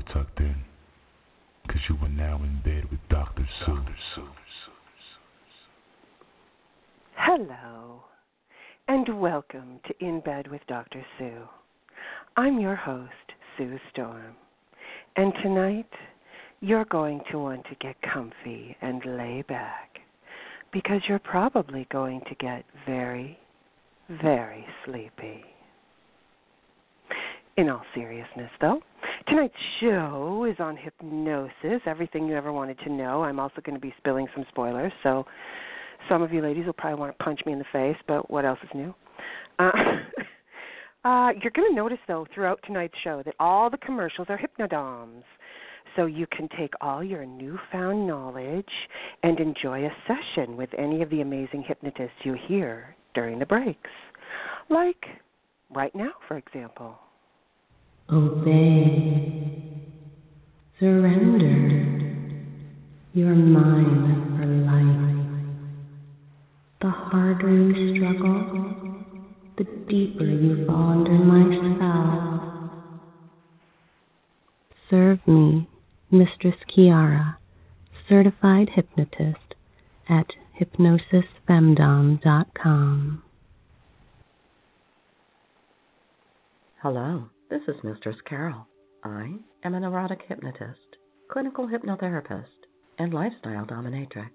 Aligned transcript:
you're 0.00 0.14
tucked 0.14 0.40
in, 0.40 0.54
because 1.66 1.80
you 1.88 1.96
are 2.02 2.08
now 2.08 2.36
in 2.36 2.60
bed 2.64 2.90
with 2.90 3.00
Dr. 3.08 3.46
Sue. 3.64 3.84
Hello, 7.16 8.02
and 8.88 9.20
welcome 9.20 9.80
to 9.86 10.04
In 10.04 10.20
Bed 10.20 10.50
with 10.50 10.60
Dr. 10.68 11.04
Sue. 11.18 11.42
I'm 12.36 12.60
your 12.60 12.76
host, 12.76 13.10
Sue 13.56 13.78
Storm, 13.92 14.34
and 15.16 15.32
tonight 15.42 15.90
you're 16.60 16.86
going 16.86 17.20
to 17.30 17.38
want 17.38 17.64
to 17.64 17.74
get 17.80 17.96
comfy 18.02 18.76
and 18.80 19.04
lay 19.04 19.42
back 19.48 19.98
because 20.72 21.02
you're 21.08 21.18
probably 21.18 21.86
going 21.90 22.20
to 22.28 22.34
get 22.36 22.64
very, 22.86 23.38
very 24.22 24.64
sleepy. 24.84 25.44
In 27.60 27.68
all 27.68 27.82
seriousness, 27.94 28.50
though, 28.58 28.80
tonight's 29.28 29.52
show 29.80 30.46
is 30.50 30.56
on 30.60 30.78
hypnosis, 30.78 31.82
everything 31.84 32.26
you 32.26 32.34
ever 32.34 32.54
wanted 32.54 32.78
to 32.78 32.90
know. 32.90 33.22
I'm 33.22 33.38
also 33.38 33.60
going 33.62 33.74
to 33.74 33.80
be 33.80 33.92
spilling 33.98 34.26
some 34.34 34.46
spoilers, 34.48 34.90
so 35.02 35.26
some 36.08 36.22
of 36.22 36.32
you 36.32 36.40
ladies 36.40 36.64
will 36.64 36.72
probably 36.72 36.98
want 36.98 37.18
to 37.18 37.22
punch 37.22 37.40
me 37.44 37.52
in 37.52 37.58
the 37.58 37.66
face, 37.70 37.98
but 38.08 38.30
what 38.30 38.46
else 38.46 38.58
is 38.62 38.70
new? 38.74 38.94
Uh, 39.58 39.72
uh, 41.04 41.32
you're 41.42 41.52
going 41.54 41.68
to 41.68 41.74
notice, 41.74 41.98
though, 42.08 42.26
throughout 42.34 42.60
tonight's 42.64 42.94
show 43.04 43.22
that 43.26 43.34
all 43.38 43.68
the 43.68 43.76
commercials 43.76 44.28
are 44.30 44.38
hypnodoms. 44.38 45.24
So 45.96 46.06
you 46.06 46.26
can 46.34 46.48
take 46.58 46.72
all 46.80 47.04
your 47.04 47.26
newfound 47.26 48.06
knowledge 48.06 48.72
and 49.22 49.38
enjoy 49.38 49.84
a 49.84 49.90
session 50.08 50.56
with 50.56 50.70
any 50.78 51.02
of 51.02 51.10
the 51.10 51.20
amazing 51.20 51.64
hypnotists 51.68 52.24
you 52.24 52.38
hear 52.48 52.96
during 53.12 53.38
the 53.38 53.44
breaks. 53.44 53.90
Like 54.70 55.04
right 55.68 55.94
now, 55.94 56.12
for 56.26 56.38
example. 56.38 56.98
Obey. 58.12 59.86
Surrender. 60.80 61.76
You're 63.12 63.36
mine 63.36 64.36
for 64.36 64.46
life. 64.46 65.16
The 66.80 66.90
harder 66.90 67.50
you 67.50 67.94
struggle, 67.96 68.66
the 69.56 69.64
deeper 69.88 70.24
you 70.24 70.66
fall 70.66 70.90
under 70.90 71.12
my 71.12 71.44
spell. 71.76 72.70
Serve 74.88 75.20
me 75.28 75.68
Mistress 76.10 76.56
Kiara, 76.68 77.36
certified 78.08 78.70
hypnotist 78.74 79.54
at 80.08 80.26
hypnosisfemdom.com. 80.60 83.22
Hello, 86.82 87.28
this 87.50 87.62
is 87.66 87.82
Mistress 87.82 88.14
Carol. 88.26 88.64
I 89.02 89.34
am 89.64 89.74
an 89.74 89.82
erotic 89.82 90.20
hypnotist, 90.28 90.96
clinical 91.32 91.66
hypnotherapist, 91.66 92.44
and 93.00 93.12
lifestyle 93.12 93.66
dominatrix. 93.66 94.30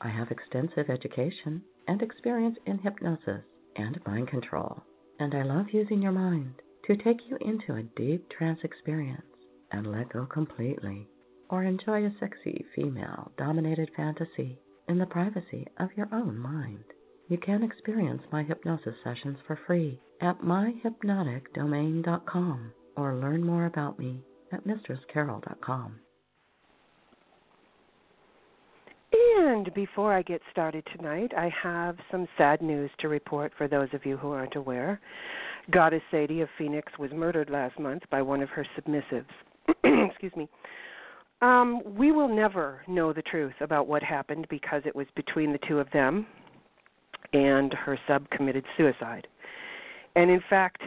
I 0.00 0.08
have 0.08 0.32
extensive 0.32 0.90
education 0.90 1.62
and 1.86 2.02
experience 2.02 2.56
in 2.66 2.78
hypnosis 2.78 3.44
and 3.76 4.00
mind 4.08 4.26
control, 4.26 4.82
and 5.20 5.32
I 5.36 5.44
love 5.44 5.66
using 5.72 6.02
your 6.02 6.10
mind 6.10 6.54
to 6.88 6.96
take 6.96 7.18
you 7.30 7.38
into 7.42 7.74
a 7.74 7.84
deep 7.94 8.28
trance 8.28 8.58
experience 8.64 9.22
and 9.70 9.86
let 9.86 10.12
go 10.12 10.26
completely, 10.26 11.06
or 11.48 11.62
enjoy 11.62 12.04
a 12.04 12.14
sexy 12.18 12.66
female 12.74 13.30
dominated 13.38 13.88
fantasy 13.96 14.58
in 14.88 14.98
the 14.98 15.06
privacy 15.06 15.68
of 15.78 15.90
your 15.96 16.08
own 16.12 16.36
mind. 16.36 16.82
You 17.32 17.38
can 17.38 17.62
experience 17.62 18.20
my 18.30 18.42
hypnosis 18.42 18.94
sessions 19.02 19.38
for 19.46 19.58
free 19.66 19.98
at 20.20 20.42
myhypnoticdomain.com 20.42 22.72
or 22.94 23.14
learn 23.14 23.42
more 23.42 23.64
about 23.64 23.98
me 23.98 24.22
at 24.52 24.66
mistresscarol.com. 24.66 25.98
And 29.14 29.72
before 29.72 30.12
I 30.12 30.20
get 30.20 30.42
started 30.50 30.86
tonight, 30.94 31.32
I 31.34 31.50
have 31.62 31.96
some 32.10 32.28
sad 32.36 32.60
news 32.60 32.90
to 32.98 33.08
report 33.08 33.52
for 33.56 33.66
those 33.66 33.88
of 33.94 34.04
you 34.04 34.18
who 34.18 34.32
aren't 34.32 34.56
aware. 34.56 35.00
Goddess 35.70 36.02
Sadie 36.10 36.42
of 36.42 36.50
Phoenix 36.58 36.92
was 36.98 37.12
murdered 37.12 37.48
last 37.48 37.78
month 37.78 38.02
by 38.10 38.20
one 38.20 38.42
of 38.42 38.50
her 38.50 38.66
submissives. 38.76 39.24
excuse 40.10 40.36
me. 40.36 40.46
Um, 41.40 41.80
we 41.96 42.12
will 42.12 42.28
never 42.28 42.82
know 42.86 43.14
the 43.14 43.22
truth 43.22 43.54
about 43.62 43.86
what 43.86 44.02
happened 44.02 44.46
because 44.50 44.82
it 44.84 44.94
was 44.94 45.06
between 45.16 45.52
the 45.52 45.60
two 45.66 45.78
of 45.78 45.90
them, 45.92 46.26
and 47.32 47.72
her 47.72 47.98
sub 48.06 48.28
committed 48.30 48.64
suicide. 48.76 49.26
And 50.16 50.30
in 50.30 50.42
fact, 50.48 50.82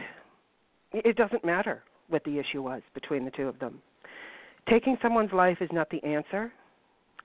it 0.92 1.16
doesn't 1.16 1.44
matter 1.44 1.82
what 2.08 2.24
the 2.24 2.38
issue 2.38 2.62
was 2.62 2.82
between 2.94 3.24
the 3.24 3.30
two 3.32 3.48
of 3.48 3.58
them. 3.58 3.80
Taking 4.68 4.96
someone's 5.02 5.32
life 5.32 5.58
is 5.60 5.70
not 5.72 5.90
the 5.90 6.02
answer, 6.04 6.52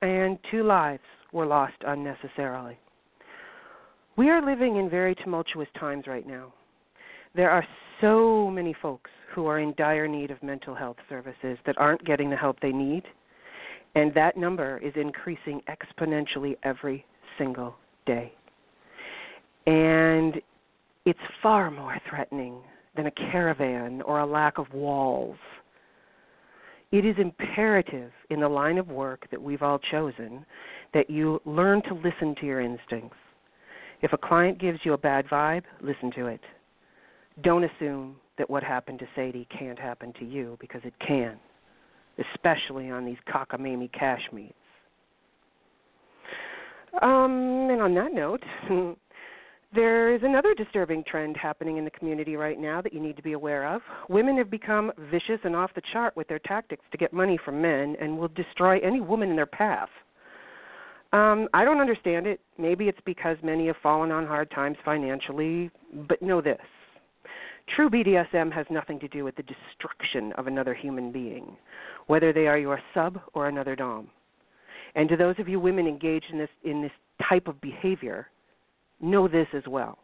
and 0.02 0.38
two 0.50 0.64
lives 0.64 1.04
were 1.32 1.46
lost 1.46 1.76
unnecessarily. 1.86 2.78
We 4.18 4.30
are 4.30 4.46
living 4.46 4.78
in 4.78 4.90
very 4.90 5.16
tumultuous 5.16 5.68
times 5.80 6.06
right 6.08 6.28
now. 6.28 6.54
There 7.36 7.50
are 7.50 7.66
so 8.02 8.50
many 8.50 8.76
folks 8.82 9.10
who 9.34 9.46
are 9.46 9.60
in 9.60 9.74
dire 9.78 10.08
need 10.08 10.32
of 10.32 10.44
mental 10.44 10.76
health 10.76 10.98
services 11.08 11.58
that 11.66 11.78
aren't 11.78 12.04
getting 12.04 12.30
the 12.30 12.36
help 12.36 12.60
they 12.60 12.72
need, 12.72 13.04
and 13.96 14.14
that 14.14 14.38
number 14.38 14.78
is 14.80 14.94
increasing 14.96 15.62
exponentially 15.70 16.58
every 16.64 17.06
single 17.38 17.76
day. 18.06 18.34
And 19.66 20.42
it's 21.06 21.20
far 21.42 21.72
more 21.72 21.98
threatening 22.10 22.62
than 22.96 23.08
a 23.08 23.12
caravan 23.12 24.02
or 24.04 24.20
a 24.20 24.26
lack 24.26 24.58
of 24.58 24.72
walls. 24.74 25.38
It 26.92 27.06
is 27.06 27.16
imperative 27.18 28.12
in 28.30 28.42
the 28.42 28.50
line 28.50 28.78
of 28.78 28.90
work 28.90 29.28
that 29.32 29.42
we've 29.42 29.62
all 29.62 29.80
chosen 29.92 30.46
that 30.94 31.10
you 31.10 31.42
learn 31.46 31.82
to 31.84 31.94
listen 31.94 32.36
to 32.40 32.46
your 32.46 32.60
instincts. 32.60 33.18
If 34.02 34.14
a 34.14 34.18
client 34.18 34.60
gives 34.60 34.80
you 34.84 34.94
a 34.94 34.98
bad 34.98 35.26
vibe, 35.28 35.64
listen 35.82 36.12
to 36.16 36.26
it. 36.28 36.42
Don't 37.44 37.64
assume 37.64 38.18
that 38.38 38.50
what 38.50 38.64
happened 38.64 39.00
to 39.00 39.08
Sadie 39.16 39.48
can't 39.58 39.80
happen 39.80 40.14
to 40.20 40.26
you 40.26 40.58
because 40.60 40.82
it 40.84 40.94
can, 41.06 41.38
especially 42.34 42.90
on 42.90 43.06
these 43.06 43.18
cockamamie 43.34 43.92
cash 43.94 44.22
meets. 44.34 44.54
Um, 47.02 47.70
and 47.72 47.82
on 47.82 47.94
that 47.96 48.14
note, 48.14 48.44
there 49.74 50.14
is 50.14 50.22
another 50.24 50.54
disturbing 50.54 51.04
trend 51.04 51.38
happening 51.38 51.78
in 51.78 51.86
the 51.86 51.92
community 51.92 52.36
right 52.36 52.60
now 52.60 52.82
that 52.82 52.94
you 52.94 53.00
need 53.00 53.16
to 53.16 53.24
be 53.24 53.34
aware 53.34 53.74
of. 53.74 53.82
Women 54.10 54.38
have 54.38 54.50
become 54.50 54.92
vicious 55.10 55.40
and 55.44 55.56
off 55.56 55.72
the 55.74 55.82
chart 55.94 56.16
with 56.18 56.28
their 56.28 56.40
tactics 56.40 56.84
to 56.92 56.98
get 56.98 57.14
money 57.14 57.40
from 57.44 57.62
men 57.62 57.96
and 58.02 58.18
will 58.18 58.28
destroy 58.30 58.80
any 58.80 59.00
woman 59.00 59.30
in 59.30 59.36
their 59.36 59.46
path. 59.46 59.90
Um, 61.14 61.48
I 61.54 61.66
don't 61.66 61.80
understand 61.80 62.28
it. 62.28 62.40
Maybe 62.58 62.88
it's 62.88 63.00
because 63.06 63.38
many 63.44 63.68
have 63.68 63.76
fallen 63.84 64.12
on 64.12 64.26
hard 64.26 64.50
times 64.52 64.78
financially, 64.86 65.70
but 66.08 66.22
know 66.22 66.42
this 66.42 66.58
True 67.76 67.90
BDSM 67.90 68.52
has 68.52 68.66
nothing 68.70 69.00
to 69.00 69.08
do 69.08 69.24
with 69.24 69.36
the 69.36 69.44
destruction 69.44 70.34
of 70.34 70.48
another 70.48 70.74
human 70.74 71.12
being, 71.12 71.56
whether 72.08 72.34
they 72.34 72.48
are 72.48 72.58
your 72.58 72.82
sub 72.94 73.20
or 73.34 73.48
another 73.48 73.76
dom. 73.76 74.10
And 74.96 75.08
to 75.10 75.16
those 75.16 75.36
of 75.40 75.48
you 75.48 75.60
women 75.60 75.88
engaged 75.88 76.26
in 76.32 76.38
this 76.38 76.50
in 76.64 76.82
this 76.82 76.92
type 77.30 77.48
of 77.48 77.62
behavior, 77.62 78.28
know 79.02 79.28
this 79.28 79.48
as 79.54 79.64
well. 79.68 79.98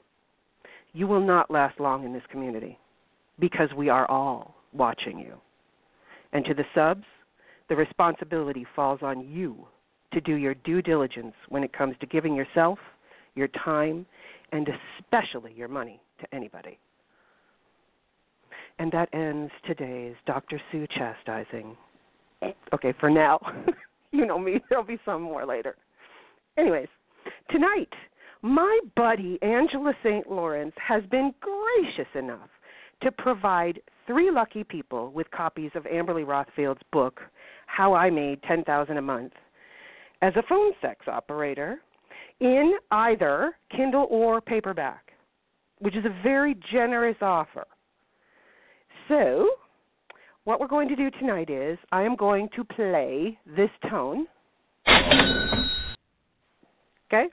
You 0.93 1.07
will 1.07 1.25
not 1.25 1.51
last 1.51 1.79
long 1.79 2.05
in 2.05 2.13
this 2.13 2.23
community 2.31 2.77
because 3.39 3.69
we 3.75 3.89
are 3.89 4.09
all 4.09 4.55
watching 4.73 5.19
you. 5.19 5.35
And 6.33 6.43
to 6.45 6.53
the 6.53 6.65
subs, 6.73 7.05
the 7.69 7.75
responsibility 7.75 8.65
falls 8.75 8.99
on 9.01 9.27
you 9.27 9.67
to 10.13 10.21
do 10.21 10.35
your 10.35 10.53
due 10.53 10.81
diligence 10.81 11.33
when 11.49 11.63
it 11.63 11.73
comes 11.73 11.95
to 11.99 12.05
giving 12.05 12.33
yourself, 12.33 12.79
your 13.35 13.49
time, 13.49 14.05
and 14.51 14.67
especially 14.99 15.53
your 15.53 15.67
money 15.67 16.01
to 16.19 16.35
anybody. 16.35 16.79
And 18.79 18.91
that 18.91 19.09
ends 19.13 19.51
today's 19.65 20.15
Dr. 20.25 20.61
Sue 20.71 20.87
chastising. 20.95 21.75
Okay, 22.73 22.93
for 22.99 23.09
now. 23.09 23.39
you 24.11 24.25
know 24.25 24.39
me, 24.39 24.61
there'll 24.69 24.85
be 24.85 24.99
some 25.03 25.21
more 25.21 25.45
later. 25.45 25.75
Anyways, 26.57 26.87
tonight, 27.49 27.91
my 28.41 28.79
buddy 28.95 29.39
Angela 29.41 29.93
St. 30.03 30.29
Lawrence 30.29 30.73
has 30.77 31.03
been 31.09 31.33
gracious 31.41 32.09
enough 32.15 32.49
to 33.01 33.11
provide 33.11 33.79
three 34.05 34.31
lucky 34.31 34.63
people 34.63 35.11
with 35.11 35.29
copies 35.31 35.71
of 35.75 35.83
Amberly 35.83 36.25
Rothfield's 36.25 36.81
book, 36.91 37.19
How 37.67 37.93
I 37.93 38.09
Made 38.09 38.41
10000 38.43 38.97
a 38.97 39.01
Month, 39.01 39.33
as 40.21 40.33
a 40.35 40.43
phone 40.49 40.71
sex 40.81 41.07
operator 41.07 41.79
in 42.39 42.75
either 42.91 43.55
Kindle 43.75 44.07
or 44.09 44.41
paperback, 44.41 45.11
which 45.79 45.95
is 45.95 46.05
a 46.05 46.21
very 46.23 46.55
generous 46.71 47.17
offer. 47.21 47.65
So, 49.07 49.49
what 50.43 50.59
we're 50.59 50.67
going 50.67 50.87
to 50.89 50.95
do 50.95 51.09
tonight 51.11 51.49
is 51.49 51.77
I 51.91 52.03
am 52.03 52.15
going 52.15 52.49
to 52.55 52.63
play 52.63 53.37
this 53.45 53.69
tone. 53.89 54.27
Okay? 57.07 57.29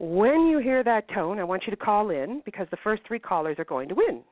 When 0.00 0.46
you 0.46 0.60
hear 0.60 0.82
that 0.82 1.06
tone, 1.12 1.38
I 1.38 1.44
want 1.44 1.64
you 1.66 1.70
to 1.72 1.76
call 1.76 2.08
in 2.08 2.40
because 2.46 2.66
the 2.70 2.78
first 2.82 3.02
three 3.06 3.18
callers 3.18 3.58
are 3.58 3.66
going 3.66 3.86
to 3.90 3.94
win. 3.94 4.22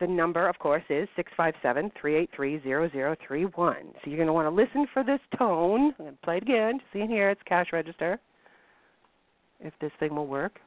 The 0.00 0.08
number, 0.08 0.48
of 0.48 0.58
course, 0.58 0.82
is 0.90 1.08
six 1.14 1.30
five 1.36 1.54
seven 1.62 1.92
three 1.98 2.16
eight 2.16 2.30
three 2.34 2.60
zero 2.64 2.90
zero 2.90 3.14
three 3.26 3.44
one. 3.44 3.92
So 4.02 4.10
you're 4.10 4.16
going 4.16 4.26
to 4.26 4.32
want 4.32 4.46
to 4.46 4.50
listen 4.50 4.88
for 4.92 5.04
this 5.04 5.20
tone. 5.38 5.94
I'm 5.98 6.04
going 6.06 6.16
to 6.16 6.22
play 6.22 6.38
it 6.38 6.42
again. 6.42 6.80
See 6.92 7.00
in 7.00 7.08
here, 7.08 7.30
it's 7.30 7.40
cash 7.46 7.68
register. 7.72 8.18
If 9.60 9.72
this 9.80 9.92
thing 10.00 10.16
will 10.16 10.26
work. 10.26 10.58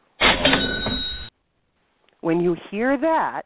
When 2.22 2.40
you 2.40 2.56
hear 2.72 2.98
that, 3.02 3.46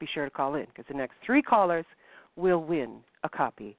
be 0.00 0.08
sure 0.12 0.24
to 0.24 0.30
call 0.30 0.56
in 0.56 0.66
because 0.66 0.86
the 0.88 0.98
next 0.98 1.14
three 1.24 1.40
callers 1.40 1.86
will 2.34 2.64
win 2.64 2.98
a 3.22 3.28
copy 3.28 3.76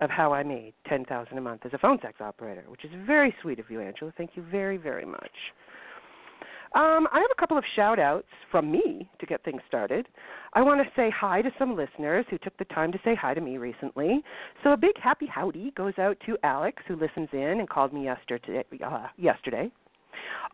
of 0.00 0.10
How 0.10 0.32
I 0.32 0.42
Made 0.42 0.74
Ten 0.88 1.04
Thousand 1.04 1.38
a 1.38 1.40
Month 1.40 1.62
as 1.64 1.72
a 1.74 1.78
phone 1.78 1.98
sex 2.00 2.20
operator, 2.20 2.64
which 2.68 2.84
is 2.84 2.90
very 3.06 3.34
sweet 3.42 3.58
of 3.58 3.70
you, 3.70 3.80
Angela. 3.80 4.12
Thank 4.16 4.30
you 4.34 4.44
very, 4.50 4.76
very 4.76 5.04
much. 5.04 5.30
Um, 6.72 7.08
I 7.12 7.18
have 7.18 7.30
a 7.36 7.40
couple 7.40 7.58
of 7.58 7.64
shout 7.74 7.98
outs 7.98 8.28
from 8.50 8.70
me 8.70 9.10
to 9.18 9.26
get 9.26 9.42
things 9.42 9.60
started. 9.66 10.06
I 10.52 10.62
want 10.62 10.80
to 10.80 10.88
say 10.94 11.10
hi 11.10 11.42
to 11.42 11.50
some 11.58 11.76
listeners 11.76 12.24
who 12.30 12.38
took 12.38 12.56
the 12.58 12.64
time 12.66 12.92
to 12.92 12.98
say 13.04 13.16
hi 13.16 13.34
to 13.34 13.40
me 13.40 13.58
recently. 13.58 14.22
So 14.62 14.72
a 14.72 14.76
big 14.76 14.96
happy 15.02 15.26
howdy 15.26 15.72
goes 15.76 15.94
out 15.98 16.16
to 16.26 16.38
Alex, 16.44 16.80
who 16.86 16.94
listens 16.94 17.28
in 17.32 17.58
and 17.58 17.68
called 17.68 17.92
me 17.92 18.04
yesterday. 18.04 18.64
Uh, 18.84 19.08
yesterday. 19.16 19.70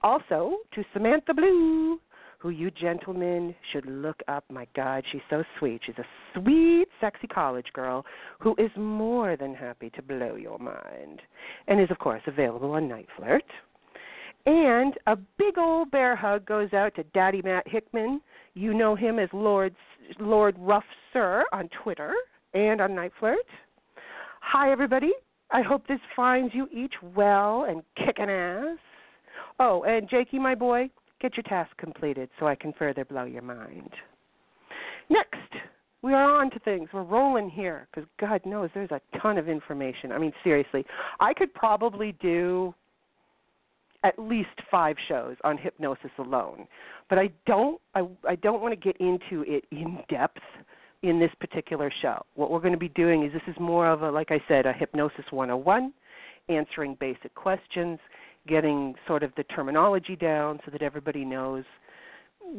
Also 0.03 0.57
to 0.75 0.85
Samantha 0.95 1.35
Blue, 1.35 2.01
who 2.39 2.51
you 2.51 2.71
gentlemen 2.71 3.55
should 3.73 3.87
look 3.87 4.21
up. 4.29 4.45
My 4.51 4.67
God, 4.75 5.05
she's 5.11 5.23
so 5.31 5.43
sweet. 5.59 5.81
She's 5.85 5.99
a 5.99 6.05
sweet, 6.35 6.87
sexy 7.01 7.27
college 7.27 7.67
girl 7.73 8.05
who 8.41 8.55
is 8.59 8.71
more 8.77 9.37
than 9.37 9.55
happy 9.55 9.91
to 9.91 10.03
blow 10.03 10.37
your 10.37 10.59
mind 10.59 11.23
and 11.69 11.81
is, 11.81 11.91
of 11.91 11.99
course, 11.99 12.23
available 12.27 12.73
on 12.73 12.89
NiteFlirt. 12.89 13.41
And 14.47 14.95
a 15.07 15.17
big 15.17 15.59
old 15.59 15.91
bear 15.91 16.15
hug 16.15 16.47
goes 16.47 16.73
out 16.73 16.95
to 16.95 17.03
Daddy 17.15 17.43
Matt 17.43 17.67
Hickman. 17.67 18.21
You 18.55 18.75
know 18.75 18.95
him 18.95 19.19
as 19.19 19.29
Lord 19.33 19.75
Lord 20.21 20.55
Rough 20.59 20.85
Sir 21.13 21.45
on 21.53 21.69
Twitter 21.83 22.15
and 22.55 22.81
on 22.81 22.91
NiteFlirt. 22.91 23.37
Hi, 24.41 24.71
everybody. 24.71 25.13
I 25.51 25.63
hope 25.63 25.87
this 25.87 26.01
finds 26.15 26.55
you 26.55 26.69
each 26.73 26.95
well 27.03 27.67
and 27.69 27.83
kicking 27.97 28.31
ass. 28.31 28.79
Oh, 29.59 29.83
and 29.83 30.09
Jakey, 30.09 30.39
my 30.39 30.55
boy, 30.55 30.91
get 31.21 31.37
your 31.37 31.45
task 31.45 31.77
completed 31.77 32.29
so 32.39 32.47
I 32.47 32.55
can 32.55 32.73
further 32.79 33.05
blow 33.05 33.25
your 33.25 33.43
mind. 33.43 33.91
Next, 35.09 35.37
we 36.03 36.13
are 36.13 36.41
on 36.41 36.51
to 36.51 36.59
things. 36.61 36.89
We're 36.93 37.03
rolling 37.03 37.51
here 37.51 37.89
because 37.91 38.09
God 38.21 38.41
knows 38.45 38.71
there's 38.75 38.91
a 38.91 39.01
ton 39.21 39.39
of 39.39 39.49
information. 39.49 40.13
I 40.13 40.19
mean, 40.19 40.33
seriously, 40.45 40.85
I 41.21 41.35
could 41.35 41.53
probably 41.55 42.15
do 42.21 42.75
at 44.05 44.19
least 44.19 44.49
five 44.71 44.97
shows 45.09 45.37
on 45.43 45.59
hypnosis 45.59 46.11
alone, 46.19 46.67
but 47.09 47.19
I 47.19 47.31
don't. 47.47 47.81
I, 47.95 48.07
I 48.29 48.37
don't 48.37 48.63
want 48.63 48.73
to 48.73 48.77
get 48.77 48.97
into 49.01 49.45
it 49.47 49.65
in 49.73 49.99
depth 50.09 50.43
in 51.03 51.19
this 51.19 51.31
particular 51.41 51.93
show. 52.03 52.25
What 52.35 52.51
we're 52.51 52.61
going 52.61 52.73
to 52.73 52.79
be 52.79 52.89
doing 52.91 53.25
is 53.25 53.33
this 53.33 53.43
is 53.47 53.57
more 53.61 53.89
of 53.89 54.03
a, 54.03 54.11
like 54.11 54.31
I 54.31 54.41
said, 54.49 54.67
a 54.67 54.73
hypnosis 54.73 55.25
101, 55.31 55.93
answering 56.49 56.97
basic 57.01 57.35
questions, 57.35 57.99
getting 58.47 58.95
sort 59.07 59.23
of 59.23 59.33
the 59.37 59.45
terminology 59.45 60.17
down 60.17 60.61
so 60.65 60.71
that 60.71 60.83
everybody 60.83 61.25
knows 61.25 61.65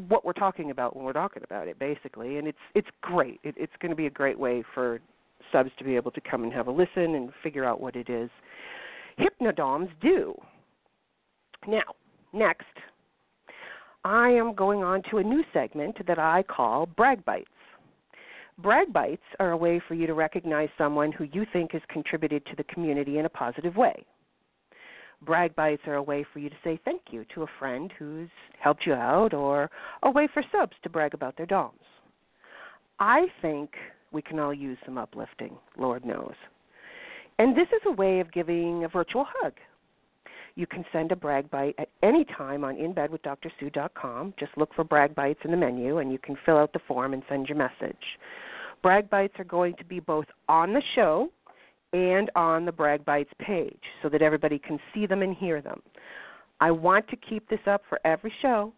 what 0.07 0.25
we're 0.25 0.33
talking 0.33 0.71
about 0.71 0.95
when 0.95 1.05
we're 1.05 1.13
talking 1.13 1.43
about 1.43 1.67
it 1.67 1.79
basically. 1.79 2.37
And 2.37 2.47
it's 2.47 2.57
it's 2.75 2.89
great. 3.01 3.39
It, 3.43 3.55
it's 3.57 3.73
going 3.81 3.91
to 3.91 3.95
be 3.95 4.07
a 4.07 4.11
great 4.11 4.37
way 4.37 4.63
for 4.73 4.99
subs 5.51 5.71
to 5.77 5.83
be 5.83 5.95
able 5.95 6.11
to 6.11 6.21
come 6.21 6.43
and 6.43 6.51
have 6.51 6.67
a 6.67 6.71
listen 6.71 7.15
and 7.15 7.31
figure 7.41 7.63
out 7.63 7.79
what 7.79 7.95
it 7.95 8.09
is 8.09 8.29
hypnodoms 9.17 9.89
do. 10.01 10.35
Now 11.67 11.83
next 12.33 12.65
i 14.03 14.29
am 14.29 14.53
going 14.53 14.83
on 14.83 15.01
to 15.09 15.17
a 15.17 15.23
new 15.23 15.43
segment 15.53 15.95
that 16.07 16.19
i 16.19 16.43
call 16.43 16.85
brag 16.85 17.23
bites. 17.25 17.49
Brag 18.59 18.91
bites 18.91 19.23
are 19.39 19.51
a 19.51 19.57
way 19.57 19.81
for 19.87 19.93
you 19.93 20.07
to 20.07 20.13
recognize 20.13 20.69
someone 20.77 21.11
who 21.11 21.25
you 21.31 21.45
think 21.53 21.71
has 21.71 21.81
contributed 21.89 22.45
to 22.47 22.55
the 22.55 22.63
community 22.65 23.17
in 23.17 23.25
a 23.25 23.29
positive 23.29 23.75
way 23.75 24.05
brag 25.25 25.55
bites 25.55 25.81
are 25.87 25.95
a 25.95 26.03
way 26.03 26.25
for 26.31 26.39
you 26.39 26.49
to 26.49 26.55
say 26.63 26.79
thank 26.85 27.01
you 27.11 27.25
to 27.33 27.43
a 27.43 27.47
friend 27.59 27.91
who's 27.97 28.29
helped 28.59 28.85
you 28.85 28.93
out 28.93 29.33
or 29.33 29.69
a 30.03 30.11
way 30.11 30.27
for 30.33 30.43
subs 30.51 30.75
to 30.83 30.89
brag 30.89 31.13
about 31.13 31.35
their 31.37 31.45
DOMs. 31.45 31.73
I 32.99 33.27
think 33.41 33.71
we 34.11 34.21
can 34.21 34.39
all 34.39 34.53
use 34.53 34.77
some 34.85 34.97
uplifting, 34.97 35.57
Lord 35.77 36.05
knows. 36.05 36.33
And 37.39 37.55
this 37.55 37.67
is 37.67 37.81
a 37.85 37.91
way 37.91 38.19
of 38.19 38.31
giving 38.31 38.83
a 38.83 38.87
virtual 38.87 39.25
hug. 39.27 39.53
You 40.55 40.65
can 40.65 40.83
send 40.91 41.11
a 41.11 41.15
brag 41.15 41.51
bite 41.51 41.75
at 41.77 41.89
any 42.01 42.25
time 42.25 42.63
on 42.63 42.77
inbedwithdrsue.com. 42.77 44.33
Just 44.39 44.57
look 44.57 44.73
for 44.73 44.83
brag 44.83 45.13
bites 45.13 45.41
in 45.43 45.51
the 45.51 45.57
menu 45.57 45.99
and 45.99 46.11
you 46.11 46.17
can 46.17 46.35
fill 46.45 46.57
out 46.57 46.73
the 46.73 46.79
form 46.87 47.13
and 47.13 47.21
send 47.29 47.47
your 47.47 47.57
message. 47.57 47.95
Brag 48.81 49.07
bites 49.09 49.35
are 49.37 49.43
going 49.43 49.75
to 49.75 49.85
be 49.85 49.99
both 49.99 50.25
on 50.49 50.73
the 50.73 50.81
show 50.95 51.29
and 51.93 52.29
on 52.35 52.65
the 52.65 52.71
Brag 52.71 53.05
Bites 53.05 53.31
page 53.39 53.81
so 54.01 54.09
that 54.09 54.21
everybody 54.21 54.59
can 54.59 54.79
see 54.93 55.05
them 55.05 55.21
and 55.21 55.35
hear 55.35 55.61
them. 55.61 55.81
I 56.59 56.71
want 56.71 57.07
to 57.09 57.15
keep 57.15 57.47
this 57.49 57.59
up 57.67 57.83
for 57.87 57.99
every 58.03 58.33
show, 58.41 58.73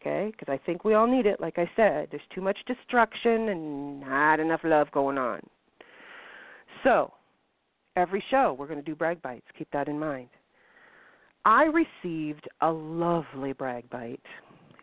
okay? 0.00 0.32
Because 0.32 0.52
I 0.52 0.64
think 0.64 0.84
we 0.84 0.94
all 0.94 1.06
need 1.06 1.26
it. 1.26 1.40
Like 1.40 1.58
I 1.58 1.70
said, 1.76 2.08
there's 2.10 2.22
too 2.34 2.40
much 2.40 2.58
destruction 2.66 3.48
and 3.48 4.00
not 4.00 4.40
enough 4.40 4.60
love 4.64 4.90
going 4.92 5.18
on. 5.18 5.40
So, 6.82 7.12
every 7.96 8.22
show 8.30 8.56
we're 8.58 8.66
going 8.66 8.82
to 8.82 8.84
do 8.84 8.96
Brag 8.96 9.22
Bites. 9.22 9.46
Keep 9.56 9.70
that 9.72 9.88
in 9.88 9.98
mind. 9.98 10.28
I 11.44 11.64
received 11.64 12.48
a 12.60 12.70
lovely 12.70 13.52
Brag 13.52 13.88
Bite, 13.90 14.20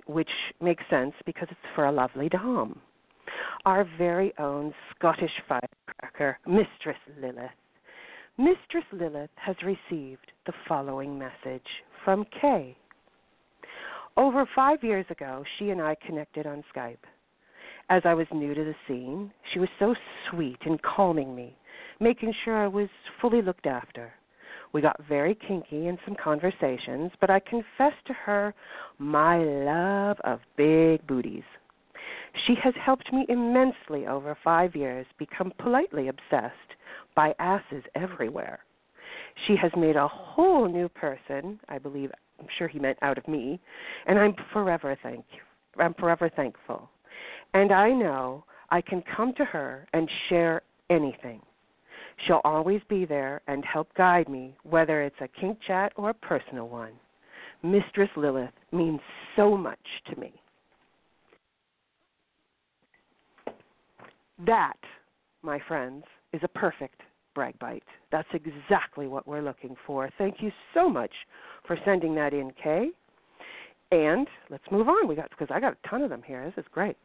which 0.07 0.29
makes 0.61 0.83
sense 0.89 1.13
because 1.25 1.47
it's 1.51 1.59
for 1.75 1.85
a 1.85 1.91
lovely 1.91 2.29
Dom. 2.29 2.79
Our 3.65 3.87
very 3.97 4.33
own 4.39 4.73
Scottish 4.95 5.31
firecracker, 5.99 6.39
Mistress 6.47 6.97
Lilith. 7.21 7.51
Mistress 8.37 8.85
Lilith 8.91 9.29
has 9.35 9.55
received 9.63 10.31
the 10.45 10.53
following 10.67 11.17
message 11.17 11.65
from 12.05 12.25
Kay. 12.41 12.75
Over 14.17 14.47
five 14.55 14.83
years 14.83 15.05
ago, 15.09 15.43
she 15.57 15.69
and 15.69 15.81
I 15.81 15.95
connected 16.05 16.45
on 16.45 16.63
Skype. 16.75 16.97
As 17.89 18.01
I 18.05 18.13
was 18.13 18.27
new 18.33 18.53
to 18.53 18.63
the 18.63 18.75
scene, 18.87 19.31
she 19.53 19.59
was 19.59 19.69
so 19.79 19.95
sweet 20.29 20.59
in 20.65 20.77
calming 20.79 21.35
me, 21.35 21.57
making 21.99 22.33
sure 22.43 22.55
I 22.55 22.67
was 22.67 22.89
fully 23.21 23.41
looked 23.41 23.65
after. 23.65 24.13
We 24.71 24.81
got 24.81 25.01
very 25.07 25.35
kinky 25.35 25.87
in 25.87 25.97
some 26.05 26.15
conversations, 26.21 27.11
but 27.19 27.31
I 27.31 27.39
confessed 27.39 28.05
to 28.05 28.13
her 28.13 28.53
my 28.99 29.39
love 29.39 30.17
of 30.23 30.39
big 30.55 31.05
booties. 31.07 31.43
She 32.45 32.55
has 32.63 32.73
helped 32.83 33.11
me 33.11 33.25
immensely 33.29 34.07
over 34.07 34.37
five 34.43 34.75
years 34.75 35.05
become 35.17 35.51
politely 35.59 36.07
obsessed 36.07 36.53
by 37.15 37.33
asses 37.39 37.83
everywhere. 37.95 38.59
She 39.47 39.55
has 39.55 39.71
made 39.75 39.95
a 39.95 40.07
whole 40.07 40.67
new 40.67 40.89
person, 40.89 41.59
I 41.69 41.77
believe 41.77 42.11
I'm 42.39 42.47
sure 42.57 42.67
he 42.67 42.79
meant 42.79 42.97
out 43.01 43.17
of 43.17 43.27
me, 43.27 43.59
and 44.05 44.17
I'm 44.19 44.35
forever 44.53 44.97
thank 45.01 45.25
I'm 45.77 45.93
forever 45.93 46.29
thankful. 46.35 46.89
And 47.53 47.71
I 47.71 47.91
know 47.91 48.43
I 48.69 48.81
can 48.81 49.03
come 49.15 49.33
to 49.35 49.45
her 49.45 49.87
and 49.93 50.09
share 50.27 50.61
anything. 50.89 51.41
She'll 52.25 52.41
always 52.43 52.81
be 52.89 53.05
there 53.05 53.41
and 53.47 53.63
help 53.63 53.93
guide 53.95 54.27
me, 54.27 54.55
whether 54.63 55.01
it's 55.01 55.21
a 55.21 55.27
kink 55.39 55.59
chat 55.65 55.93
or 55.95 56.09
a 56.09 56.13
personal 56.13 56.67
one. 56.67 56.93
Mistress 57.63 58.09
Lilith 58.15 58.53
means 58.71 58.99
so 59.35 59.55
much 59.55 59.79
to 60.09 60.19
me. 60.19 60.33
That, 64.45 64.77
my 65.41 65.59
friends, 65.67 66.03
is 66.33 66.41
a 66.43 66.47
perfect 66.47 67.01
brag 67.35 67.57
bite. 67.59 67.83
That's 68.11 68.27
exactly 68.33 69.07
what 69.07 69.27
we're 69.27 69.41
looking 69.41 69.75
for. 69.85 70.09
Thank 70.17 70.37
you 70.39 70.51
so 70.73 70.89
much 70.89 71.11
for 71.67 71.77
sending 71.85 72.15
that 72.15 72.33
in, 72.33 72.51
Kay. 72.61 72.89
And 73.91 74.27
let's 74.49 74.63
move 74.71 74.87
on. 74.87 75.07
We 75.07 75.15
got 75.15 75.29
because 75.29 75.47
I 75.49 75.59
got 75.59 75.73
a 75.73 75.87
ton 75.87 76.01
of 76.01 76.09
them 76.09 76.23
here. 76.25 76.45
This 76.45 76.63
is 76.63 76.69
great. 76.71 76.97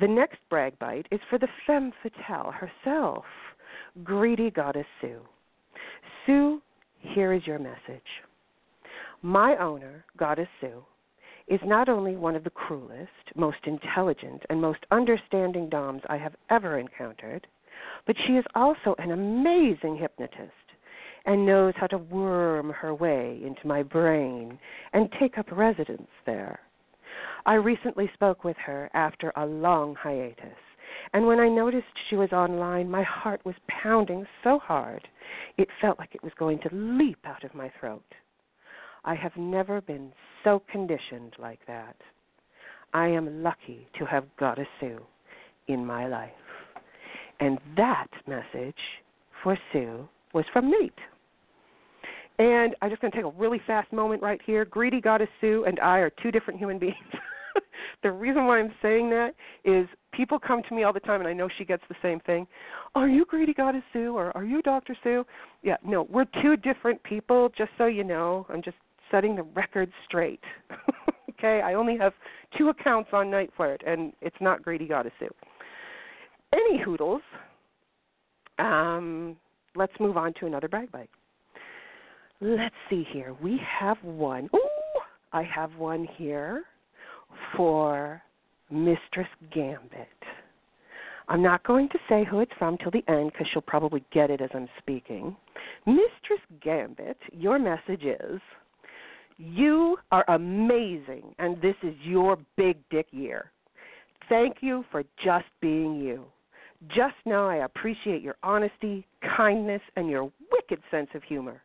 The 0.00 0.08
next 0.08 0.38
brag 0.50 0.78
bite 0.78 1.06
is 1.10 1.20
for 1.30 1.38
the 1.38 1.48
femme 1.66 1.92
fatale 2.02 2.52
herself, 2.52 3.24
greedy 4.02 4.50
goddess 4.50 4.86
Sue. 5.00 5.20
Sue, 6.26 6.60
here 7.00 7.32
is 7.32 7.46
your 7.46 7.58
message. 7.58 8.02
My 9.22 9.56
owner, 9.56 10.04
Goddess 10.18 10.48
Sue, 10.60 10.84
is 11.48 11.60
not 11.64 11.88
only 11.88 12.16
one 12.16 12.36
of 12.36 12.44
the 12.44 12.50
cruelest, 12.50 13.10
most 13.36 13.58
intelligent, 13.64 14.42
and 14.48 14.60
most 14.60 14.80
understanding 14.90 15.68
Doms 15.68 16.02
I 16.08 16.16
have 16.16 16.34
ever 16.50 16.78
encountered, 16.78 17.46
but 18.06 18.16
she 18.26 18.34
is 18.34 18.44
also 18.54 18.94
an 18.98 19.10
amazing 19.10 19.96
hypnotist 19.96 20.52
and 21.26 21.46
knows 21.46 21.74
how 21.76 21.86
to 21.86 21.98
worm 21.98 22.70
her 22.70 22.94
way 22.94 23.40
into 23.44 23.66
my 23.66 23.82
brain 23.82 24.58
and 24.92 25.12
take 25.18 25.38
up 25.38 25.46
residence 25.50 26.08
there. 26.26 26.60
I 27.46 27.54
recently 27.54 28.10
spoke 28.14 28.44
with 28.44 28.56
her 28.64 28.90
after 28.94 29.32
a 29.36 29.46
long 29.46 29.94
hiatus, 29.94 30.58
and 31.12 31.26
when 31.26 31.40
I 31.40 31.48
noticed 31.48 31.86
she 32.08 32.16
was 32.16 32.32
online, 32.32 32.90
my 32.90 33.02
heart 33.02 33.44
was 33.44 33.54
pounding 33.68 34.26
so 34.42 34.58
hard 34.58 35.06
it 35.56 35.68
felt 35.80 35.98
like 35.98 36.14
it 36.14 36.22
was 36.22 36.32
going 36.38 36.58
to 36.60 36.68
leap 36.72 37.18
out 37.24 37.44
of 37.44 37.54
my 37.54 37.70
throat. 37.80 38.04
I 39.04 39.14
have 39.14 39.36
never 39.36 39.80
been 39.80 40.12
so 40.42 40.62
conditioned 40.70 41.34
like 41.38 41.60
that. 41.66 41.96
I 42.92 43.08
am 43.08 43.42
lucky 43.42 43.88
to 43.98 44.06
have 44.06 44.24
Goddess 44.38 44.68
Sue, 44.80 45.00
in 45.68 45.84
my 45.84 46.06
life. 46.06 46.30
And 47.40 47.58
that 47.76 48.08
message 48.26 48.74
for 49.42 49.58
Sue 49.72 50.08
was 50.32 50.44
from 50.52 50.70
Nate. 50.70 50.92
And 52.38 52.74
I'm 52.82 52.90
just 52.90 53.00
going 53.00 53.12
to 53.12 53.16
take 53.16 53.26
a 53.26 53.38
really 53.38 53.60
fast 53.66 53.92
moment 53.92 54.22
right 54.22 54.40
here. 54.44 54.64
Greedy 54.64 55.00
Goddess 55.00 55.28
Sue 55.40 55.64
and 55.66 55.78
I 55.80 55.98
are 55.98 56.10
two 56.22 56.30
different 56.30 56.58
human 56.58 56.78
beings. 56.78 56.96
the 58.02 58.10
reason 58.10 58.46
why 58.46 58.58
I'm 58.58 58.72
saying 58.82 59.10
that 59.10 59.34
is 59.64 59.86
people 60.12 60.38
come 60.38 60.62
to 60.68 60.74
me 60.74 60.82
all 60.82 60.92
the 60.92 61.00
time, 61.00 61.20
and 61.20 61.28
I 61.28 61.32
know 61.32 61.48
she 61.58 61.64
gets 61.64 61.82
the 61.88 61.94
same 62.02 62.18
thing. 62.20 62.46
Are 62.94 63.08
you 63.08 63.24
Greedy 63.24 63.54
Goddess 63.54 63.84
Sue 63.92 64.16
or 64.16 64.36
are 64.36 64.44
you 64.44 64.62
Dr. 64.62 64.96
Sue? 65.04 65.24
Yeah, 65.62 65.76
no, 65.84 66.08
we're 66.10 66.26
two 66.42 66.56
different 66.56 67.02
people, 67.04 67.50
just 67.56 67.70
so 67.78 67.86
you 67.86 68.02
know. 68.02 68.46
I'm 68.48 68.62
just 68.62 68.76
setting 69.14 69.36
the 69.36 69.44
record 69.54 69.92
straight. 70.08 70.40
okay, 71.30 71.60
I 71.64 71.74
only 71.74 71.96
have 71.98 72.12
two 72.58 72.68
accounts 72.68 73.10
on 73.12 73.26
NiteFlirt, 73.26 73.78
and 73.86 74.12
it's 74.20 74.36
not 74.40 74.62
Greedy 74.62 74.88
Goddess 74.88 75.12
Sue. 75.20 75.28
Any 76.52 76.82
hoodles, 76.82 77.22
um, 78.58 79.36
let's 79.76 79.92
move 80.00 80.16
on 80.16 80.34
to 80.40 80.46
another 80.46 80.66
brag 80.66 80.90
bite. 80.90 81.10
Let's 82.40 82.74
see 82.90 83.06
here. 83.12 83.36
We 83.40 83.60
have 83.80 83.96
one. 84.02 84.50
Ooh, 84.54 85.00
I 85.32 85.42
have 85.44 85.70
one 85.76 86.08
here 86.16 86.64
for 87.56 88.20
Mistress 88.70 89.28
Gambit. 89.54 90.08
I'm 91.28 91.42
not 91.42 91.64
going 91.64 91.88
to 91.90 91.98
say 92.08 92.24
who 92.28 92.40
it's 92.40 92.52
from 92.58 92.76
till 92.78 92.90
the 92.90 93.04
end 93.08 93.32
because 93.32 93.46
she'll 93.52 93.62
probably 93.62 94.04
get 94.12 94.30
it 94.30 94.40
as 94.40 94.50
I'm 94.54 94.68
speaking. 94.78 95.36
Mistress 95.86 96.40
Gambit, 96.62 97.16
your 97.32 97.58
message 97.58 98.02
is 98.02 98.40
You 99.36 99.96
are 100.12 100.24
amazing, 100.28 101.34
and 101.38 101.60
this 101.60 101.74
is 101.82 101.94
your 102.02 102.38
big 102.56 102.76
dick 102.90 103.06
year. 103.10 103.50
Thank 104.28 104.58
you 104.60 104.84
for 104.90 105.02
just 105.24 105.46
being 105.60 106.00
you. 106.00 106.24
Just 106.88 107.14
know 107.24 107.46
I 107.46 107.64
appreciate 107.64 108.22
your 108.22 108.36
honesty, 108.42 109.06
kindness, 109.36 109.82
and 109.96 110.08
your 110.08 110.30
wicked 110.52 110.80
sense 110.90 111.08
of 111.14 111.22
humor. 111.22 111.62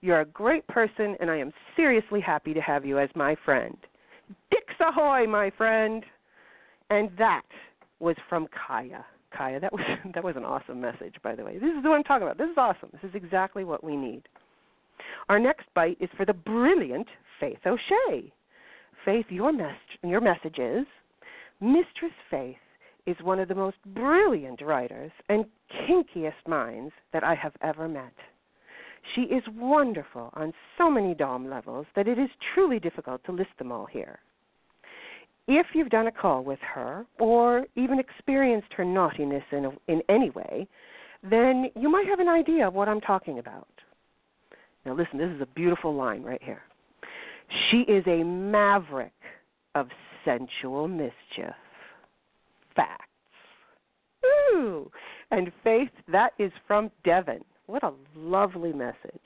You're 0.00 0.20
a 0.20 0.26
great 0.26 0.66
person, 0.68 1.16
and 1.20 1.30
I 1.30 1.36
am 1.36 1.52
seriously 1.74 2.20
happy 2.20 2.54
to 2.54 2.60
have 2.60 2.84
you 2.84 2.98
as 2.98 3.08
my 3.16 3.34
friend. 3.44 3.76
Dicks 4.50 4.74
ahoy, 4.80 5.26
my 5.26 5.50
friend! 5.56 6.04
And 6.90 7.10
that 7.18 7.42
was 7.98 8.16
from 8.28 8.46
Kaya. 8.66 9.04
Kaya, 9.36 9.60
that 9.60 9.72
was 9.72 9.82
that 10.14 10.22
was 10.22 10.36
an 10.36 10.44
awesome 10.44 10.80
message, 10.80 11.16
by 11.22 11.34
the 11.34 11.44
way. 11.44 11.54
This 11.54 11.70
is 11.76 11.84
what 11.84 11.94
I'm 11.96 12.04
talking 12.04 12.26
about. 12.26 12.38
This 12.38 12.50
is 12.50 12.56
awesome. 12.56 12.90
This 12.92 13.10
is 13.10 13.14
exactly 13.14 13.64
what 13.64 13.82
we 13.82 13.96
need. 13.96 14.22
Our 15.28 15.38
next 15.38 15.66
bite 15.74 15.98
is 16.00 16.10
for 16.16 16.24
the 16.24 16.32
brilliant 16.32 17.08
Faith 17.40 17.58
O'Shea. 17.66 18.32
Faith, 19.04 19.26
your 19.28 19.52
mes- 19.52 19.98
your 20.02 20.20
message 20.20 20.58
is 20.58 20.86
Mistress 21.60 22.12
Faith 22.30 22.56
is 23.06 23.16
one 23.22 23.38
of 23.40 23.48
the 23.48 23.54
most 23.54 23.78
brilliant 23.94 24.60
writers 24.60 25.10
and 25.28 25.44
kinkiest 25.88 26.46
minds 26.46 26.92
that 27.12 27.24
I 27.24 27.34
have 27.34 27.54
ever 27.62 27.88
met. 27.88 28.12
She 29.14 29.22
is 29.22 29.42
wonderful 29.56 30.30
on 30.34 30.52
so 30.76 30.90
many 30.90 31.14
DOM 31.14 31.48
levels 31.48 31.86
that 31.96 32.08
it 32.08 32.18
is 32.18 32.28
truly 32.54 32.78
difficult 32.78 33.24
to 33.24 33.32
list 33.32 33.50
them 33.58 33.72
all 33.72 33.86
here. 33.86 34.18
If 35.46 35.68
you've 35.72 35.88
done 35.88 36.08
a 36.08 36.12
call 36.12 36.44
with 36.44 36.58
her 36.60 37.06
or 37.18 37.64
even 37.74 37.98
experienced 37.98 38.72
her 38.74 38.84
naughtiness 38.84 39.44
in, 39.50 39.64
a, 39.64 39.70
in 39.88 40.02
any 40.10 40.28
way, 40.30 40.68
then 41.22 41.70
you 41.74 41.88
might 41.88 42.06
have 42.06 42.20
an 42.20 42.28
idea 42.28 42.68
of 42.68 42.74
what 42.74 42.88
I'm 42.88 43.00
talking 43.00 43.38
about. 43.38 43.68
Now, 44.88 44.94
listen, 44.94 45.18
this 45.18 45.28
is 45.28 45.42
a 45.42 45.46
beautiful 45.54 45.94
line 45.94 46.22
right 46.22 46.42
here. 46.42 46.62
She 47.70 47.80
is 47.80 48.02
a 48.06 48.24
maverick 48.24 49.12
of 49.74 49.88
sensual 50.24 50.88
mischief. 50.88 51.52
Facts. 52.74 53.04
Ooh. 54.24 54.90
And 55.30 55.52
Faith, 55.62 55.90
that 56.10 56.30
is 56.38 56.50
from 56.66 56.90
Devon. 57.04 57.44
What 57.66 57.82
a 57.84 57.92
lovely 58.16 58.72
message. 58.72 59.20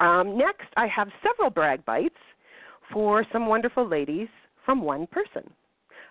Um, 0.00 0.36
next, 0.36 0.68
I 0.76 0.86
have 0.88 1.08
several 1.26 1.48
brag 1.48 1.82
bites 1.86 2.14
for 2.92 3.24
some 3.32 3.46
wonderful 3.46 3.88
ladies 3.88 4.28
from 4.66 4.82
one 4.82 5.06
person. 5.06 5.48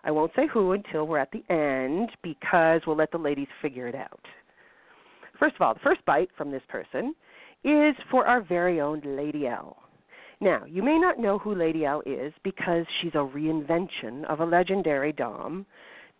I 0.04 0.10
won't 0.10 0.32
say 0.36 0.48
who 0.52 0.72
until 0.72 1.06
we're 1.06 1.20
at 1.20 1.32
the 1.32 1.44
end 1.54 2.10
because 2.24 2.82
we'll 2.88 2.96
let 2.98 3.12
the 3.12 3.20
ladies 3.20 3.48
figure 3.62 3.88
it 3.88 3.94
out. 3.94 4.26
First 5.38 5.54
of 5.58 5.62
all, 5.62 5.76
the 5.76 5.80
first 5.82 6.04
bite 6.06 6.30
from 6.36 6.50
this 6.50 6.64
person 6.70 7.14
is 7.68 7.96
for 8.10 8.26
our 8.26 8.42
very 8.42 8.80
own 8.80 9.02
Lady 9.04 9.48
L. 9.48 9.78
Now, 10.40 10.64
you 10.66 10.84
may 10.84 11.00
not 11.00 11.20
know 11.20 11.38
who 11.38 11.56
Lady 11.56 11.86
L 11.86 12.02
is 12.06 12.32
because 12.44 12.86
she's 13.02 13.16
a 13.16 13.18
reinvention 13.18 14.24
of 14.26 14.40
a 14.40 14.46
legendary 14.46 15.12
Dom 15.12 15.66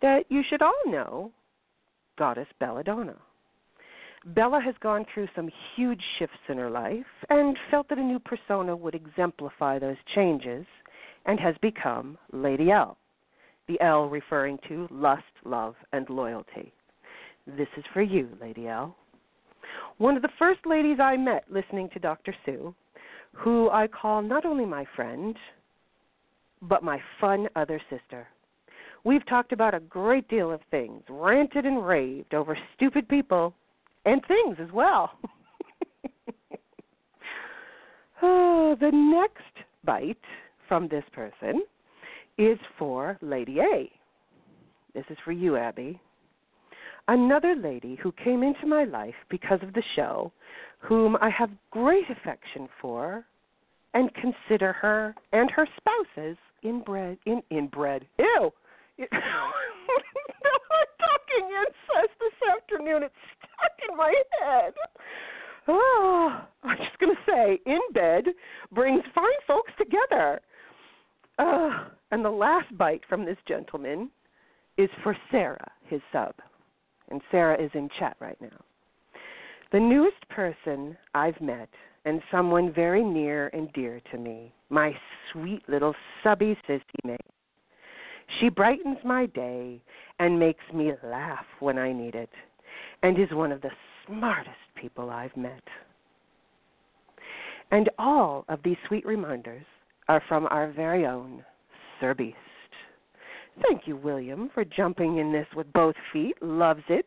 that 0.02 0.24
you 0.28 0.42
should 0.48 0.62
all 0.62 0.72
know, 0.86 1.30
Goddess 2.18 2.48
Belladonna. 2.60 3.16
Bella 4.34 4.60
has 4.60 4.74
gone 4.82 5.06
through 5.14 5.28
some 5.34 5.48
huge 5.76 6.02
shifts 6.18 6.36
in 6.48 6.58
her 6.58 6.68
life 6.70 7.06
and 7.30 7.56
felt 7.70 7.88
that 7.88 7.98
a 7.98 8.02
new 8.02 8.18
persona 8.18 8.74
would 8.74 8.94
exemplify 8.94 9.78
those 9.78 9.96
changes 10.14 10.66
and 11.24 11.38
has 11.38 11.54
become 11.62 12.18
Lady 12.32 12.70
L. 12.70 12.98
The 13.68 13.80
L 13.80 14.08
referring 14.08 14.58
to 14.68 14.88
lust, 14.90 15.22
love, 15.44 15.76
and 15.92 16.08
loyalty. 16.10 16.72
This 17.46 17.68
is 17.76 17.84
for 17.92 18.02
you, 18.02 18.28
Lady 18.40 18.66
L. 18.66 18.96
One 19.98 20.14
of 20.14 20.22
the 20.22 20.28
first 20.38 20.60
ladies 20.64 20.98
I 21.00 21.16
met 21.16 21.44
listening 21.50 21.90
to 21.92 21.98
Dr. 21.98 22.34
Sue, 22.46 22.72
who 23.32 23.68
I 23.70 23.88
call 23.88 24.22
not 24.22 24.46
only 24.46 24.64
my 24.64 24.84
friend, 24.94 25.36
but 26.62 26.84
my 26.84 27.00
fun 27.20 27.48
other 27.56 27.80
sister. 27.90 28.28
We've 29.04 29.26
talked 29.26 29.52
about 29.52 29.74
a 29.74 29.80
great 29.80 30.28
deal 30.28 30.52
of 30.52 30.60
things, 30.70 31.02
ranted 31.08 31.66
and 31.66 31.84
raved 31.84 32.32
over 32.32 32.56
stupid 32.76 33.08
people 33.08 33.54
and 34.04 34.22
things 34.26 34.56
as 34.60 34.70
well. 34.72 35.10
oh, 38.22 38.76
the 38.80 38.90
next 38.92 39.66
bite 39.84 40.16
from 40.68 40.86
this 40.88 41.04
person 41.12 41.64
is 42.38 42.58
for 42.78 43.18
Lady 43.20 43.58
A. 43.58 43.90
This 44.94 45.04
is 45.10 45.18
for 45.24 45.32
you, 45.32 45.56
Abby. 45.56 46.00
Another 47.08 47.56
lady 47.56 47.98
who 48.02 48.12
came 48.12 48.42
into 48.42 48.66
my 48.66 48.84
life 48.84 49.14
because 49.30 49.60
of 49.62 49.72
the 49.72 49.82
show, 49.96 50.30
whom 50.78 51.16
I 51.16 51.30
have 51.30 51.50
great 51.70 52.04
affection 52.10 52.68
for, 52.82 53.24
and 53.94 54.10
consider 54.14 54.74
her 54.74 55.14
and 55.32 55.50
her 55.50 55.66
spouses 55.78 56.36
inbred 56.62 57.16
in 57.24 57.42
inbred. 57.50 58.06
Ew. 58.18 58.52
I'm 59.00 59.08
talking 60.98 61.48
incest 61.48 62.18
this 62.20 62.48
afternoon. 62.54 63.04
It's 63.04 63.14
stuck 63.38 63.88
in 63.88 63.96
my 63.96 64.14
head. 64.42 64.74
Oh, 65.66 66.40
I'm 66.62 66.76
just 66.76 66.98
going 66.98 67.14
to 67.14 67.30
say, 67.30 67.58
in 67.64 67.80
bed 67.94 68.24
brings 68.72 69.02
fine 69.14 69.24
folks 69.46 69.72
together. 69.78 70.40
Uh, 71.38 71.88
and 72.10 72.24
the 72.24 72.30
last 72.30 72.76
bite 72.76 73.02
from 73.08 73.24
this 73.24 73.38
gentleman 73.46 74.10
is 74.76 74.90
for 75.02 75.16
Sarah, 75.30 75.70
his 75.86 76.00
sub. 76.12 76.34
And 77.10 77.20
Sarah 77.30 77.62
is 77.62 77.70
in 77.74 77.88
chat 77.98 78.16
right 78.20 78.40
now. 78.40 78.58
The 79.72 79.80
newest 79.80 80.28
person 80.30 80.96
I've 81.14 81.40
met, 81.40 81.68
and 82.04 82.22
someone 82.30 82.72
very 82.72 83.04
near 83.04 83.48
and 83.48 83.72
dear 83.72 84.00
to 84.12 84.18
me, 84.18 84.52
my 84.70 84.92
sweet 85.32 85.62
little 85.68 85.94
subby 86.22 86.56
sissy 86.68 86.80
mate. 87.04 87.20
She 88.40 88.48
brightens 88.48 88.98
my 89.04 89.26
day 89.26 89.80
and 90.18 90.38
makes 90.38 90.64
me 90.72 90.92
laugh 91.02 91.44
when 91.60 91.78
I 91.78 91.92
need 91.92 92.14
it, 92.14 92.30
and 93.02 93.18
is 93.18 93.30
one 93.32 93.52
of 93.52 93.60
the 93.60 93.70
smartest 94.06 94.56
people 94.74 95.10
I've 95.10 95.36
met. 95.36 95.62
And 97.70 97.90
all 97.98 98.44
of 98.48 98.60
these 98.62 98.76
sweet 98.86 99.04
reminders 99.04 99.64
are 100.08 100.22
from 100.28 100.46
our 100.50 100.70
very 100.72 101.06
own 101.06 101.44
Sir 102.00 102.14
Beast. 102.14 102.36
Thank 103.62 103.86
you, 103.86 103.96
William, 103.96 104.50
for 104.54 104.64
jumping 104.64 105.18
in 105.18 105.32
this 105.32 105.46
with 105.56 105.72
both 105.72 105.94
feet. 106.12 106.36
Loves 106.40 106.82
it. 106.88 107.06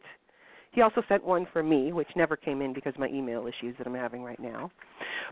He 0.72 0.81
also 0.81 1.01
sent 1.10 1.24
one 1.24 1.48
for 1.51 1.62
me, 1.62 1.91
which 1.91 2.08
never 2.15 2.38
came 2.38 2.62
in 2.62 2.74
because 2.74 2.93
of 2.93 3.00
my 3.00 3.08
email 3.08 3.46
issues 3.48 3.75
that 3.77 3.88
I'm 3.88 3.96
having 3.96 4.24
right 4.24 4.39
now. 4.39 4.72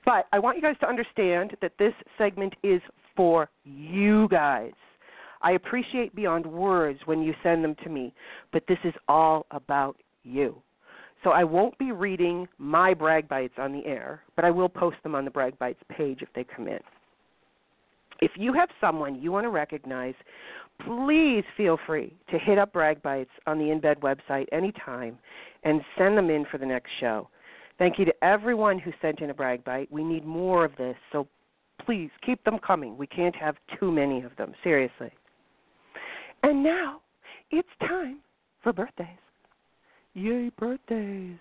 But 0.05 0.27
I 0.33 0.39
want 0.39 0.57
you 0.57 0.63
guys 0.63 0.75
to 0.81 0.87
understand 0.87 1.55
that 1.61 1.73
this 1.79 1.93
segment 2.17 2.55
is 2.63 2.81
for 3.15 3.49
you 3.63 4.27
guys. 4.29 4.73
I 5.41 5.51
appreciate 5.51 6.13
beyond 6.15 6.45
words 6.45 6.99
when 7.05 7.21
you 7.21 7.33
send 7.41 7.63
them 7.63 7.75
to 7.83 7.89
me, 7.89 8.13
but 8.51 8.63
this 8.67 8.79
is 8.83 8.93
all 9.07 9.45
about 9.51 9.95
you. 10.23 10.61
So 11.23 11.31
I 11.31 11.43
won't 11.43 11.77
be 11.77 11.91
reading 11.91 12.47
my 12.57 12.93
brag 12.93 13.27
bites 13.27 13.55
on 13.57 13.71
the 13.71 13.85
air, 13.85 14.21
but 14.35 14.45
I 14.45 14.51
will 14.51 14.69
post 14.69 14.97
them 15.03 15.15
on 15.15 15.25
the 15.25 15.31
brag 15.31 15.57
bites 15.57 15.81
page 15.89 16.21
if 16.21 16.29
they 16.33 16.43
come 16.43 16.67
in. 16.67 16.79
If 18.21 18.31
you 18.35 18.53
have 18.53 18.69
someone 18.81 19.21
you 19.21 19.31
want 19.31 19.45
to 19.45 19.49
recognize, 19.49 20.13
please 20.85 21.43
feel 21.57 21.77
free 21.85 22.13
to 22.31 22.39
hit 22.39 22.57
up 22.57 22.73
Brag 22.73 23.01
Bites 23.01 23.31
on 23.47 23.57
the 23.57 23.65
InBed 23.65 23.99
website 23.99 24.45
anytime 24.51 25.17
and 25.63 25.81
send 25.97 26.17
them 26.17 26.29
in 26.29 26.45
for 26.49 26.57
the 26.57 26.65
next 26.65 26.89
show. 26.99 27.29
Thank 27.77 27.97
you 27.97 28.05
to 28.05 28.13
everyone 28.23 28.79
who 28.79 28.91
sent 29.01 29.21
in 29.21 29.29
a 29.29 29.33
Brag 29.33 29.63
Bite. 29.63 29.91
We 29.91 30.03
need 30.03 30.25
more 30.25 30.65
of 30.65 30.75
this, 30.77 30.95
so 31.11 31.27
please 31.85 32.09
keep 32.25 32.43
them 32.43 32.59
coming. 32.59 32.97
We 32.97 33.07
can't 33.07 33.35
have 33.35 33.55
too 33.79 33.91
many 33.91 34.21
of 34.23 34.35
them, 34.37 34.53
seriously. 34.63 35.11
And 36.43 36.63
now 36.63 37.01
it's 37.51 37.69
time 37.79 38.19
for 38.61 38.73
birthdays. 38.73 39.07
Yay, 40.13 40.51
birthdays. 40.57 41.37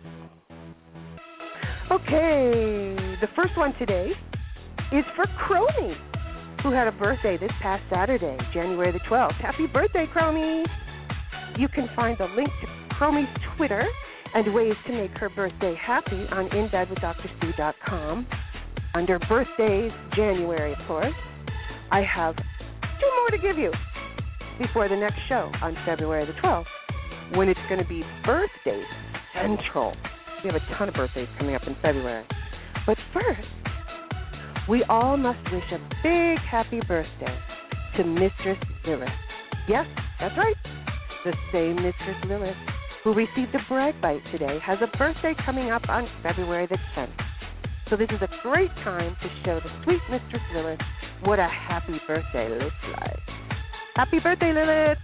Okay, 1.91 2.95
the 3.21 3.29
first 3.35 3.57
one 3.57 3.75
today 3.79 4.13
is 4.93 5.05
for 5.17 5.25
Chromie, 5.47 5.97
who 6.63 6.73
had 6.73 6.89
a 6.89 6.93
birthday 6.93 7.37
this 7.37 7.51
past 7.63 7.83
Saturday, 7.91 8.37
January 8.53 8.93
the 8.93 9.01
12th. 9.01 9.35
Happy 9.41 9.67
birthday, 9.67 10.07
Chromie! 10.15 10.65
You 11.57 11.69
can 11.69 11.89
find 11.95 12.17
the 12.19 12.27
link 12.37 12.49
to 12.61 12.95
Chromie's 12.95 13.29
Twitter 13.57 13.85
and 14.35 14.55
ways 14.55 14.75
to 14.87 14.93
make 14.93 15.11
her 15.13 15.29
birthday 15.29 15.75
happy 15.81 16.27
on 16.31 16.49
InBedWithDrSue.com. 16.51 18.27
Under 18.95 19.19
birthdays, 19.21 19.93
January, 20.15 20.73
of 20.73 20.79
course, 20.87 21.15
I 21.91 22.03
have 22.03 22.37
two 22.37 23.11
more 23.17 23.31
to 23.31 23.39
give 23.39 23.59
you 23.59 23.73
before 24.59 24.89
the 24.89 24.97
next 24.97 25.19
show 25.29 25.51
on 25.63 25.77
February 25.87 26.27
the 26.27 26.33
12th, 26.41 26.65
when 27.37 27.49
it's 27.49 27.61
going 27.69 27.83
to 27.83 27.89
be 27.89 28.03
Birthday 28.25 28.83
Central. 29.35 29.95
We 30.43 30.51
have 30.51 30.61
a 30.61 30.75
ton 30.77 30.89
of 30.89 30.95
birthdays 30.95 31.29
coming 31.39 31.55
up 31.55 31.63
in 31.67 31.77
February. 31.83 32.25
But 32.87 32.97
first, 33.13 33.49
we 34.69 34.85
all 34.85 35.17
must 35.17 35.43
wish 35.51 35.65
a 35.73 35.79
big 36.03 36.39
happy 36.39 36.81
birthday 36.87 37.39
to 37.97 38.05
Mistress 38.05 38.59
Lilith. 38.87 39.09
Yes, 39.67 39.87
that's 40.21 40.37
right. 40.37 40.57
The 41.25 41.33
same 41.53 41.77
Mistress 41.77 42.17
Lilith 42.27 42.57
who 43.03 43.15
received 43.15 43.55
a 43.55 43.61
brag 43.69 43.99
bite 44.03 44.23
today 44.31 44.59
has 44.63 44.79
a 44.83 44.97
birthday 44.99 45.35
coming 45.47 45.71
up 45.71 45.89
on 45.89 46.07
February 46.23 46.67
the 46.67 46.77
10th. 46.95 47.09
So 47.89 47.97
this 47.97 48.09
is 48.11 48.21
a 48.21 48.29
great 48.43 48.71
time 48.85 49.17
to 49.23 49.29
show 49.45 49.61
the 49.61 49.85
sweet 49.85 50.03
Mistress 50.11 50.43
Lilith 50.55 50.81
what 51.23 51.39
a 51.39 51.49
happy 51.49 51.99
birthday 52.07 52.51
looks 52.51 52.75
like. 53.01 53.19
Happy 53.95 54.21
birthday, 54.21 54.53
Lilith! 54.53 54.99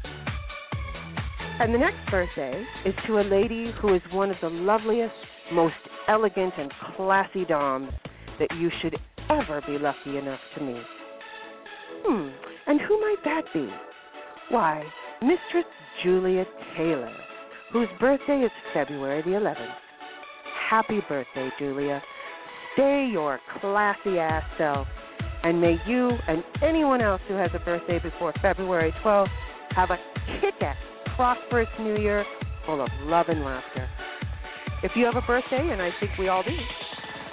And 1.61 1.73
the 1.73 1.78
next 1.78 2.11
birthday 2.11 2.64
is 2.85 2.94
to 3.06 3.21
a 3.21 3.23
lady 3.23 3.73
who 3.80 3.94
is 3.94 4.02
one 4.12 4.30
of 4.30 4.37
the 4.42 4.50
loveliest, 4.50 5.14
most 5.52 5.75
elegant, 6.09 6.52
and 6.59 6.71
classy 6.94 7.44
doms 7.44 7.90
that 8.38 8.49
you 8.59 8.71
should 8.83 8.99
ever 9.30 9.62
be 9.66 9.78
lucky 9.78 10.18
enough 10.18 10.40
to 10.56 10.64
meet. 10.64 10.82
Hmm, 12.06 12.28
and 12.66 12.80
who 12.80 13.00
might 13.00 13.22
that 13.24 13.42
be? 13.52 13.68
Why, 14.50 14.84
Mistress 15.22 15.64
Julia 16.02 16.44
Taylor, 16.76 17.12
whose 17.72 17.88
birthday 17.98 18.40
is 18.40 18.50
February 18.72 19.22
the 19.22 19.30
11th. 19.30 19.74
Happy 20.70 21.00
birthday, 21.08 21.50
Julia. 21.58 22.02
Stay 22.74 23.08
your 23.10 23.40
classy 23.60 24.18
ass 24.18 24.42
self, 24.58 24.86
and 25.44 25.60
may 25.60 25.76
you 25.86 26.10
and 26.28 26.42
anyone 26.62 27.00
else 27.00 27.20
who 27.28 27.34
has 27.34 27.50
a 27.54 27.58
birthday 27.60 27.98
before 27.98 28.32
February 28.42 28.92
12th 29.04 29.28
have 29.70 29.90
a 29.90 29.96
kick 30.40 30.54
ass 30.60 30.76
prosperous 31.16 31.68
new 31.78 31.96
year 31.96 32.24
full 32.66 32.82
of 32.82 32.88
love 33.02 33.26
and 33.28 33.44
laughter. 33.44 33.88
If 34.82 34.92
you 34.96 35.04
have 35.06 35.16
a 35.16 35.26
birthday, 35.26 35.70
and 35.70 35.80
I 35.80 35.90
think 36.00 36.12
we 36.18 36.28
all 36.28 36.42
do, 36.42 36.50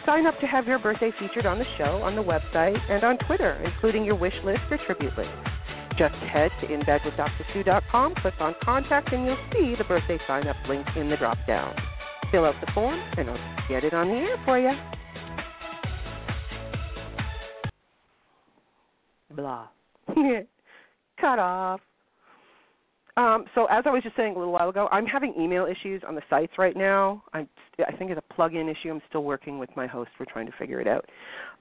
sign 0.05 0.25
up 0.25 0.39
to 0.39 0.48
have 0.48 0.67
your 0.67 0.79
birthday 0.79 1.12
featured 1.20 1.46
on 1.46 1.60
the 1.60 1.65
show, 1.77 2.01
on 2.03 2.15
the 2.15 2.24
website, 2.24 2.79
and 2.89 3.03
on 3.03 3.17
Twitter, 3.20 3.62
including 3.63 4.03
your 4.03 4.15
wish 4.15 4.34
list 4.43 4.62
or 4.70 4.77
tribute 4.86 5.17
list. 5.17 5.29
Just 5.98 6.15
head 6.15 6.51
to 6.62 6.67
inbedwithdrsue.com, 6.67 8.15
click 8.15 8.34
on 8.39 8.55
contact, 8.63 9.13
and 9.13 9.25
you'll 9.25 9.38
see 9.53 9.75
the 9.77 9.84
birthday 9.84 10.20
sign 10.25 10.48
up 10.48 10.55
link 10.67 10.88
in 10.96 11.10
the 11.10 11.17
drop 11.17 11.38
down. 11.48 11.75
Fill 12.31 12.46
out 12.46 12.55
the 12.65 12.72
form, 12.74 13.00
and 13.17 13.29
I'll 13.29 13.67
get 13.67 13.84
it 13.84 13.93
on 13.93 14.08
the 14.08 14.15
air 14.15 14.38
for 14.46 14.58
you. 14.58 14.72
Blah. 19.36 19.67
Cut 21.20 21.39
off. 21.39 21.81
Um, 23.18 23.46
so 23.56 23.65
as 23.65 23.84
I 23.86 23.89
was 23.89 24.03
just 24.03 24.15
saying 24.15 24.36
a 24.36 24.39
little 24.39 24.53
while 24.53 24.70
ago, 24.70 24.88
I'm 24.91 25.06
having 25.06 25.34
email 25.39 25.65
issues 25.65 26.01
on 26.08 26.15
the 26.15 26.22
sites 26.30 26.53
right 26.58 26.75
now. 26.75 27.24
I'm, 27.34 27.48
I 27.86 27.91
think 27.96 28.12
it's 28.12 28.19
a 28.19 28.34
plug-in 28.34 28.69
issue. 28.69 28.89
I'm 28.89 29.02
still 29.10 29.24
working 29.24 29.60
with 29.60 29.69
my 29.76 29.86
host. 29.86 30.12
We're 30.19 30.26
trying 30.32 30.45
to 30.45 30.54
figure 30.58 30.80
it 30.80 30.88
out. 30.88 31.06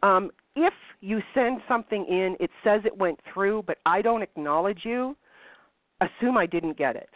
Um, 0.03 0.31
if 0.55 0.75
you 1.01 1.21
send 1.35 1.61
something 1.69 2.05
in, 2.07 2.37
it 2.39 2.51
says 2.63 2.83
it 2.85 2.97
went 2.97 3.19
through, 3.33 3.65
but 3.67 3.79
I 3.85 4.03
don't 4.03 4.23
acknowledge 4.23 4.81
you. 4.85 5.17
Assume 6.01 6.37
I 6.37 6.47
didn't 6.47 6.79
get 6.79 6.97
it. 6.97 7.11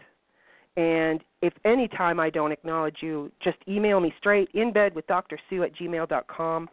And 0.76 1.22
if 1.40 1.52
any 1.64 1.86
time 1.86 2.18
I 2.18 2.30
don't 2.30 2.50
acknowledge 2.50 2.96
you, 3.00 3.30
just 3.42 3.58
email 3.68 4.00
me 4.00 4.12
straight 4.18 4.48
in 4.54 4.72
bed 4.72 4.94
with 4.94 5.06
Dr. 5.06 5.38
Sue 5.48 5.62
at 5.62 5.74
gmail.com. 5.76 6.68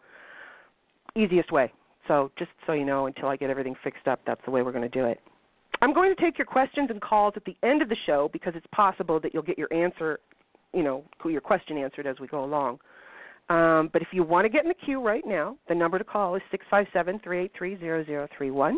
Easiest 1.16 1.52
way. 1.52 1.72
So 2.08 2.32
just 2.38 2.50
so 2.66 2.74
you 2.74 2.86
know, 2.86 3.06
until 3.06 3.28
I 3.28 3.36
get 3.36 3.52
everything 3.52 3.76
fixed 3.84 4.08
up, 4.08 4.22
that's 4.26 4.42
the 4.46 4.52
way 4.52 4.64
we're 4.64 4.72
going 4.72 4.90
to 4.90 4.90
do 4.90 5.06
it. 5.06 5.20
I'm 5.82 5.94
going 5.94 6.14
to 6.16 6.22
take 6.22 6.38
your 6.38 6.46
questions 6.46 6.90
and 6.90 7.02
calls 7.02 7.34
at 7.36 7.46
the 7.46 7.56
end 7.64 7.82
of 7.82 7.90
the 7.90 7.96
show 8.06 8.30
because 8.32 8.54
it's 8.56 8.68
possible 8.72 9.20
that 9.20 9.34
you'll 9.34 9.44
get 9.44 9.58
your 9.58 9.72
answer, 9.74 10.20
you 10.74 10.84
know, 10.84 11.04
your 11.26 11.42
question 11.42 11.78
answered 11.78 12.06
as 12.06 12.20
we 12.20 12.28
go 12.28 12.44
along. 12.44 12.80
Um, 13.50 13.90
but 13.92 14.02
if 14.02 14.10
you 14.14 14.24
want 14.24 14.46
to 14.46 14.50
get 14.50 14.64
in 14.64 14.70
the 14.70 14.86
queue 14.86 15.06
right 15.06 15.24
now, 15.26 15.58
the 15.68 15.76
number 15.76 15.98
to 15.98 16.04
call 16.04 16.36
is 16.36 16.42
six 16.52 16.66
five 16.70 16.86
seven 16.94 17.20
three 17.24 17.44
eight 17.44 17.52
three 17.58 17.78
zero 17.80 18.06
zero 18.06 18.28
three 18.38 18.52
one. 18.52 18.78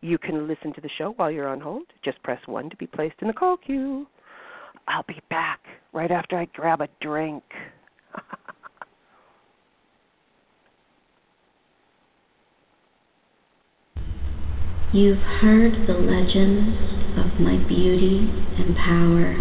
You 0.00 0.18
can 0.18 0.48
listen 0.48 0.72
to 0.74 0.80
the 0.80 0.88
show 0.98 1.12
while 1.16 1.30
you're 1.30 1.48
on 1.48 1.60
hold. 1.60 1.84
Just 2.04 2.20
press 2.22 2.40
1 2.46 2.70
to 2.70 2.76
be 2.76 2.86
placed 2.86 3.16
in 3.20 3.28
the 3.28 3.34
call 3.34 3.56
queue. 3.56 4.06
I'll 4.88 5.04
be 5.06 5.20
back 5.28 5.60
right 5.92 6.10
after 6.10 6.36
I 6.36 6.46
grab 6.46 6.80
a 6.80 6.88
drink. 7.00 7.44
You've 14.90 15.18
heard 15.18 15.86
the 15.86 15.92
legends 15.92 16.80
of 17.20 17.38
my 17.38 17.58
beauty 17.68 18.24
and 18.56 18.74
power. 18.74 19.36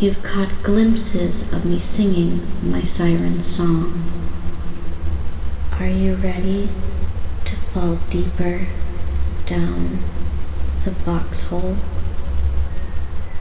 You've 0.00 0.22
caught 0.22 0.62
glimpses 0.64 1.34
of 1.52 1.66
me 1.66 1.84
singing 1.94 2.40
my 2.64 2.80
siren 2.96 3.44
song. 3.58 3.92
Are 5.78 5.90
you 5.90 6.16
ready 6.16 6.70
to 7.44 7.56
fall 7.74 7.98
deeper 8.10 8.66
down 9.46 10.00
the 10.86 10.94
foxhole? 11.04 11.76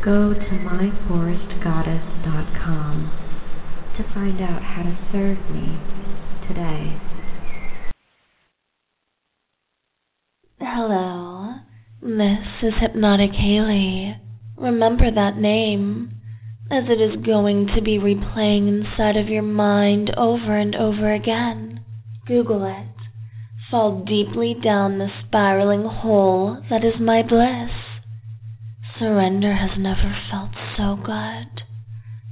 Go 0.04 0.34
to 0.34 0.52
myforestgoddess.com 0.68 3.10
to 3.96 4.04
find 4.14 4.42
out 4.42 4.62
how 4.62 4.84
to 4.84 4.98
serve 5.14 5.50
me 5.50 5.80
today. 6.50 7.00
Hello, 10.76 11.54
this 12.18 12.46
is 12.62 12.74
Hypnotic 12.80 13.32
Haley. 13.32 14.18
Remember 14.58 15.10
that 15.10 15.38
name, 15.38 16.20
as 16.70 16.84
it 16.90 17.00
is 17.02 17.26
going 17.26 17.68
to 17.76 17.82
be 17.82 17.98
replaying 17.98 18.68
inside 18.68 19.18
of 19.18 19.30
your 19.30 19.44
mind 19.44 20.14
over 20.16 20.56
and 20.56 20.76
over 20.76 21.12
again. 21.14 21.84
Google 22.28 22.66
it. 22.66 22.90
Fall 23.72 24.04
deeply 24.06 24.54
down 24.54 24.98
the 24.98 25.10
spiraling 25.26 25.86
hole 25.86 26.62
that 26.70 26.84
is 26.84 27.00
my 27.00 27.24
bliss. 27.24 27.72
Surrender 29.00 29.56
has 29.56 29.72
never 29.78 30.16
felt 30.30 30.52
so 30.78 30.96
good. 30.96 31.64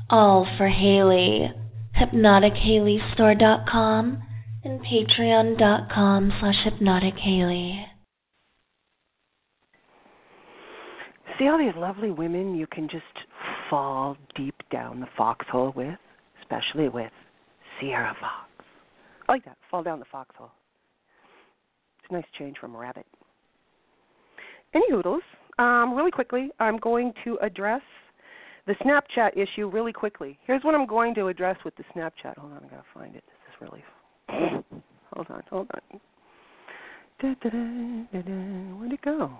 All 0.09 0.45
for 0.57 0.67
Haley. 0.69 1.51
HypnoticHaleyStore.com 1.97 4.23
and 4.63 4.79
Patreon.com 4.81 6.33
slash 6.39 6.65
HypnoticHaley. 6.65 7.90
See 11.41 11.47
all 11.47 11.57
these 11.57 11.73
lovely 11.75 12.11
women 12.11 12.53
you 12.53 12.67
can 12.67 12.87
just 12.87 13.03
fall 13.67 14.15
deep 14.35 14.53
down 14.71 14.99
the 14.99 15.07
foxhole 15.17 15.73
with, 15.75 15.97
especially 16.39 16.87
with 16.87 17.11
Sierra 17.79 18.15
Fox. 18.21 18.67
I 19.27 19.31
like 19.31 19.45
that. 19.45 19.57
Fall 19.71 19.81
down 19.81 19.97
the 19.97 20.05
foxhole. 20.11 20.51
It's 21.97 22.11
a 22.11 22.13
nice 22.13 22.25
change 22.37 22.57
from 22.61 22.75
a 22.75 22.77
rabbit. 22.77 23.07
Any 24.75 24.85
hoodles, 24.91 25.23
um, 25.57 25.95
really 25.95 26.11
quickly, 26.11 26.51
I'm 26.59 26.77
going 26.77 27.11
to 27.23 27.39
address 27.41 27.81
the 28.67 28.75
Snapchat 28.85 29.35
issue 29.35 29.67
really 29.67 29.93
quickly. 29.93 30.37
Here's 30.45 30.63
what 30.63 30.75
I'm 30.75 30.85
going 30.85 31.15
to 31.15 31.29
address 31.29 31.57
with 31.65 31.75
the 31.75 31.83
Snapchat. 31.95 32.37
Hold 32.37 32.51
on, 32.51 32.59
I 32.63 32.67
gotta 32.67 32.83
find 32.93 33.15
it. 33.15 33.23
This 33.25 33.55
is 33.55 33.61
really. 33.71 33.83
hold 35.13 35.27
on, 35.31 35.41
hold 35.49 35.71
on. 35.73 35.99
Da, 37.19 37.33
da, 37.41 37.49
da. 37.49 38.77
Where'd 38.77 38.93
it 38.93 39.01
go? 39.01 39.31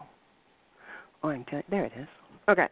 Oh, 1.24 1.30
I'm 1.30 1.46
t- 1.46 1.62
there 1.70 1.86
it 1.86 1.94
is. 1.98 2.08
Okay. 2.50 2.68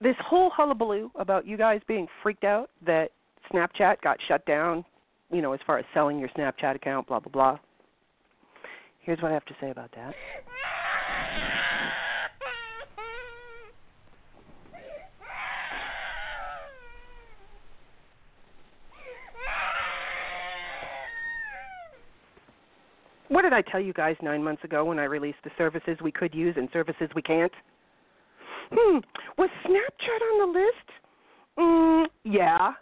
This 0.00 0.16
whole 0.24 0.50
hullabaloo 0.50 1.10
about 1.16 1.46
you 1.46 1.56
guys 1.56 1.80
being 1.88 2.06
freaked 2.22 2.44
out 2.44 2.70
that 2.84 3.10
Snapchat 3.52 4.00
got 4.02 4.18
shut 4.28 4.44
down, 4.46 4.84
you 5.30 5.40
know, 5.40 5.52
as 5.52 5.60
far 5.66 5.78
as 5.78 5.84
selling 5.94 6.18
your 6.18 6.28
Snapchat 6.30 6.76
account, 6.76 7.06
blah 7.06 7.20
blah 7.20 7.32
blah. 7.32 7.58
Here's 9.00 9.20
what 9.22 9.30
I 9.30 9.34
have 9.34 9.44
to 9.46 9.54
say 9.60 9.70
about 9.70 9.90
that. 9.94 10.14
What 23.28 23.42
did 23.42 23.52
I 23.52 23.62
tell 23.62 23.80
you 23.80 23.92
guys 23.92 24.16
nine 24.22 24.42
months 24.42 24.62
ago 24.64 24.84
when 24.84 24.98
I 24.98 25.04
released 25.04 25.38
the 25.44 25.50
services 25.58 25.98
we 26.02 26.12
could 26.12 26.34
use 26.34 26.54
and 26.56 26.68
services 26.72 27.08
we 27.14 27.22
can't? 27.22 27.52
Hmm, 28.72 28.98
was 29.38 29.50
Snapchat 29.64 30.20
on 30.32 30.52
the 30.52 30.58
list? 30.58 30.88
Mm, 31.58 32.06
yeah. 32.24 32.72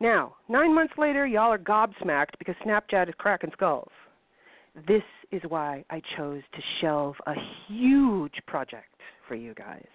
Now, 0.00 0.34
nine 0.48 0.74
months 0.74 0.94
later, 0.98 1.26
y'all 1.26 1.52
are 1.52 1.58
gobsmacked 1.58 2.38
because 2.38 2.54
Snapchat 2.66 3.08
is 3.08 3.14
cracking 3.18 3.50
skulls. 3.52 3.90
This 4.88 5.02
is 5.30 5.42
why 5.48 5.84
I 5.90 6.00
chose 6.16 6.42
to 6.54 6.62
shelve 6.80 7.14
a 7.26 7.34
huge 7.68 8.34
project 8.46 8.86
for 9.28 9.34
you 9.34 9.54
guys. 9.54 9.86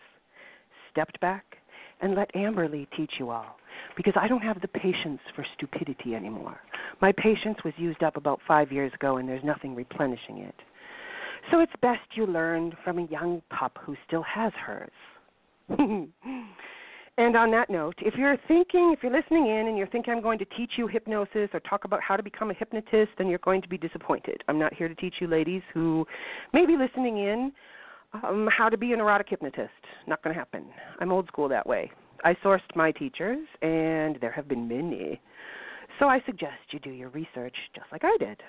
Stepped 0.91 1.19
back 1.19 1.43
and 2.01 2.15
let 2.15 2.33
Amberly 2.35 2.87
teach 2.95 3.11
you 3.19 3.31
all 3.31 3.57
because 3.95 4.13
I 4.19 4.27
don't 4.27 4.41
have 4.41 4.61
the 4.61 4.67
patience 4.67 5.19
for 5.35 5.45
stupidity 5.55 6.15
anymore. 6.15 6.59
My 7.01 7.11
patience 7.11 7.57
was 7.63 7.73
used 7.77 8.03
up 8.03 8.17
about 8.17 8.39
five 8.47 8.71
years 8.71 8.91
ago 8.93 9.17
and 9.17 9.27
there's 9.27 9.43
nothing 9.43 9.75
replenishing 9.75 10.39
it. 10.39 10.55
So 11.51 11.59
it's 11.59 11.71
best 11.81 12.01
you 12.15 12.25
learn 12.25 12.73
from 12.83 12.99
a 12.99 13.07
young 13.07 13.41
pup 13.49 13.77
who 13.81 13.95
still 14.05 14.23
has 14.23 14.51
hers. 14.53 14.91
and 15.69 17.35
on 17.35 17.51
that 17.51 17.69
note, 17.69 17.95
if 17.99 18.15
you're 18.15 18.37
thinking, 18.47 18.93
if 18.95 19.01
you're 19.01 19.15
listening 19.15 19.47
in 19.47 19.67
and 19.67 19.77
you're 19.77 19.87
thinking 19.87 20.13
I'm 20.13 20.21
going 20.21 20.39
to 20.39 20.45
teach 20.45 20.71
you 20.77 20.87
hypnosis 20.87 21.49
or 21.53 21.59
talk 21.61 21.85
about 21.85 22.01
how 22.01 22.17
to 22.17 22.23
become 22.23 22.51
a 22.51 22.53
hypnotist, 22.53 23.11
then 23.17 23.27
you're 23.27 23.39
going 23.39 23.61
to 23.61 23.69
be 23.69 23.77
disappointed. 23.77 24.43
I'm 24.47 24.59
not 24.59 24.73
here 24.73 24.87
to 24.87 24.95
teach 24.95 25.15
you 25.19 25.27
ladies 25.27 25.61
who 25.73 26.05
may 26.53 26.65
be 26.65 26.75
listening 26.77 27.17
in 27.17 27.51
um, 28.13 28.49
how 28.55 28.69
to 28.69 28.77
be 28.77 28.93
an 28.93 28.99
erotic 28.99 29.27
hypnotist. 29.29 29.71
Not 30.05 30.21
going 30.23 30.33
to 30.33 30.39
happen. 30.39 30.65
I'm 30.99 31.11
old 31.11 31.27
school 31.27 31.47
that 31.49 31.65
way. 31.65 31.91
I 32.23 32.33
sourced 32.43 32.75
my 32.75 32.91
teachers, 32.91 33.45
and 33.61 34.17
there 34.21 34.31
have 34.31 34.47
been 34.47 34.67
many. 34.67 35.19
So 35.99 36.07
I 36.07 36.21
suggest 36.25 36.53
you 36.71 36.79
do 36.79 36.91
your 36.91 37.09
research 37.09 37.55
just 37.75 37.87
like 37.91 38.03
I 38.03 38.15
did. 38.19 38.41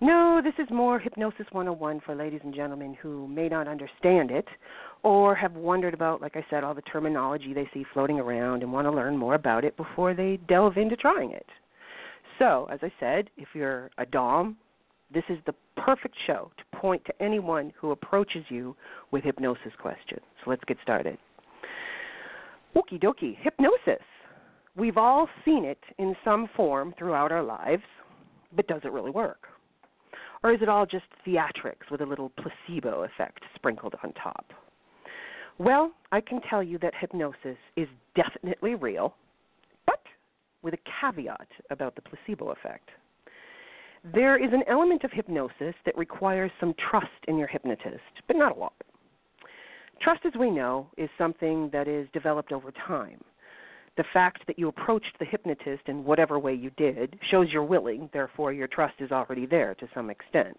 No, 0.00 0.40
this 0.42 0.54
is 0.58 0.70
more 0.70 1.00
Hypnosis 1.00 1.46
101 1.50 2.00
for 2.06 2.14
ladies 2.14 2.40
and 2.44 2.54
gentlemen 2.54 2.96
who 3.02 3.26
may 3.26 3.48
not 3.48 3.66
understand 3.66 4.30
it 4.30 4.46
or 5.02 5.34
have 5.34 5.54
wondered 5.54 5.92
about, 5.92 6.22
like 6.22 6.36
I 6.36 6.46
said, 6.48 6.62
all 6.62 6.74
the 6.74 6.82
terminology 6.82 7.52
they 7.52 7.68
see 7.74 7.84
floating 7.92 8.20
around 8.20 8.62
and 8.62 8.72
want 8.72 8.86
to 8.86 8.92
learn 8.92 9.16
more 9.16 9.34
about 9.34 9.64
it 9.64 9.76
before 9.76 10.14
they 10.14 10.38
delve 10.48 10.76
into 10.76 10.94
trying 10.94 11.32
it. 11.32 11.46
So, 12.38 12.68
as 12.70 12.78
I 12.82 12.92
said, 13.00 13.28
if 13.36 13.48
you're 13.54 13.90
a 13.98 14.06
Dom, 14.06 14.56
this 15.12 15.24
is 15.28 15.38
the 15.46 15.54
perfect 15.76 16.14
show 16.26 16.52
to 16.58 16.78
point 16.78 17.04
to 17.06 17.22
anyone 17.22 17.72
who 17.76 17.90
approaches 17.90 18.44
you 18.48 18.76
with 19.10 19.24
hypnosis 19.24 19.72
questions. 19.80 20.20
So 20.44 20.50
let's 20.50 20.64
get 20.64 20.76
started. 20.82 21.18
Okie 22.76 23.02
dokie, 23.02 23.36
hypnosis. 23.40 24.04
We've 24.76 24.96
all 24.96 25.28
seen 25.44 25.64
it 25.64 25.80
in 25.98 26.14
some 26.24 26.48
form 26.56 26.94
throughout 26.98 27.32
our 27.32 27.42
lives, 27.42 27.82
but 28.54 28.66
does 28.68 28.82
it 28.84 28.92
really 28.92 29.10
work? 29.10 29.48
Or 30.42 30.52
is 30.52 30.62
it 30.62 30.68
all 30.68 30.86
just 30.86 31.06
theatrics 31.26 31.90
with 31.90 32.00
a 32.00 32.06
little 32.06 32.30
placebo 32.30 33.02
effect 33.04 33.42
sprinkled 33.56 33.94
on 34.04 34.12
top? 34.12 34.46
Well, 35.58 35.92
I 36.12 36.20
can 36.20 36.40
tell 36.48 36.62
you 36.62 36.78
that 36.78 36.94
hypnosis 36.98 37.56
is 37.76 37.88
definitely 38.14 38.76
real, 38.76 39.14
but 39.86 40.00
with 40.62 40.74
a 40.74 40.78
caveat 41.00 41.48
about 41.70 41.96
the 41.96 42.02
placebo 42.02 42.50
effect. 42.50 42.90
There 44.14 44.42
is 44.42 44.52
an 44.52 44.62
element 44.68 45.02
of 45.02 45.10
hypnosis 45.12 45.74
that 45.84 45.98
requires 45.98 46.52
some 46.60 46.74
trust 46.88 47.08
in 47.26 47.36
your 47.36 47.48
hypnotist, 47.48 47.98
but 48.28 48.36
not 48.36 48.56
a 48.56 48.60
lot. 48.60 48.74
Trust, 50.00 50.20
as 50.24 50.32
we 50.38 50.50
know, 50.50 50.88
is 50.96 51.10
something 51.18 51.70
that 51.72 51.88
is 51.88 52.08
developed 52.12 52.52
over 52.52 52.72
time. 52.86 53.20
The 53.96 54.04
fact 54.12 54.46
that 54.46 54.58
you 54.58 54.68
approached 54.68 55.18
the 55.18 55.24
hypnotist 55.24 55.82
in 55.86 56.04
whatever 56.04 56.38
way 56.38 56.54
you 56.54 56.70
did 56.76 57.18
shows 57.30 57.48
you're 57.50 57.64
willing, 57.64 58.08
therefore, 58.12 58.52
your 58.52 58.68
trust 58.68 58.94
is 59.00 59.10
already 59.10 59.44
there 59.44 59.74
to 59.74 59.88
some 59.92 60.08
extent. 60.08 60.58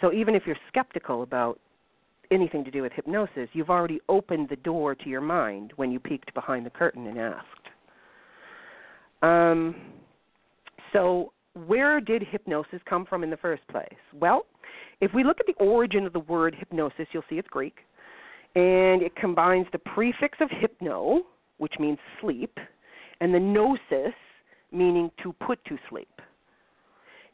So 0.00 0.12
even 0.12 0.34
if 0.34 0.44
you're 0.46 0.56
skeptical 0.68 1.22
about 1.22 1.60
anything 2.30 2.64
to 2.64 2.70
do 2.70 2.82
with 2.82 2.92
hypnosis, 2.92 3.48
you've 3.52 3.70
already 3.70 4.00
opened 4.08 4.48
the 4.48 4.56
door 4.56 4.94
to 4.94 5.08
your 5.08 5.20
mind 5.20 5.72
when 5.76 5.90
you 5.90 5.98
peeked 5.98 6.32
behind 6.34 6.64
the 6.64 6.70
curtain 6.70 7.06
and 7.06 7.18
asked. 7.18 7.44
Um, 9.22 9.74
so, 10.92 11.32
where 11.66 12.00
did 12.00 12.22
hypnosis 12.22 12.80
come 12.88 13.04
from 13.04 13.24
in 13.24 13.30
the 13.30 13.36
first 13.36 13.66
place? 13.68 13.88
Well, 14.14 14.46
if 15.00 15.12
we 15.12 15.24
look 15.24 15.38
at 15.40 15.46
the 15.46 15.64
origin 15.64 16.06
of 16.06 16.12
the 16.12 16.20
word 16.20 16.54
hypnosis, 16.56 17.06
you'll 17.12 17.24
see 17.28 17.36
it's 17.36 17.48
Greek, 17.48 17.78
and 18.58 19.02
it 19.02 19.14
combines 19.14 19.66
the 19.70 19.78
prefix 19.78 20.36
of 20.40 20.50
hypno, 20.50 21.22
which 21.58 21.74
means 21.78 21.96
sleep, 22.20 22.58
and 23.20 23.32
the 23.32 23.38
gnosis, 23.38 24.14
meaning 24.72 25.12
to 25.22 25.32
put 25.34 25.64
to 25.66 25.78
sleep. 25.88 26.20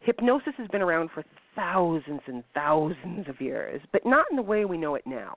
Hypnosis 0.00 0.52
has 0.58 0.68
been 0.68 0.82
around 0.82 1.08
for 1.14 1.24
thousands 1.56 2.20
and 2.26 2.44
thousands 2.52 3.26
of 3.26 3.40
years, 3.40 3.80
but 3.90 4.04
not 4.04 4.26
in 4.30 4.36
the 4.36 4.42
way 4.42 4.66
we 4.66 4.76
know 4.76 4.96
it 4.96 5.06
now. 5.06 5.34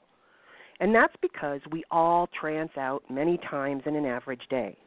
And 0.82 0.93
that's 0.93 1.15
because 1.21 1.62
we 1.71 1.86
all 1.89 2.28
trance 2.38 2.71
out 2.78 3.02
many 3.10 3.39
times 3.50 3.84
in 3.86 3.95
an 3.95 4.06
average 4.06 4.43
day. 4.50 4.78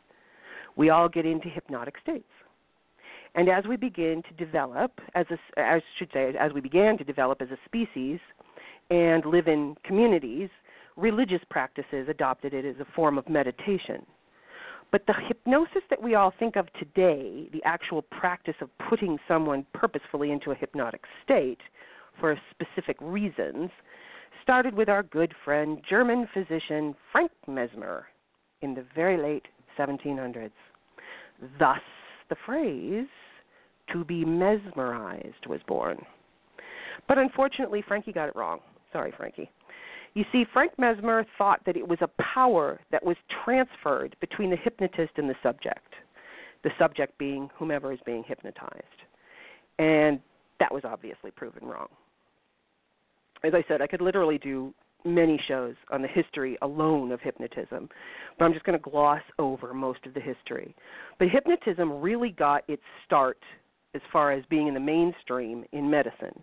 We 0.76 0.90
all 0.90 1.08
get 1.08 1.24
into 1.24 1.48
hypnotic 1.48 1.94
states. 2.02 2.28
And 3.34 3.48
as 3.48 3.64
we 3.66 3.76
begin 3.76 4.22
to 4.28 4.44
develop, 4.44 4.92
as 5.14 5.24
a, 5.30 5.60
I 5.60 5.80
should 5.98 6.10
say, 6.12 6.34
as 6.38 6.52
we 6.52 6.60
began 6.60 6.98
to 6.98 7.04
develop 7.04 7.40
as 7.40 7.48
a 7.48 7.58
species 7.64 8.18
and 8.90 9.24
live 9.24 9.46
in 9.48 9.76
communities, 9.84 10.50
religious 10.96 11.42
practices 11.50 12.08
adopted 12.08 12.54
it 12.54 12.64
as 12.64 12.76
a 12.80 12.92
form 12.94 13.18
of 13.18 13.28
meditation. 13.28 14.04
But 14.92 15.06
the 15.06 15.14
hypnosis 15.28 15.82
that 15.88 16.02
we 16.02 16.16
all 16.16 16.32
think 16.38 16.56
of 16.56 16.66
today, 16.72 17.48
the 17.52 17.62
actual 17.64 18.02
practice 18.02 18.56
of 18.60 18.70
putting 18.88 19.18
someone 19.28 19.64
purposefully 19.72 20.32
into 20.32 20.50
a 20.50 20.54
hypnotic 20.54 21.02
state 21.24 21.60
for 22.18 22.36
specific 22.50 22.96
reasons, 23.00 23.70
started 24.42 24.74
with 24.74 24.88
our 24.88 25.02
good 25.04 25.32
friend, 25.44 25.80
German 25.88 26.28
physician 26.34 26.94
Frank 27.12 27.30
Mesmer 27.46 28.06
in 28.62 28.74
the 28.74 28.84
very 28.94 29.16
late 29.16 29.46
1700s. 29.78 30.50
Thus, 31.58 31.80
the 32.28 32.36
phrase, 32.44 33.06
to 33.92 34.04
be 34.04 34.24
mesmerized, 34.24 35.46
was 35.46 35.60
born. 35.66 35.98
But 37.08 37.18
unfortunately, 37.18 37.82
Frankie 37.86 38.12
got 38.12 38.28
it 38.28 38.36
wrong. 38.36 38.60
Sorry, 38.92 39.12
Frankie. 39.16 39.50
You 40.14 40.24
see, 40.32 40.44
Frank 40.52 40.72
Mesmer 40.78 41.24
thought 41.38 41.60
that 41.66 41.76
it 41.76 41.86
was 41.86 41.98
a 42.00 42.10
power 42.34 42.80
that 42.90 43.04
was 43.04 43.16
transferred 43.44 44.16
between 44.20 44.50
the 44.50 44.56
hypnotist 44.56 45.12
and 45.16 45.28
the 45.28 45.36
subject, 45.42 45.94
the 46.64 46.70
subject 46.78 47.16
being 47.18 47.48
whomever 47.56 47.92
is 47.92 48.00
being 48.04 48.24
hypnotized. 48.26 48.84
And 49.78 50.20
that 50.58 50.72
was 50.72 50.82
obviously 50.84 51.30
proven 51.30 51.64
wrong. 51.64 51.88
As 53.44 53.52
I 53.54 53.64
said, 53.68 53.80
I 53.80 53.86
could 53.86 54.00
literally 54.00 54.38
do 54.38 54.74
many 55.04 55.40
shows 55.48 55.74
on 55.90 56.02
the 56.02 56.08
history 56.08 56.58
alone 56.60 57.12
of 57.12 57.20
hypnotism, 57.20 57.88
but 58.38 58.44
I'm 58.44 58.52
just 58.52 58.66
going 58.66 58.78
to 58.78 58.90
gloss 58.90 59.22
over 59.38 59.72
most 59.72 60.04
of 60.04 60.12
the 60.12 60.20
history. 60.20 60.74
But 61.18 61.28
hypnotism 61.28 62.00
really 62.00 62.30
got 62.30 62.64
its 62.68 62.82
start 63.06 63.38
as 63.94 64.02
far 64.12 64.32
as 64.32 64.44
being 64.50 64.68
in 64.68 64.74
the 64.74 64.80
mainstream 64.80 65.64
in 65.72 65.90
medicine. 65.90 66.42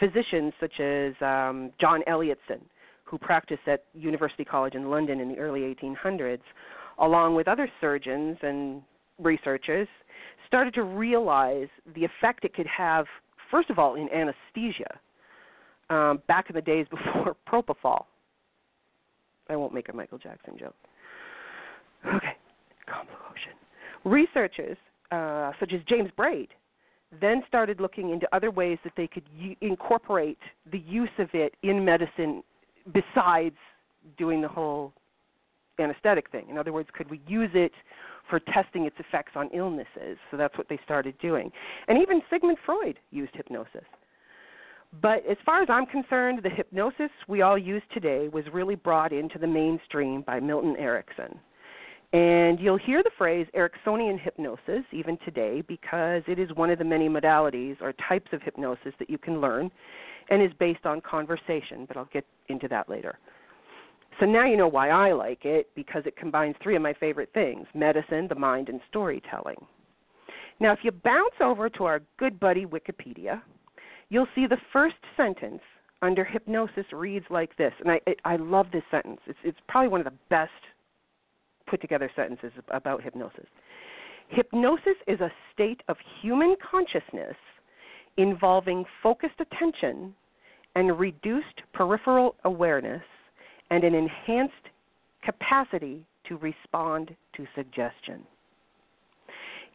Physicians 0.00 0.52
such 0.58 0.80
as 0.80 1.12
um, 1.20 1.70
John 1.78 2.02
Elliotson 2.08 2.60
who 3.04 3.18
practiced 3.18 3.66
at 3.66 3.84
University 3.94 4.44
College 4.44 4.74
in 4.74 4.90
London 4.90 5.20
in 5.20 5.28
the 5.28 5.38
early 5.38 5.60
1800s, 5.60 6.40
along 6.98 7.34
with 7.34 7.48
other 7.48 7.68
surgeons 7.80 8.36
and 8.42 8.82
researchers, 9.18 9.88
started 10.46 10.74
to 10.74 10.82
realize 10.82 11.68
the 11.94 12.04
effect 12.04 12.44
it 12.44 12.54
could 12.54 12.66
have, 12.66 13.06
first 13.50 13.70
of 13.70 13.78
all, 13.78 13.94
in 13.94 14.08
anesthesia, 14.10 14.98
um, 15.90 16.22
back 16.28 16.48
in 16.48 16.54
the 16.54 16.62
days 16.62 16.86
before 16.90 17.36
propofol. 17.48 18.04
I 19.48 19.56
won't 19.56 19.74
make 19.74 19.88
a 19.90 19.92
Michael 19.92 20.18
Jackson 20.18 20.56
joke. 20.58 20.74
Okay, 22.06 22.36
convolution. 22.86 23.52
Researchers 24.04 24.76
uh, 25.10 25.52
such 25.60 25.72
as 25.72 25.80
James 25.88 26.10
Braid 26.16 26.48
then 27.20 27.42
started 27.46 27.80
looking 27.80 28.10
into 28.10 28.26
other 28.34 28.50
ways 28.50 28.78
that 28.84 28.92
they 28.96 29.06
could 29.06 29.22
u- 29.36 29.56
incorporate 29.60 30.38
the 30.72 30.78
use 30.80 31.10
of 31.18 31.28
it 31.32 31.54
in 31.62 31.84
medicine 31.84 32.42
besides 32.92 33.56
doing 34.18 34.40
the 34.40 34.48
whole 34.48 34.92
anesthetic 35.78 36.30
thing. 36.30 36.46
In 36.48 36.58
other 36.58 36.72
words, 36.72 36.88
could 36.92 37.10
we 37.10 37.20
use 37.26 37.50
it 37.54 37.72
for 38.28 38.38
testing 38.40 38.84
its 38.84 38.96
effects 38.98 39.32
on 39.34 39.48
illnesses? 39.52 40.18
So 40.30 40.36
that's 40.36 40.56
what 40.56 40.68
they 40.68 40.78
started 40.84 41.16
doing. 41.18 41.50
And 41.88 42.00
even 42.00 42.22
Sigmund 42.30 42.58
Freud 42.64 42.98
used 43.10 43.34
hypnosis. 43.34 43.84
But 45.02 45.26
as 45.28 45.36
far 45.44 45.60
as 45.62 45.68
I'm 45.68 45.86
concerned, 45.86 46.40
the 46.42 46.50
hypnosis 46.50 47.10
we 47.26 47.42
all 47.42 47.58
use 47.58 47.82
today 47.92 48.28
was 48.28 48.44
really 48.52 48.76
brought 48.76 49.12
into 49.12 49.38
the 49.38 49.46
mainstream 49.46 50.22
by 50.22 50.38
Milton 50.38 50.76
Erickson. 50.78 51.40
And 52.14 52.60
you'll 52.60 52.78
hear 52.78 53.02
the 53.02 53.10
phrase 53.18 53.44
Ericksonian 53.56 54.20
hypnosis 54.20 54.84
even 54.92 55.18
today 55.24 55.64
because 55.66 56.22
it 56.28 56.38
is 56.38 56.48
one 56.54 56.70
of 56.70 56.78
the 56.78 56.84
many 56.84 57.08
modalities 57.08 57.76
or 57.80 57.92
types 58.08 58.28
of 58.32 58.40
hypnosis 58.40 58.94
that 59.00 59.10
you 59.10 59.18
can 59.18 59.40
learn 59.40 59.68
and 60.30 60.40
is 60.40 60.52
based 60.60 60.86
on 60.86 61.00
conversation, 61.00 61.86
but 61.88 61.96
I'll 61.96 62.08
get 62.12 62.24
into 62.48 62.68
that 62.68 62.88
later. 62.88 63.18
So 64.20 64.26
now 64.26 64.46
you 64.46 64.56
know 64.56 64.68
why 64.68 64.90
I 64.90 65.10
like 65.12 65.44
it 65.44 65.70
because 65.74 66.04
it 66.06 66.16
combines 66.16 66.54
three 66.62 66.76
of 66.76 66.82
my 66.82 66.92
favorite 66.94 67.30
things 67.34 67.66
medicine, 67.74 68.28
the 68.28 68.36
mind, 68.36 68.68
and 68.68 68.80
storytelling. 68.88 69.56
Now, 70.60 70.72
if 70.72 70.78
you 70.84 70.92
bounce 70.92 71.34
over 71.40 71.68
to 71.68 71.84
our 71.84 72.00
good 72.16 72.38
buddy 72.38 72.64
Wikipedia, 72.64 73.42
you'll 74.10 74.28
see 74.36 74.46
the 74.46 74.56
first 74.72 74.94
sentence 75.16 75.62
under 76.00 76.22
hypnosis 76.22 76.84
reads 76.92 77.26
like 77.28 77.56
this, 77.56 77.72
and 77.80 77.90
I 77.90 78.00
I 78.24 78.36
love 78.36 78.66
this 78.72 78.84
sentence. 78.92 79.18
It's 79.26 79.38
it's 79.42 79.58
probably 79.66 79.88
one 79.88 80.00
of 80.00 80.04
the 80.04 80.18
best 80.30 80.52
put 81.66 81.80
together 81.80 82.10
sentences 82.14 82.52
about 82.68 83.02
hypnosis. 83.02 83.46
Hypnosis 84.28 84.96
is 85.06 85.20
a 85.20 85.30
state 85.52 85.82
of 85.88 85.96
human 86.22 86.56
consciousness 86.70 87.36
involving 88.16 88.84
focused 89.02 89.40
attention 89.40 90.14
and 90.76 90.98
reduced 90.98 91.62
peripheral 91.72 92.34
awareness 92.44 93.02
and 93.70 93.84
an 93.84 93.94
enhanced 93.94 94.54
capacity 95.22 96.04
to 96.28 96.36
respond 96.38 97.14
to 97.36 97.46
suggestion. 97.54 98.22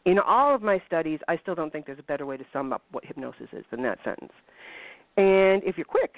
In 0.05 0.17
all 0.19 0.55
of 0.55 0.61
my 0.61 0.81
studies, 0.87 1.19
I 1.27 1.37
still 1.37 1.55
don't 1.55 1.71
think 1.71 1.85
there's 1.85 1.99
a 1.99 2.03
better 2.03 2.25
way 2.25 2.37
to 2.37 2.45
sum 2.53 2.73
up 2.73 2.81
what 2.91 3.05
hypnosis 3.05 3.47
is 3.51 3.65
than 3.69 3.83
that 3.83 3.99
sentence. 4.03 4.31
And 5.17 5.63
if 5.63 5.77
you're 5.77 5.85
quick, 5.85 6.15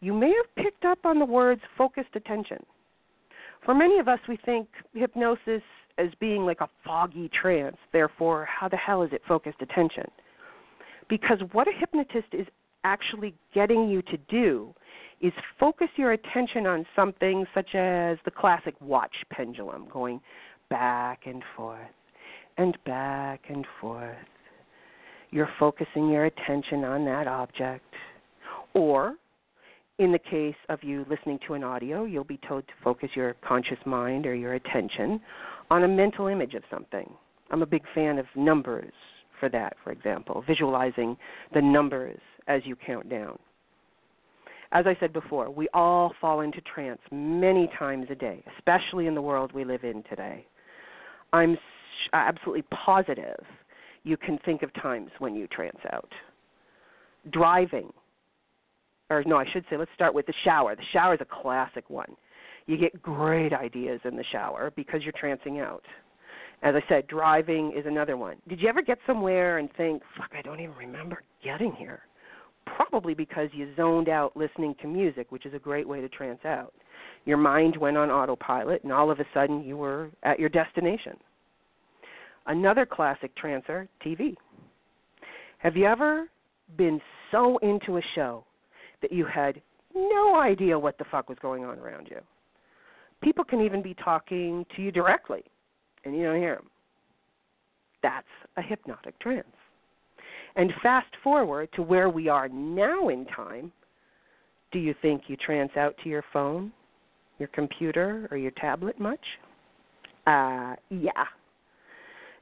you 0.00 0.12
may 0.12 0.32
have 0.34 0.64
picked 0.64 0.84
up 0.84 0.98
on 1.04 1.18
the 1.18 1.24
words 1.24 1.62
focused 1.78 2.14
attention. 2.14 2.58
For 3.64 3.74
many 3.74 3.98
of 3.98 4.08
us, 4.08 4.18
we 4.28 4.38
think 4.44 4.68
hypnosis 4.94 5.62
as 5.98 6.08
being 6.20 6.44
like 6.44 6.60
a 6.60 6.68
foggy 6.84 7.30
trance, 7.40 7.76
therefore, 7.92 8.46
how 8.46 8.68
the 8.68 8.76
hell 8.76 9.02
is 9.02 9.10
it 9.12 9.22
focused 9.28 9.60
attention? 9.60 10.04
Because 11.08 11.38
what 11.52 11.68
a 11.68 11.72
hypnotist 11.78 12.28
is 12.32 12.46
actually 12.84 13.34
getting 13.54 13.88
you 13.88 14.02
to 14.02 14.16
do 14.28 14.74
is 15.20 15.32
focus 15.60 15.88
your 15.96 16.12
attention 16.12 16.66
on 16.66 16.84
something 16.96 17.44
such 17.54 17.74
as 17.74 18.18
the 18.24 18.30
classic 18.30 18.74
watch 18.80 19.14
pendulum 19.30 19.86
going 19.92 20.20
back 20.68 21.20
and 21.26 21.42
forth 21.56 21.78
and 22.58 22.76
back 22.84 23.42
and 23.48 23.64
forth. 23.80 24.16
You're 25.30 25.48
focusing 25.58 26.08
your 26.08 26.24
attention 26.24 26.84
on 26.84 27.04
that 27.04 27.26
object. 27.26 27.84
Or, 28.74 29.14
in 29.98 30.12
the 30.12 30.18
case 30.18 30.56
of 30.68 30.82
you 30.82 31.04
listening 31.08 31.38
to 31.46 31.54
an 31.54 31.62
audio, 31.62 32.04
you'll 32.04 32.24
be 32.24 32.40
told 32.48 32.66
to 32.66 32.72
focus 32.82 33.10
your 33.14 33.34
conscious 33.46 33.78
mind 33.84 34.26
or 34.26 34.34
your 34.34 34.54
attention 34.54 35.20
on 35.70 35.84
a 35.84 35.88
mental 35.88 36.26
image 36.26 36.54
of 36.54 36.62
something. 36.70 37.12
I'm 37.50 37.62
a 37.62 37.66
big 37.66 37.82
fan 37.94 38.18
of 38.18 38.26
numbers 38.34 38.92
for 39.38 39.48
that, 39.50 39.74
for 39.84 39.92
example, 39.92 40.42
visualizing 40.46 41.16
the 41.52 41.60
numbers 41.60 42.20
as 42.48 42.62
you 42.64 42.76
count 42.76 43.08
down. 43.08 43.38
As 44.72 44.86
I 44.86 44.96
said 45.00 45.12
before, 45.12 45.50
we 45.50 45.68
all 45.74 46.14
fall 46.20 46.40
into 46.40 46.60
trance 46.62 47.00
many 47.10 47.68
times 47.78 48.06
a 48.10 48.14
day, 48.14 48.42
especially 48.56 49.06
in 49.06 49.14
the 49.14 49.20
world 49.20 49.52
we 49.52 49.64
live 49.64 49.84
in 49.84 50.02
today. 50.04 50.46
I'm 51.34 51.58
absolutely 52.14 52.62
positive 52.84 53.44
you 54.04 54.16
can 54.16 54.38
think 54.44 54.62
of 54.62 54.72
times 54.74 55.10
when 55.18 55.34
you 55.34 55.46
trance 55.46 55.78
out. 55.92 56.10
Driving, 57.30 57.92
or 59.18 59.24
no, 59.24 59.36
I 59.36 59.44
should 59.52 59.64
say, 59.70 59.76
let's 59.76 59.90
start 59.94 60.14
with 60.14 60.26
the 60.26 60.34
shower. 60.44 60.74
The 60.74 60.82
shower 60.92 61.14
is 61.14 61.20
a 61.20 61.42
classic 61.42 61.88
one. 61.88 62.16
You 62.66 62.76
get 62.76 63.02
great 63.02 63.52
ideas 63.52 64.00
in 64.04 64.16
the 64.16 64.24
shower 64.30 64.72
because 64.76 65.02
you're 65.02 65.12
trancing 65.12 65.60
out. 65.60 65.84
As 66.62 66.74
I 66.76 66.82
said, 66.88 67.08
driving 67.08 67.72
is 67.76 67.86
another 67.86 68.16
one. 68.16 68.36
Did 68.48 68.60
you 68.60 68.68
ever 68.68 68.82
get 68.82 68.98
somewhere 69.06 69.58
and 69.58 69.68
think, 69.76 70.02
fuck, 70.16 70.30
I 70.36 70.42
don't 70.42 70.60
even 70.60 70.76
remember 70.76 71.22
getting 71.42 71.72
here? 71.72 72.02
Probably 72.76 73.14
because 73.14 73.48
you 73.52 73.74
zoned 73.74 74.08
out 74.08 74.36
listening 74.36 74.76
to 74.80 74.86
music, 74.86 75.32
which 75.32 75.44
is 75.44 75.54
a 75.54 75.58
great 75.58 75.88
way 75.88 76.00
to 76.00 76.08
trance 76.08 76.44
out. 76.44 76.72
Your 77.24 77.36
mind 77.36 77.76
went 77.76 77.96
on 77.96 78.10
autopilot, 78.10 78.84
and 78.84 78.92
all 78.92 79.10
of 79.10 79.18
a 79.18 79.24
sudden 79.34 79.64
you 79.64 79.76
were 79.76 80.10
at 80.22 80.38
your 80.38 80.48
destination. 80.48 81.14
Another 82.46 82.86
classic 82.86 83.32
trancer, 83.36 83.88
TV. 84.04 84.36
Have 85.58 85.76
you 85.76 85.86
ever 85.86 86.28
been 86.76 87.00
so 87.32 87.58
into 87.58 87.96
a 87.96 88.02
show 88.14 88.44
that 89.02 89.12
you 89.12 89.26
had 89.26 89.60
no 89.94 90.40
idea 90.40 90.78
what 90.78 90.96
the 90.98 91.04
fuck 91.10 91.28
was 91.28 91.38
going 91.42 91.64
on 91.64 91.78
around 91.78 92.08
you? 92.10 92.18
People 93.22 93.44
can 93.44 93.60
even 93.60 93.82
be 93.82 93.94
talking 93.94 94.64
to 94.74 94.82
you 94.82 94.90
directly 94.90 95.42
and 96.04 96.16
you 96.16 96.24
don't 96.24 96.36
hear 96.36 96.56
them. 96.56 96.70
That's 98.02 98.26
a 98.56 98.62
hypnotic 98.62 99.18
trance. 99.20 99.46
And 100.56 100.72
fast 100.82 101.14
forward 101.22 101.68
to 101.74 101.82
where 101.82 102.08
we 102.08 102.28
are 102.28 102.48
now 102.48 103.08
in 103.08 103.24
time. 103.26 103.72
Do 104.72 104.78
you 104.78 104.94
think 105.02 105.22
you 105.28 105.36
trance 105.36 105.72
out 105.76 105.94
to 106.02 106.08
your 106.08 106.24
phone, 106.32 106.72
your 107.38 107.48
computer, 107.48 108.28
or 108.30 108.36
your 108.36 108.50
tablet 108.52 108.98
much? 108.98 109.20
Uh, 110.26 110.74
yeah. 110.90 111.24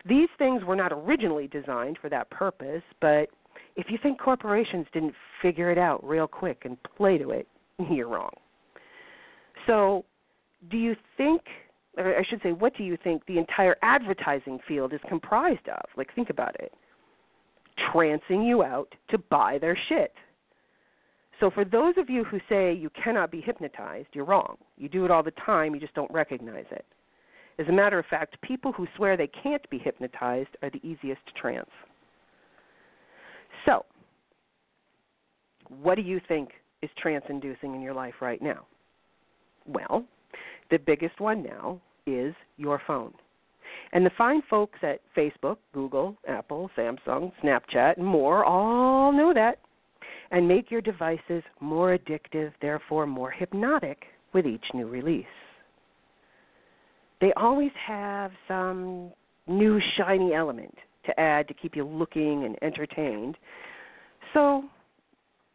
These 0.09 0.29
things 0.39 0.65
were 0.65 0.77
not 0.77 0.93
originally 0.93 1.47
designed 1.49 1.99
for 2.01 2.09
that 2.09 2.31
purpose, 2.31 2.83
but 3.01 3.29
if 3.81 3.87
you 3.91 3.99
think 4.03 4.21
corporations 4.21 4.87
didn't 4.93 5.15
figure 5.43 5.71
it 5.71 5.79
out 5.79 6.05
real 6.05 6.27
quick 6.27 6.63
and 6.65 6.77
play 6.97 7.19
to 7.19 7.31
it, 7.31 7.49
you're 7.91 8.09
wrong. 8.09 8.33
So, 9.67 10.05
do 10.71 10.77
you 10.77 10.95
think 11.17 11.43
or 11.97 12.17
I 12.17 12.23
should 12.29 12.41
say, 12.43 12.53
what 12.53 12.77
do 12.77 12.85
you 12.85 12.97
think 13.03 13.25
the 13.27 13.39
entire 13.39 13.77
advertising 13.83 14.59
field 14.67 14.93
is 14.93 15.01
comprised 15.09 15.69
of? 15.69 15.83
Like, 15.97 16.15
think 16.15 16.31
about 16.31 16.59
it. 16.61 16.73
Trancing 17.93 18.47
you 18.47 18.63
out 18.63 18.95
to 19.11 19.19
buy 19.19 19.59
their 19.59 19.77
shit. 19.89 20.13
So, 21.41 21.51
for 21.51 21.65
those 21.65 21.95
of 21.97 22.09
you 22.09 22.25
who 22.25 22.39
say 22.49 22.73
you 22.73 22.91
cannot 23.03 23.31
be 23.31 23.41
hypnotized, 23.41 24.09
you're 24.13 24.25
wrong. 24.25 24.57
You 24.77 24.89
do 24.89 25.05
it 25.05 25.11
all 25.11 25.23
the 25.23 25.33
time, 25.45 25.75
you 25.75 25.81
just 25.81 25.95
don't 25.95 26.11
recognize 26.13 26.67
it. 26.71 26.85
As 27.59 27.67
a 27.69 27.73
matter 27.73 27.99
of 27.99 28.07
fact, 28.07 28.41
people 28.43 28.73
who 28.73 28.87
swear 28.97 29.17
they 29.17 29.27
can't 29.43 29.69
be 29.69 29.79
hypnotized 29.79 30.51
are 30.63 30.71
the 30.71 30.81
easiest 30.87 31.25
to 31.27 31.33
trance. 31.41 31.69
So, 33.67 33.85
what 35.83 35.95
do 35.95 36.03
you 36.03 36.21
think 36.29 36.51
is 36.83 36.91
trance 36.99 37.25
inducing 37.29 37.75
in 37.75 37.81
your 37.81 37.95
life 37.95 38.15
right 38.21 38.41
now? 38.43 38.67
Well, 39.67 40.05
the 40.71 40.79
biggest 40.79 41.21
one 41.21 41.43
now 41.43 41.81
is 42.07 42.35
your 42.57 42.81
phone. 42.87 43.13
And 43.93 44.05
the 44.05 44.11
fine 44.17 44.43
folks 44.49 44.79
at 44.83 45.01
Facebook, 45.17 45.57
Google, 45.73 46.17
Apple, 46.27 46.71
Samsung, 46.77 47.33
Snapchat, 47.43 47.97
and 47.97 48.07
more 48.07 48.45
all 48.45 49.13
know 49.13 49.33
that 49.35 49.59
and 50.33 50.47
make 50.47 50.71
your 50.71 50.81
devices 50.81 51.43
more 51.61 51.97
addictive, 51.97 52.53
therefore 52.63 53.07
more 53.07 53.31
hypnotic 53.31 54.05
with 54.33 54.47
each 54.47 54.65
new 54.75 54.87
release. 54.87 55.27
They 57.21 57.33
always 57.37 57.73
have 57.87 58.31
some 58.47 59.11
new 59.47 59.81
shiny 59.97 60.35
element 60.35 60.75
to 61.07 61.19
add 61.19 61.49
to 61.49 61.55
keep 61.55 61.75
you 61.75 61.85
looking 61.85 62.45
and 62.45 62.57
entertained 62.63 63.37
so 64.35 64.65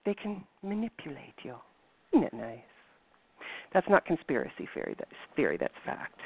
they 0.06 0.14
can 0.14 0.44
manipulate 0.64 1.36
you. 1.44 1.56
Isn't 2.14 2.26
it 2.26 2.34
nice? 2.34 2.60
That's 3.74 3.88
not 3.90 4.06
conspiracy 4.06 4.68
theory. 4.74 4.96
That's 4.98 5.12
theory. 5.36 5.58
That's 5.60 5.74
fact. 5.86 6.20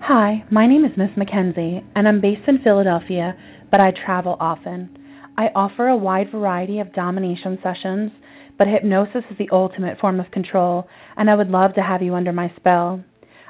Hi, 0.00 0.44
my 0.50 0.66
name 0.66 0.84
is 0.84 0.92
Miss 0.96 1.10
Mackenzie, 1.16 1.84
and 1.94 2.08
I'm 2.08 2.20
based 2.20 2.48
in 2.48 2.58
Philadelphia, 2.62 3.36
but 3.72 3.80
I 3.80 3.90
travel 3.90 4.36
often. 4.38 4.96
I 5.36 5.48
offer 5.54 5.88
a 5.88 5.96
wide 5.96 6.30
variety 6.30 6.78
of 6.78 6.92
domination 6.92 7.58
sessions, 7.62 8.12
but 8.58 8.68
hypnosis 8.68 9.24
is 9.30 9.38
the 9.38 9.48
ultimate 9.50 9.98
form 9.98 10.20
of 10.20 10.30
control, 10.30 10.86
and 11.16 11.30
I 11.30 11.34
would 11.34 11.48
love 11.48 11.72
to 11.74 11.82
have 11.82 12.02
you 12.02 12.14
under 12.14 12.32
my 12.32 12.52
spell. 12.54 13.02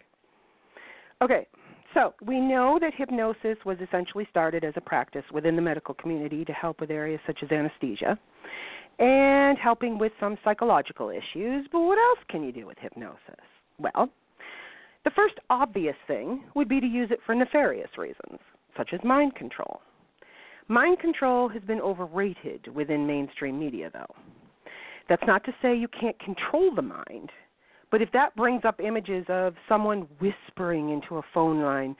Okay, 1.22 1.48
so 1.92 2.14
we 2.24 2.38
know 2.38 2.78
that 2.80 2.92
hypnosis 2.94 3.56
was 3.64 3.78
essentially 3.80 4.28
started 4.30 4.62
as 4.62 4.74
a 4.76 4.80
practice 4.80 5.24
within 5.32 5.56
the 5.56 5.62
medical 5.62 5.94
community 5.94 6.44
to 6.44 6.52
help 6.52 6.80
with 6.80 6.92
areas 6.92 7.20
such 7.26 7.38
as 7.42 7.50
anesthesia 7.50 8.16
and 9.00 9.58
helping 9.58 9.98
with 9.98 10.12
some 10.20 10.38
psychological 10.44 11.10
issues. 11.10 11.66
But 11.72 11.80
what 11.80 11.98
else 11.98 12.24
can 12.28 12.44
you 12.44 12.52
do 12.52 12.64
with 12.64 12.78
hypnosis? 12.78 13.18
Well, 13.78 14.08
the 15.06 15.10
first 15.12 15.36
obvious 15.50 15.94
thing 16.08 16.42
would 16.56 16.68
be 16.68 16.80
to 16.80 16.86
use 16.86 17.12
it 17.12 17.20
for 17.24 17.32
nefarious 17.32 17.90
reasons, 17.96 18.40
such 18.76 18.90
as 18.92 18.98
mind 19.04 19.36
control. 19.36 19.80
Mind 20.66 20.98
control 20.98 21.48
has 21.48 21.62
been 21.62 21.80
overrated 21.80 22.66
within 22.74 23.06
mainstream 23.06 23.56
media, 23.56 23.88
though. 23.92 24.16
That's 25.08 25.22
not 25.24 25.44
to 25.44 25.54
say 25.62 25.76
you 25.76 25.86
can't 25.86 26.18
control 26.18 26.74
the 26.74 26.82
mind, 26.82 27.30
but 27.92 28.02
if 28.02 28.10
that 28.14 28.34
brings 28.34 28.64
up 28.64 28.80
images 28.80 29.24
of 29.28 29.54
someone 29.68 30.08
whispering 30.18 30.90
into 30.90 31.18
a 31.18 31.22
phone 31.32 31.62
line, 31.62 31.94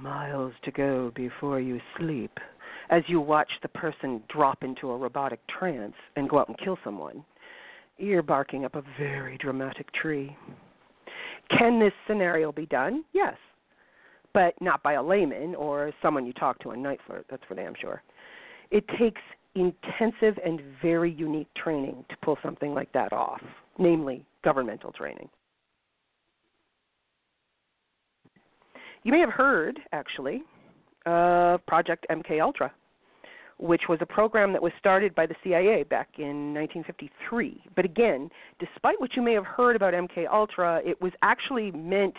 miles 0.00 0.52
to 0.62 0.70
go 0.70 1.10
before 1.16 1.58
you 1.58 1.80
sleep, 1.98 2.38
as 2.90 3.02
you 3.08 3.20
watch 3.20 3.50
the 3.62 3.68
person 3.68 4.22
drop 4.28 4.62
into 4.62 4.92
a 4.92 4.96
robotic 4.96 5.40
trance 5.48 5.96
and 6.14 6.28
go 6.28 6.38
out 6.38 6.46
and 6.46 6.58
kill 6.60 6.78
someone, 6.84 7.24
you're 7.96 8.22
barking 8.22 8.64
up 8.64 8.76
a 8.76 8.84
very 8.96 9.36
dramatic 9.38 9.92
tree. 9.92 10.36
Can 11.56 11.78
this 11.78 11.92
scenario 12.06 12.52
be 12.52 12.66
done? 12.66 13.04
Yes. 13.12 13.36
But 14.34 14.54
not 14.60 14.82
by 14.82 14.94
a 14.94 15.02
layman 15.02 15.54
or 15.54 15.92
someone 16.02 16.26
you 16.26 16.32
talk 16.32 16.58
to 16.60 16.70
on 16.70 16.78
NiteFlirt, 16.78 17.24
that's 17.30 17.42
for 17.48 17.54
damn 17.54 17.74
sure. 17.80 18.02
It 18.70 18.84
takes 18.98 19.20
intensive 19.54 20.38
and 20.44 20.60
very 20.82 21.10
unique 21.10 21.48
training 21.54 22.04
to 22.10 22.16
pull 22.22 22.38
something 22.42 22.74
like 22.74 22.92
that 22.92 23.12
off, 23.12 23.40
namely 23.78 24.24
governmental 24.44 24.92
training. 24.92 25.28
You 29.04 29.12
may 29.12 29.20
have 29.20 29.30
heard, 29.30 29.80
actually, 29.92 30.42
of 31.06 31.64
Project 31.66 32.06
MK 32.10 32.42
Ultra, 32.42 32.70
which 33.58 33.82
was 33.88 33.98
a 34.00 34.06
program 34.06 34.52
that 34.52 34.62
was 34.62 34.72
started 34.78 35.14
by 35.14 35.26
the 35.26 35.34
CIA 35.42 35.82
back 35.82 36.08
in 36.18 36.54
1953. 36.54 37.62
But 37.74 37.84
again, 37.84 38.30
despite 38.58 39.00
what 39.00 39.16
you 39.16 39.22
may 39.22 39.32
have 39.32 39.46
heard 39.46 39.76
about 39.76 39.94
MK 39.94 40.26
Ultra, 40.32 40.80
it 40.84 41.00
was 41.00 41.12
actually 41.22 41.70
meant 41.72 42.14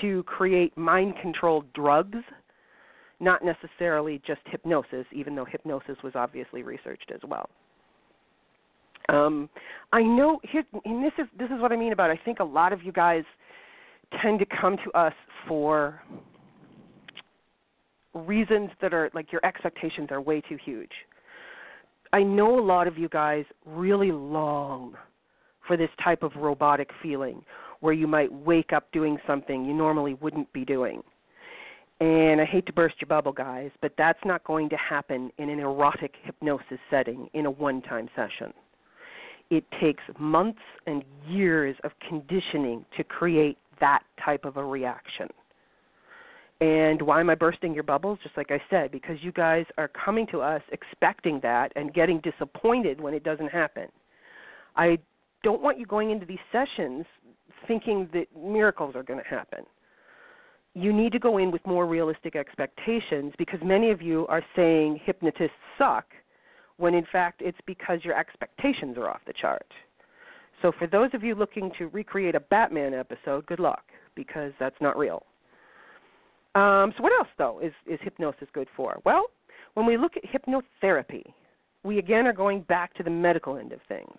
to 0.00 0.22
create 0.24 0.76
mind-controlled 0.76 1.72
drugs 1.72 2.18
not 3.20 3.44
necessarily 3.44 4.20
just 4.26 4.40
hypnosis, 4.46 5.04
even 5.12 5.34
though 5.34 5.44
hypnosis 5.44 5.96
was 6.02 6.12
obviously 6.14 6.62
researched 6.62 7.12
as 7.14 7.20
well. 7.28 7.50
Um, 9.08 9.48
I 9.92 10.02
know, 10.02 10.40
and 10.84 11.04
this 11.04 11.12
is 11.18 11.26
this 11.38 11.50
is 11.50 11.60
what 11.60 11.72
I 11.72 11.76
mean 11.76 11.92
about. 11.92 12.10
I 12.10 12.18
think 12.24 12.38
a 12.38 12.44
lot 12.44 12.72
of 12.72 12.82
you 12.82 12.92
guys 12.92 13.24
tend 14.22 14.38
to 14.38 14.46
come 14.60 14.76
to 14.84 14.98
us 14.98 15.12
for 15.46 16.02
reasons 18.14 18.70
that 18.80 18.92
are 18.92 19.10
like 19.14 19.32
your 19.32 19.44
expectations 19.44 20.08
are 20.10 20.20
way 20.20 20.40
too 20.40 20.58
huge. 20.64 20.92
I 22.12 22.22
know 22.22 22.58
a 22.58 22.64
lot 22.64 22.88
of 22.88 22.98
you 22.98 23.08
guys 23.08 23.44
really 23.64 24.10
long 24.10 24.94
for 25.66 25.76
this 25.76 25.90
type 26.02 26.22
of 26.22 26.32
robotic 26.36 26.90
feeling 27.02 27.44
where 27.80 27.92
you 27.92 28.06
might 28.06 28.32
wake 28.32 28.72
up 28.72 28.90
doing 28.92 29.18
something 29.26 29.64
you 29.64 29.74
normally 29.74 30.14
wouldn't 30.14 30.52
be 30.52 30.64
doing. 30.64 31.02
And 32.00 32.40
I 32.40 32.46
hate 32.46 32.64
to 32.66 32.72
burst 32.72 32.96
your 33.00 33.08
bubble, 33.08 33.32
guys, 33.32 33.70
but 33.82 33.92
that's 33.98 34.18
not 34.24 34.42
going 34.44 34.70
to 34.70 34.76
happen 34.76 35.30
in 35.38 35.50
an 35.50 35.60
erotic 35.60 36.14
hypnosis 36.22 36.78
setting 36.90 37.28
in 37.34 37.46
a 37.46 37.50
one 37.50 37.82
time 37.82 38.08
session. 38.16 38.52
It 39.50 39.64
takes 39.80 40.02
months 40.18 40.60
and 40.86 41.04
years 41.28 41.76
of 41.84 41.90
conditioning 42.08 42.84
to 42.96 43.04
create 43.04 43.58
that 43.80 44.02
type 44.24 44.44
of 44.44 44.56
a 44.56 44.64
reaction. 44.64 45.28
And 46.60 47.00
why 47.00 47.20
am 47.20 47.30
I 47.30 47.34
bursting 47.34 47.72
your 47.72 47.82
bubbles? 47.82 48.18
Just 48.22 48.36
like 48.36 48.50
I 48.50 48.60
said, 48.68 48.92
because 48.92 49.16
you 49.22 49.32
guys 49.32 49.64
are 49.78 49.88
coming 49.88 50.26
to 50.30 50.40
us 50.40 50.60
expecting 50.72 51.40
that 51.42 51.72
and 51.74 51.94
getting 51.94 52.20
disappointed 52.20 53.00
when 53.00 53.14
it 53.14 53.24
doesn't 53.24 53.48
happen. 53.48 53.86
I 54.76 54.98
don't 55.42 55.62
want 55.62 55.78
you 55.78 55.86
going 55.86 56.10
into 56.10 56.26
these 56.26 56.38
sessions 56.52 57.06
thinking 57.66 58.08
that 58.12 58.26
miracles 58.36 58.94
are 58.94 59.02
going 59.02 59.22
to 59.22 59.28
happen 59.28 59.64
you 60.74 60.92
need 60.92 61.12
to 61.12 61.18
go 61.18 61.38
in 61.38 61.50
with 61.50 61.66
more 61.66 61.86
realistic 61.86 62.36
expectations 62.36 63.32
because 63.38 63.60
many 63.62 63.90
of 63.90 64.00
you 64.00 64.26
are 64.28 64.42
saying 64.54 65.00
hypnotists 65.04 65.56
suck 65.76 66.06
when 66.76 66.94
in 66.94 67.04
fact 67.10 67.42
it's 67.44 67.58
because 67.66 68.00
your 68.04 68.18
expectations 68.18 68.96
are 68.96 69.08
off 69.08 69.20
the 69.26 69.32
chart. 69.32 69.66
So 70.62 70.72
for 70.78 70.86
those 70.86 71.10
of 71.14 71.22
you 71.22 71.34
looking 71.34 71.72
to 71.78 71.88
recreate 71.88 72.34
a 72.34 72.40
Batman 72.40 72.94
episode, 72.94 73.46
good 73.46 73.58
luck 73.58 73.82
because 74.14 74.52
that's 74.60 74.76
not 74.80 74.96
real. 74.96 75.24
Um, 76.54 76.92
so 76.96 77.02
what 77.02 77.12
else 77.12 77.28
though 77.38 77.60
is, 77.60 77.72
is 77.86 77.98
hypnosis 78.02 78.48
good 78.52 78.68
for? 78.76 79.00
Well, 79.04 79.26
when 79.74 79.86
we 79.86 79.96
look 79.96 80.12
at 80.16 80.24
hypnotherapy, 80.24 81.24
we 81.84 81.98
again 81.98 82.26
are 82.26 82.32
going 82.32 82.62
back 82.62 82.94
to 82.94 83.02
the 83.02 83.10
medical 83.10 83.56
end 83.56 83.72
of 83.72 83.80
things. 83.88 84.16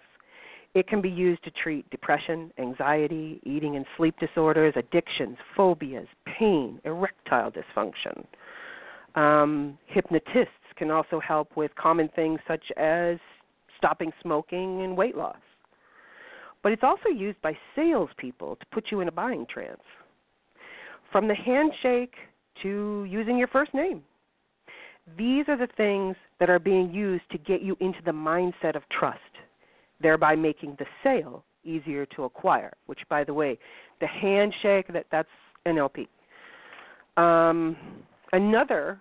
It 0.73 0.87
can 0.87 1.01
be 1.01 1.09
used 1.09 1.43
to 1.43 1.51
treat 1.51 1.89
depression, 1.89 2.51
anxiety, 2.57 3.41
eating 3.43 3.75
and 3.75 3.85
sleep 3.97 4.15
disorders, 4.19 4.73
addictions, 4.77 5.37
phobias, 5.55 6.07
pain, 6.25 6.79
erectile 6.85 7.51
dysfunction. 7.51 8.25
Um, 9.15 9.77
hypnotists 9.87 10.53
can 10.77 10.89
also 10.89 11.19
help 11.19 11.57
with 11.57 11.71
common 11.75 12.09
things 12.15 12.39
such 12.47 12.63
as 12.77 13.17
stopping 13.77 14.11
smoking 14.21 14.83
and 14.83 14.95
weight 14.95 15.17
loss. 15.17 15.35
But 16.63 16.71
it's 16.71 16.83
also 16.83 17.09
used 17.09 17.41
by 17.41 17.57
salespeople 17.75 18.55
to 18.55 18.65
put 18.71 18.85
you 18.91 19.01
in 19.01 19.09
a 19.09 19.11
buying 19.11 19.45
trance. 19.51 19.81
From 21.11 21.27
the 21.27 21.35
handshake 21.35 22.13
to 22.63 23.05
using 23.09 23.37
your 23.37 23.47
first 23.47 23.73
name. 23.73 24.03
These 25.17 25.45
are 25.47 25.57
the 25.57 25.67
things 25.75 26.15
that 26.39 26.49
are 26.49 26.59
being 26.59 26.91
used 26.91 27.29
to 27.31 27.37
get 27.37 27.61
you 27.61 27.75
into 27.79 27.99
the 28.05 28.11
mindset 28.11 28.75
of 28.75 28.83
trust 28.97 29.19
thereby 30.01 30.35
making 30.35 30.75
the 30.79 30.85
sale 31.03 31.43
easier 31.63 32.05
to 32.07 32.23
acquire. 32.23 32.73
Which, 32.85 32.99
by 33.09 33.23
the 33.23 33.33
way, 33.33 33.57
the 33.99 34.07
handshake 34.07 34.91
that 34.93 35.05
that's 35.11 35.29
NLP. 35.67 36.07
Um, 37.17 37.75
another 38.33 38.99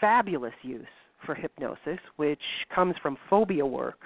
fabulous 0.00 0.54
use 0.62 0.86
for 1.24 1.34
hypnosis, 1.34 1.98
which 2.16 2.40
comes 2.74 2.94
from 3.02 3.16
phobia 3.28 3.66
work, 3.66 3.98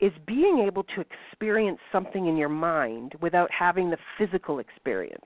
is 0.00 0.12
being 0.26 0.64
able 0.66 0.84
to 0.84 1.04
experience 1.30 1.78
something 1.90 2.26
in 2.26 2.36
your 2.36 2.48
mind 2.48 3.14
without 3.20 3.50
having 3.50 3.90
the 3.90 3.98
physical 4.18 4.58
experience. 4.58 5.24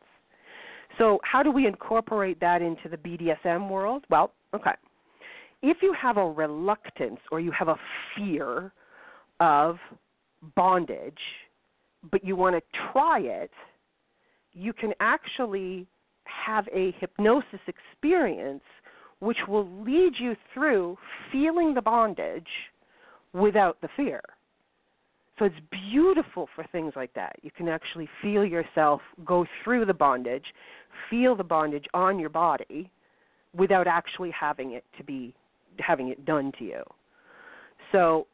So, 0.98 1.20
how 1.22 1.42
do 1.42 1.50
we 1.50 1.66
incorporate 1.66 2.40
that 2.40 2.62
into 2.62 2.88
the 2.88 2.96
BDSM 2.96 3.68
world? 3.68 4.04
Well, 4.08 4.32
okay. 4.54 4.72
If 5.62 5.78
you 5.82 5.94
have 6.00 6.16
a 6.16 6.24
reluctance 6.24 7.20
or 7.30 7.40
you 7.40 7.50
have 7.52 7.68
a 7.68 7.76
fear 8.14 8.72
of 9.40 9.76
bondage, 10.54 11.18
but 12.10 12.24
you 12.24 12.36
want 12.36 12.56
to 12.56 12.62
try 12.92 13.20
it, 13.20 13.50
you 14.52 14.72
can 14.72 14.92
actually 15.00 15.86
have 16.24 16.66
a 16.72 16.94
hypnosis 16.98 17.60
experience 17.66 18.62
which 19.20 19.38
will 19.48 19.68
lead 19.82 20.12
you 20.18 20.34
through 20.52 20.96
feeling 21.32 21.74
the 21.74 21.82
bondage 21.82 22.48
without 23.32 23.80
the 23.80 23.88
fear. 23.96 24.20
So 25.38 25.44
it's 25.44 25.56
beautiful 25.90 26.48
for 26.54 26.64
things 26.72 26.94
like 26.96 27.12
that. 27.14 27.36
You 27.42 27.50
can 27.50 27.68
actually 27.68 28.08
feel 28.22 28.44
yourself 28.44 29.00
go 29.24 29.44
through 29.62 29.84
the 29.84 29.94
bondage, 29.94 30.44
feel 31.10 31.36
the 31.36 31.44
bondage 31.44 31.84
on 31.92 32.18
your 32.18 32.30
body 32.30 32.90
without 33.54 33.86
actually 33.86 34.30
having 34.30 34.72
it 34.72 34.84
to 34.96 35.04
be 35.04 35.34
having 35.78 36.08
it 36.08 36.24
done 36.24 36.52
to 36.58 36.64
you. 36.64 36.82
So 37.92 38.26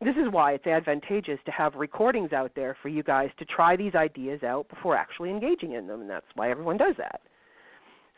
this 0.00 0.14
is 0.16 0.30
why 0.30 0.52
it's 0.52 0.66
advantageous 0.66 1.38
to 1.46 1.50
have 1.50 1.74
recordings 1.74 2.32
out 2.32 2.52
there 2.54 2.76
for 2.82 2.88
you 2.88 3.02
guys 3.02 3.30
to 3.38 3.44
try 3.44 3.74
these 3.74 3.94
ideas 3.94 4.42
out 4.42 4.68
before 4.68 4.96
actually 4.96 5.30
engaging 5.30 5.72
in 5.72 5.86
them 5.86 6.02
and 6.02 6.10
that's 6.10 6.26
why 6.34 6.50
everyone 6.50 6.76
does 6.76 6.94
that. 6.98 7.22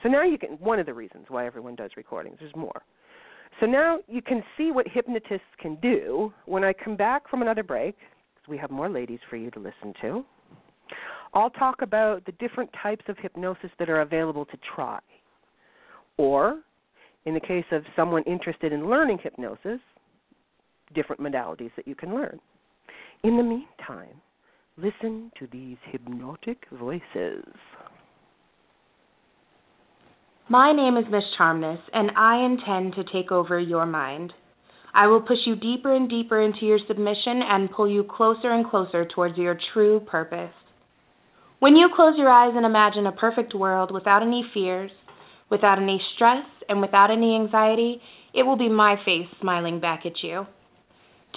So 0.02 0.08
now 0.08 0.24
you 0.24 0.36
can 0.36 0.50
one 0.58 0.78
of 0.78 0.86
the 0.86 0.94
reasons 0.94 1.26
why 1.28 1.46
everyone 1.46 1.76
does 1.76 1.90
recordings. 1.96 2.38
There's 2.40 2.54
more. 2.56 2.82
So 3.58 3.66
now 3.66 3.98
you 4.08 4.22
can 4.22 4.42
see 4.56 4.70
what 4.70 4.86
hypnotists 4.88 5.46
can 5.58 5.76
do. 5.76 6.32
When 6.46 6.64
I 6.64 6.72
come 6.72 6.96
back 6.96 7.28
from 7.28 7.42
another 7.42 7.62
break, 7.62 7.96
because 8.34 8.48
we 8.48 8.56
have 8.58 8.70
more 8.70 8.88
ladies 8.88 9.18
for 9.28 9.36
you 9.36 9.50
to 9.50 9.58
listen 9.58 9.92
to, 10.00 10.24
I'll 11.34 11.50
talk 11.50 11.82
about 11.82 12.24
the 12.24 12.32
different 12.32 12.70
types 12.82 13.04
of 13.08 13.16
hypnosis 13.18 13.70
that 13.78 13.88
are 13.88 14.00
available 14.00 14.44
to 14.46 14.58
try. 14.74 14.98
Or, 16.16 16.60
in 17.24 17.34
the 17.34 17.40
case 17.40 17.64
of 17.70 17.82
someone 17.94 18.22
interested 18.24 18.72
in 18.72 18.88
learning 18.88 19.18
hypnosis, 19.22 19.80
different 20.94 21.20
modalities 21.20 21.70
that 21.76 21.86
you 21.86 21.94
can 21.94 22.14
learn. 22.14 22.40
In 23.22 23.36
the 23.36 23.42
meantime, 23.42 24.20
listen 24.76 25.30
to 25.38 25.46
these 25.52 25.76
hypnotic 25.90 26.64
voices. 26.72 27.44
My 30.50 30.72
name 30.72 30.96
is 30.96 31.04
Miss 31.08 31.22
Charmness, 31.38 31.78
and 31.92 32.10
I 32.16 32.44
intend 32.44 32.96
to 32.96 33.04
take 33.04 33.30
over 33.30 33.60
your 33.60 33.86
mind. 33.86 34.32
I 34.92 35.06
will 35.06 35.20
push 35.20 35.38
you 35.44 35.54
deeper 35.54 35.94
and 35.94 36.10
deeper 36.10 36.42
into 36.42 36.66
your 36.66 36.80
submission 36.88 37.40
and 37.40 37.70
pull 37.70 37.88
you 37.88 38.02
closer 38.02 38.50
and 38.50 38.68
closer 38.68 39.04
towards 39.04 39.38
your 39.38 39.56
true 39.72 40.00
purpose. 40.00 40.50
When 41.60 41.76
you 41.76 41.88
close 41.94 42.18
your 42.18 42.30
eyes 42.30 42.54
and 42.56 42.66
imagine 42.66 43.06
a 43.06 43.12
perfect 43.12 43.54
world 43.54 43.92
without 43.92 44.22
any 44.22 44.44
fears, 44.52 44.90
without 45.50 45.78
any 45.78 46.02
stress, 46.16 46.44
and 46.68 46.80
without 46.80 47.12
any 47.12 47.36
anxiety, 47.36 48.02
it 48.34 48.42
will 48.42 48.56
be 48.56 48.68
my 48.68 48.96
face 49.04 49.28
smiling 49.40 49.78
back 49.78 50.04
at 50.04 50.20
you. 50.20 50.48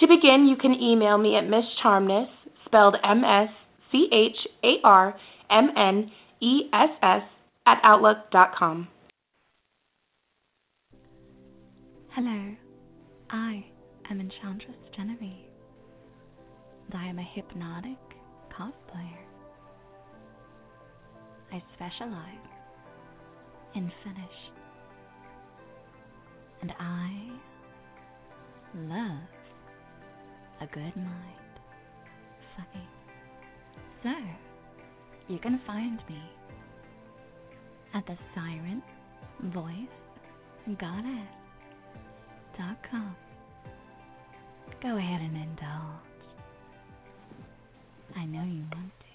To 0.00 0.08
begin, 0.08 0.48
you 0.48 0.56
can 0.56 0.74
email 0.74 1.18
me 1.18 1.36
at 1.36 1.48
Miss 1.48 1.66
Charmness, 1.80 2.30
spelled 2.64 2.96
M 3.04 3.22
S 3.22 3.50
C 3.92 4.08
H 4.10 4.48
A 4.64 4.78
R 4.82 5.14
M 5.50 5.70
N 5.76 6.10
E 6.40 6.62
S 6.72 6.90
S, 7.00 7.22
at 7.64 7.78
Outlook.com. 7.84 8.88
Hello, 12.14 12.54
I 13.28 13.64
am 14.08 14.20
Enchantress 14.20 14.76
Genevieve, 14.94 15.50
and 16.86 16.94
I 16.94 17.08
am 17.08 17.18
a 17.18 17.28
hypnotic 17.34 17.98
cosplayer. 18.56 19.24
I 21.52 21.60
specialize 21.74 22.52
in 23.74 23.90
finish, 24.04 24.38
and 26.62 26.72
I 26.78 27.30
love 28.76 29.28
a 30.60 30.66
good 30.72 30.94
mind 30.94 31.58
sucking. 32.56 32.88
So, 34.04 34.14
you 35.26 35.40
can 35.40 35.60
find 35.66 35.98
me 36.08 36.22
at 37.92 38.06
the 38.06 38.16
Siren 38.36 38.84
Voice 39.52 40.78
Goddess 40.78 41.43
Go 44.84 44.98
ahead 44.98 45.20
and 45.20 45.34
indulge. 45.34 46.04
I 48.16 48.26
know 48.26 48.44
you 48.44 48.62
want 48.70 48.92
to. 49.00 49.06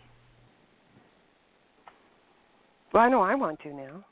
Well, 2.92 3.04
I 3.04 3.10
know 3.10 3.22
I 3.22 3.36
want 3.36 3.60
to 3.62 3.74
now. 3.74 4.04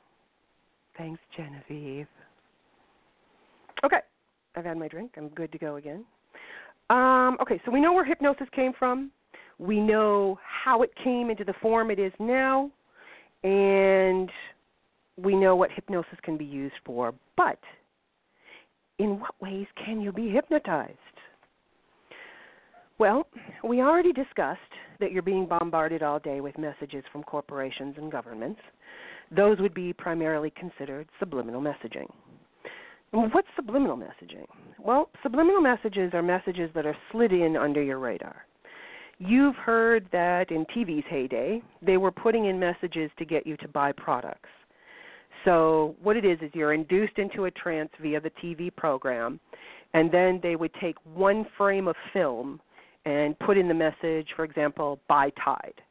Thanks, 0.97 1.19
Genevieve. 1.35 2.07
Okay, 3.83 3.99
I've 4.55 4.65
had 4.65 4.77
my 4.77 4.87
drink. 4.87 5.13
I'm 5.17 5.29
good 5.29 5.51
to 5.51 5.57
go 5.57 5.77
again. 5.77 6.05
Um, 6.89 7.37
okay, 7.41 7.59
so 7.65 7.71
we 7.71 7.81
know 7.81 7.91
where 7.91 8.05
hypnosis 8.05 8.47
came 8.55 8.71
from. 8.77 9.11
We 9.57 9.79
know 9.79 10.39
how 10.63 10.83
it 10.83 10.91
came 11.03 11.31
into 11.31 11.43
the 11.43 11.53
form 11.61 11.89
it 11.89 11.97
is 11.97 12.13
now, 12.19 12.69
and 13.43 14.29
we 15.17 15.35
know 15.35 15.55
what 15.55 15.71
hypnosis 15.71 16.19
can 16.21 16.37
be 16.37 16.45
used 16.45 16.75
for. 16.85 17.13
But 17.35 17.59
in 18.99 19.19
what 19.19 19.39
ways 19.41 19.67
can 19.83 20.01
you 20.01 20.11
be 20.11 20.29
hypnotized? 20.29 20.97
Well, 22.99 23.27
we 23.63 23.81
already 23.81 24.11
discussed 24.11 24.59
that 24.99 25.11
you're 25.11 25.21
being 25.21 25.45
bombarded 25.45 26.01
all 26.01 26.19
day 26.19 26.41
with 26.41 26.57
messages 26.57 27.03
from 27.11 27.23
corporations 27.23 27.95
and 27.97 28.11
governments. 28.11 28.59
Those 29.29 29.59
would 29.59 29.73
be 29.73 29.93
primarily 29.93 30.51
considered 30.51 31.07
subliminal 31.19 31.61
messaging. 31.61 32.09
what's 33.11 33.47
subliminal 33.55 33.97
messaging? 33.97 34.47
Well, 34.79 35.09
subliminal 35.21 35.61
messages 35.61 36.11
are 36.13 36.23
messages 36.23 36.71
that 36.73 36.85
are 36.85 36.97
slid 37.11 37.31
in 37.31 37.55
under 37.55 37.83
your 37.83 37.99
radar. 37.99 38.45
You've 39.19 39.55
heard 39.55 40.07
that 40.11 40.51
in 40.51 40.65
TV's 40.65 41.05
heyday, 41.09 41.61
they 41.81 41.97
were 41.97 42.11
putting 42.11 42.45
in 42.45 42.59
messages 42.59 43.11
to 43.17 43.25
get 43.25 43.45
you 43.45 43.57
to 43.57 43.67
buy 43.67 43.91
products. 43.91 44.49
So 45.45 45.95
what 46.01 46.17
it 46.17 46.25
is 46.25 46.39
is 46.41 46.49
you're 46.53 46.73
induced 46.73 47.17
into 47.17 47.45
a 47.45 47.51
trance 47.51 47.91
via 48.01 48.19
the 48.19 48.31
TV 48.43 48.75
program, 48.75 49.39
and 49.93 50.11
then 50.11 50.39
they 50.43 50.55
would 50.55 50.73
take 50.81 50.95
one 51.13 51.45
frame 51.57 51.87
of 51.87 51.95
film 52.11 52.59
and 53.05 53.37
put 53.39 53.57
in 53.57 53.67
the 53.67 53.73
message, 53.73 54.27
for 54.35 54.43
example, 54.43 54.99
"Buy 55.07 55.29
Tide." 55.31 55.81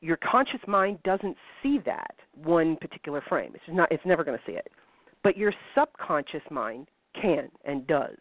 Your 0.00 0.16
conscious 0.18 0.60
mind 0.66 1.02
doesn't 1.02 1.36
see 1.62 1.78
that 1.78 2.14
one 2.34 2.76
particular 2.76 3.20
frame. 3.22 3.52
It's 3.54 3.64
not. 3.68 3.90
It's 3.90 4.04
never 4.04 4.22
going 4.22 4.38
to 4.38 4.44
see 4.44 4.56
it, 4.56 4.70
but 5.22 5.36
your 5.36 5.52
subconscious 5.74 6.42
mind 6.50 6.88
can 7.14 7.50
and 7.64 7.86
does. 7.86 8.18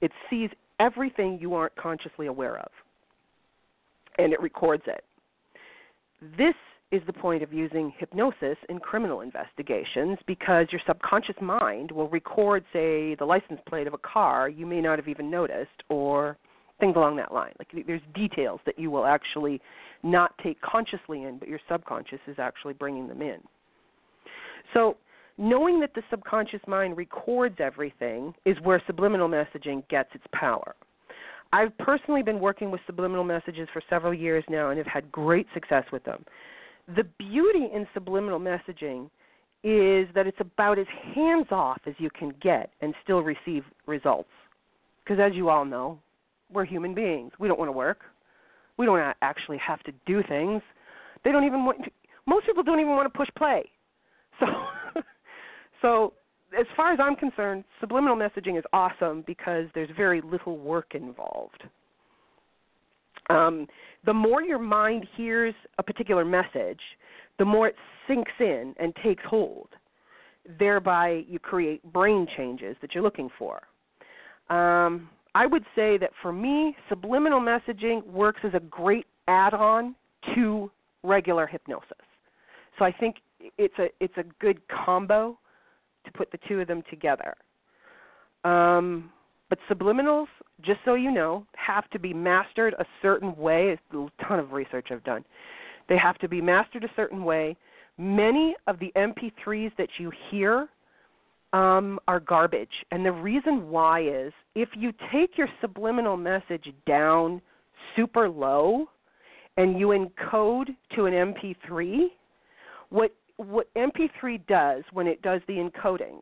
It 0.00 0.12
sees 0.28 0.50
everything 0.80 1.38
you 1.38 1.54
aren't 1.54 1.74
consciously 1.76 2.26
aware 2.26 2.58
of, 2.58 2.70
and 4.18 4.32
it 4.32 4.40
records 4.40 4.82
it. 4.86 5.04
This 6.36 6.54
is 6.90 7.02
the 7.06 7.12
point 7.12 7.42
of 7.42 7.52
using 7.52 7.92
hypnosis 7.98 8.56
in 8.68 8.78
criminal 8.78 9.20
investigations 9.20 10.18
because 10.26 10.66
your 10.72 10.80
subconscious 10.86 11.36
mind 11.40 11.90
will 11.90 12.08
record, 12.08 12.64
say, 12.72 13.14
the 13.16 13.24
license 13.24 13.60
plate 13.68 13.86
of 13.86 13.92
a 13.92 13.98
car 13.98 14.48
you 14.48 14.64
may 14.64 14.80
not 14.80 14.98
have 14.98 15.08
even 15.08 15.30
noticed, 15.30 15.82
or 15.90 16.38
things 16.80 16.96
along 16.96 17.16
that 17.16 17.32
line. 17.32 17.52
Like 17.58 17.86
there's 17.86 18.00
details 18.14 18.60
that 18.64 18.78
you 18.78 18.90
will 18.90 19.04
actually 19.04 19.60
not 20.02 20.32
take 20.42 20.60
consciously 20.62 21.24
in, 21.24 21.38
but 21.38 21.48
your 21.48 21.60
subconscious 21.68 22.20
is 22.26 22.36
actually 22.38 22.74
bringing 22.74 23.06
them 23.06 23.20
in. 23.20 23.38
So, 24.72 24.96
knowing 25.36 25.80
that 25.80 25.94
the 25.94 26.02
subconscious 26.10 26.60
mind 26.66 26.96
records 26.96 27.56
everything 27.58 28.32
is 28.44 28.56
where 28.62 28.82
subliminal 28.86 29.28
messaging 29.28 29.86
gets 29.88 30.10
its 30.14 30.24
power. 30.32 30.74
I've 31.52 31.76
personally 31.78 32.22
been 32.22 32.40
working 32.40 32.70
with 32.70 32.80
subliminal 32.86 33.24
messages 33.24 33.68
for 33.72 33.82
several 33.88 34.12
years 34.12 34.44
now 34.50 34.70
and 34.70 34.78
have 34.78 34.86
had 34.86 35.10
great 35.12 35.46
success 35.54 35.84
with 35.92 36.04
them 36.04 36.24
the 36.96 37.04
beauty 37.18 37.68
in 37.72 37.86
subliminal 37.92 38.40
messaging 38.40 39.10
is 39.64 40.08
that 40.14 40.26
it's 40.26 40.40
about 40.40 40.78
as 40.78 40.86
hands 41.14 41.46
off 41.50 41.80
as 41.86 41.94
you 41.98 42.08
can 42.10 42.32
get 42.40 42.70
and 42.80 42.94
still 43.02 43.20
receive 43.20 43.64
results. 43.86 44.28
Because 45.04 45.20
as 45.20 45.34
you 45.34 45.48
all 45.48 45.64
know, 45.64 45.98
we're 46.52 46.64
human 46.64 46.94
beings. 46.94 47.32
We 47.38 47.48
don't 47.48 47.58
want 47.58 47.68
to 47.68 47.72
work. 47.72 48.00
We 48.78 48.86
don't 48.86 49.14
actually 49.20 49.58
have 49.58 49.82
to 49.82 49.92
do 50.06 50.22
things. 50.28 50.62
They 51.24 51.32
don't 51.32 51.44
even 51.44 51.64
want. 51.64 51.84
To, 51.84 51.90
most 52.26 52.46
people 52.46 52.62
don't 52.62 52.78
even 52.78 52.92
want 52.92 53.12
to 53.12 53.16
push 53.18 53.28
play. 53.36 53.64
So, 54.38 54.46
so 55.82 56.12
as 56.58 56.66
far 56.76 56.92
as 56.92 57.00
I'm 57.02 57.16
concerned, 57.16 57.64
subliminal 57.80 58.16
messaging 58.16 58.56
is 58.56 58.64
awesome 58.72 59.24
because 59.26 59.66
there's 59.74 59.90
very 59.96 60.20
little 60.20 60.56
work 60.58 60.94
involved. 60.94 61.64
Um, 63.28 63.66
the 64.04 64.14
more 64.14 64.42
your 64.42 64.58
mind 64.58 65.06
hears 65.16 65.54
a 65.78 65.82
particular 65.82 66.24
message, 66.24 66.80
the 67.38 67.44
more 67.44 67.68
it 67.68 67.76
sinks 68.06 68.32
in 68.40 68.74
and 68.78 68.94
takes 69.02 69.22
hold. 69.24 69.68
Thereby, 70.58 71.24
you 71.28 71.38
create 71.38 71.82
brain 71.92 72.26
changes 72.36 72.76
that 72.80 72.94
you're 72.94 73.02
looking 73.02 73.28
for. 73.38 73.60
Um, 74.48 75.10
I 75.34 75.46
would 75.46 75.64
say 75.76 75.98
that 75.98 76.10
for 76.22 76.32
me, 76.32 76.74
subliminal 76.88 77.40
messaging 77.40 78.04
works 78.06 78.40
as 78.44 78.54
a 78.54 78.60
great 78.60 79.06
add 79.26 79.52
on 79.52 79.94
to 80.34 80.70
regular 81.02 81.46
hypnosis. 81.46 81.92
So 82.78 82.84
I 82.84 82.92
think 82.92 83.16
it's 83.56 83.78
a 83.78 83.88
it's 84.00 84.16
a 84.16 84.24
good 84.40 84.60
combo 84.68 85.38
to 86.04 86.12
put 86.12 86.32
the 86.32 86.38
two 86.48 86.60
of 86.60 86.68
them 86.68 86.82
together. 86.88 87.34
Um, 88.44 89.10
but 89.48 89.58
subliminals, 89.70 90.26
just 90.62 90.80
so 90.84 90.94
you 90.94 91.10
know, 91.10 91.46
have 91.56 91.88
to 91.90 91.98
be 91.98 92.12
mastered 92.12 92.74
a 92.78 92.84
certain 93.00 93.36
way. 93.36 93.76
a 93.92 94.24
ton 94.24 94.38
of 94.38 94.52
research 94.52 94.88
I've 94.90 95.04
done. 95.04 95.24
They 95.88 95.96
have 95.96 96.18
to 96.18 96.28
be 96.28 96.40
mastered 96.40 96.84
a 96.84 96.90
certain 96.96 97.24
way. 97.24 97.56
Many 97.96 98.54
of 98.66 98.78
the 98.78 98.92
MP3s 98.94 99.72
that 99.78 99.88
you 99.98 100.12
hear 100.30 100.68
um, 101.52 101.98
are 102.06 102.20
garbage. 102.20 102.84
And 102.90 103.04
the 103.04 103.12
reason 103.12 103.70
why 103.70 104.02
is 104.02 104.32
if 104.54 104.68
you 104.76 104.92
take 105.12 105.38
your 105.38 105.48
subliminal 105.60 106.16
message 106.16 106.66
down 106.86 107.40
super 107.96 108.28
low 108.28 108.86
and 109.56 109.78
you 109.78 109.88
encode 109.88 110.68
to 110.94 111.06
an 111.06 111.14
MP3, 111.14 112.08
what 112.90 113.14
what 113.36 113.72
MP3 113.74 114.44
does 114.48 114.82
when 114.92 115.06
it 115.06 115.22
does 115.22 115.40
the 115.46 115.54
encoding 115.54 116.20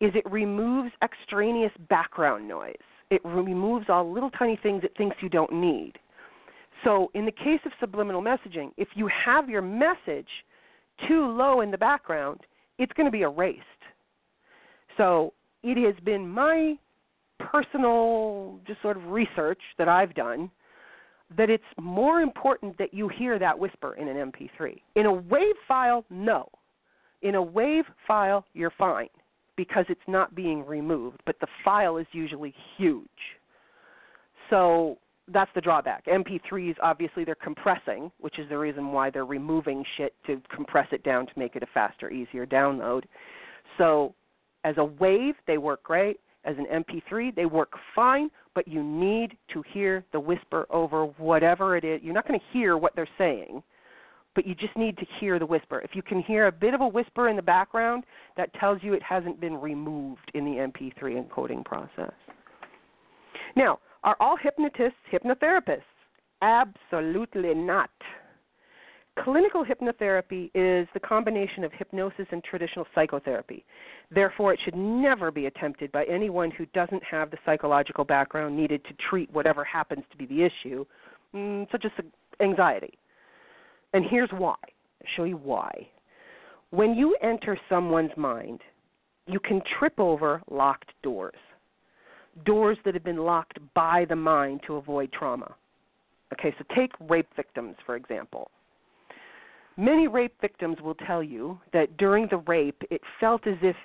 is 0.00 0.12
it 0.14 0.30
removes 0.30 0.90
extraneous 1.02 1.72
background 1.88 2.46
noise. 2.46 2.74
It 3.10 3.24
removes 3.24 3.86
all 3.88 4.12
little 4.12 4.30
tiny 4.30 4.58
things 4.62 4.82
it 4.84 4.92
thinks 4.98 5.16
you 5.22 5.28
don't 5.28 5.52
need. 5.52 5.92
So, 6.84 7.10
in 7.14 7.24
the 7.24 7.32
case 7.32 7.60
of 7.64 7.72
subliminal 7.80 8.20
messaging, 8.20 8.72
if 8.76 8.88
you 8.94 9.08
have 9.24 9.48
your 9.48 9.62
message 9.62 10.28
too 11.08 11.26
low 11.26 11.62
in 11.62 11.70
the 11.70 11.78
background, 11.78 12.40
it's 12.78 12.92
going 12.92 13.06
to 13.06 13.10
be 13.10 13.22
erased. 13.22 13.62
So, 14.96 15.32
it 15.62 15.82
has 15.82 15.98
been 16.04 16.28
my 16.28 16.74
personal 17.38 18.60
just 18.66 18.82
sort 18.82 18.96
of 18.96 19.04
research 19.06 19.60
that 19.78 19.88
I've 19.88 20.14
done 20.14 20.50
that 21.36 21.50
it's 21.50 21.64
more 21.80 22.20
important 22.20 22.76
that 22.78 22.92
you 22.94 23.08
hear 23.08 23.38
that 23.38 23.58
whisper 23.58 23.94
in 23.94 24.08
an 24.08 24.30
MP3. 24.30 24.76
In 24.94 25.06
a 25.06 25.12
WAV 25.12 25.52
file, 25.66 26.04
no. 26.10 26.48
In 27.22 27.34
a 27.34 27.42
WAV 27.42 27.82
file, 28.06 28.44
you're 28.52 28.72
fine 28.78 29.08
because 29.56 29.84
it's 29.88 30.00
not 30.06 30.34
being 30.34 30.64
removed, 30.64 31.20
but 31.26 31.36
the 31.40 31.46
file 31.64 31.96
is 31.96 32.06
usually 32.12 32.54
huge. 32.76 33.08
So 34.50 34.98
that's 35.32 35.50
the 35.54 35.60
drawback. 35.60 36.04
MP3s 36.06 36.76
obviously 36.82 37.24
they're 37.24 37.34
compressing, 37.34 38.10
which 38.20 38.38
is 38.38 38.48
the 38.48 38.58
reason 38.58 38.92
why 38.92 39.10
they're 39.10 39.24
removing 39.24 39.84
shit 39.96 40.14
to 40.26 40.40
compress 40.54 40.86
it 40.92 41.02
down 41.02 41.26
to 41.26 41.32
make 41.36 41.56
it 41.56 41.62
a 41.62 41.66
faster, 41.74 42.10
easier 42.10 42.46
download. 42.46 43.04
So 43.78 44.14
as 44.64 44.76
a 44.76 44.86
WAV, 44.86 45.34
they 45.46 45.58
work 45.58 45.82
great. 45.82 46.20
As 46.44 46.54
an 46.58 46.66
MP3, 46.66 47.34
they 47.34 47.46
work 47.46 47.72
fine, 47.94 48.30
but 48.54 48.68
you 48.68 48.82
need 48.82 49.36
to 49.52 49.64
hear 49.72 50.04
the 50.12 50.20
whisper 50.20 50.66
over 50.70 51.06
whatever 51.18 51.76
it 51.76 51.84
is. 51.84 52.00
You're 52.04 52.14
not 52.14 52.28
going 52.28 52.38
to 52.38 52.46
hear 52.52 52.76
what 52.76 52.94
they're 52.94 53.08
saying 53.18 53.64
but 54.36 54.46
you 54.46 54.54
just 54.54 54.76
need 54.76 54.96
to 54.98 55.06
hear 55.18 55.40
the 55.40 55.46
whisper. 55.46 55.80
If 55.80 55.90
you 55.94 56.02
can 56.02 56.22
hear 56.22 56.46
a 56.46 56.52
bit 56.52 56.74
of 56.74 56.82
a 56.82 56.86
whisper 56.86 57.28
in 57.28 57.34
the 57.34 57.42
background, 57.42 58.04
that 58.36 58.54
tells 58.54 58.82
you 58.82 58.92
it 58.92 59.02
hasn't 59.02 59.40
been 59.40 59.56
removed 59.56 60.30
in 60.34 60.44
the 60.44 60.52
MP3 60.52 61.26
encoding 61.26 61.64
process. 61.64 62.12
Now, 63.56 63.80
are 64.04 64.16
all 64.20 64.36
hypnotists 64.36 64.98
hypnotherapists? 65.10 65.80
Absolutely 66.42 67.54
not. 67.54 67.90
Clinical 69.24 69.64
hypnotherapy 69.64 70.50
is 70.54 70.86
the 70.92 71.00
combination 71.00 71.64
of 71.64 71.72
hypnosis 71.72 72.26
and 72.30 72.44
traditional 72.44 72.84
psychotherapy. 72.94 73.64
Therefore, 74.10 74.52
it 74.52 74.60
should 74.62 74.76
never 74.76 75.30
be 75.30 75.46
attempted 75.46 75.90
by 75.90 76.04
anyone 76.04 76.50
who 76.50 76.66
doesn't 76.66 77.02
have 77.02 77.30
the 77.30 77.38
psychological 77.46 78.04
background 78.04 78.54
needed 78.54 78.84
to 78.84 78.90
treat 79.08 79.32
whatever 79.32 79.64
happens 79.64 80.04
to 80.10 80.18
be 80.18 80.26
the 80.26 80.42
issue, 80.42 80.84
mm, 81.34 81.66
such 81.72 81.86
as 81.86 81.92
anxiety. 82.40 82.98
And 83.92 84.04
here's 84.08 84.30
why. 84.30 84.56
I'll 84.62 85.08
show 85.16 85.24
you 85.24 85.36
why. 85.36 85.88
When 86.70 86.94
you 86.94 87.16
enter 87.22 87.58
someone's 87.68 88.16
mind, 88.16 88.60
you 89.26 89.40
can 89.40 89.62
trip 89.78 89.98
over 89.98 90.42
locked 90.50 90.92
doors. 91.02 91.34
Doors 92.44 92.76
that 92.84 92.94
have 92.94 93.04
been 93.04 93.18
locked 93.18 93.58
by 93.74 94.04
the 94.08 94.16
mind 94.16 94.60
to 94.66 94.76
avoid 94.76 95.12
trauma. 95.12 95.54
Okay, 96.32 96.54
so 96.58 96.64
take 96.74 96.92
rape 97.08 97.28
victims, 97.36 97.76
for 97.86 97.96
example. 97.96 98.50
Many 99.76 100.08
rape 100.08 100.34
victims 100.40 100.78
will 100.82 100.94
tell 100.94 101.22
you 101.22 101.60
that 101.72 101.96
during 101.98 102.28
the 102.30 102.38
rape, 102.38 102.82
it 102.90 103.00
felt 103.20 103.46
as 103.46 103.56
if 103.62 103.76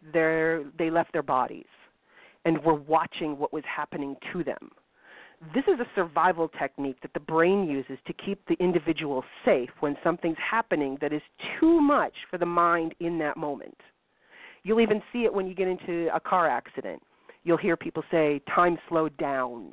they 0.78 0.90
left 0.90 1.14
their 1.14 1.24
bodies 1.24 1.66
and 2.46 2.64
were 2.64 2.76
watching 2.76 3.38
what 3.38 3.54
was 3.54 3.64
happening 3.66 4.16
to 4.34 4.44
them 4.44 4.72
this 5.56 5.64
is 5.68 5.80
a 5.80 5.88
survival 5.96 6.50
technique 6.60 6.98
that 7.02 7.14
the 7.14 7.20
brain 7.20 7.68
uses 7.68 7.98
to 8.06 8.14
keep 8.14 8.46
the 8.48 8.56
individual 8.60 9.24
safe 9.44 9.70
when 9.80 9.98
something's 10.04 10.38
happening 10.38 10.98
that 11.02 11.12
is 11.12 11.22
too 11.60 11.82
much 11.82 12.14
for 12.30 12.38
the 12.38 12.46
mind 12.46 12.94
in 13.00 13.18
that 13.20 13.38
moment. 13.38 13.78
You'll 14.64 14.82
even 14.82 15.02
see 15.12 15.24
it 15.24 15.34
when 15.34 15.48
you 15.48 15.56
get 15.56 15.68
into 15.68 16.14
a 16.14 16.20
car 16.20 16.48
accident. 16.48 17.02
You'll 17.44 17.58
hear 17.58 17.76
people 17.76 18.04
say, 18.12 18.40
time 18.54 18.78
slowed 18.88 19.18
down. 19.18 19.72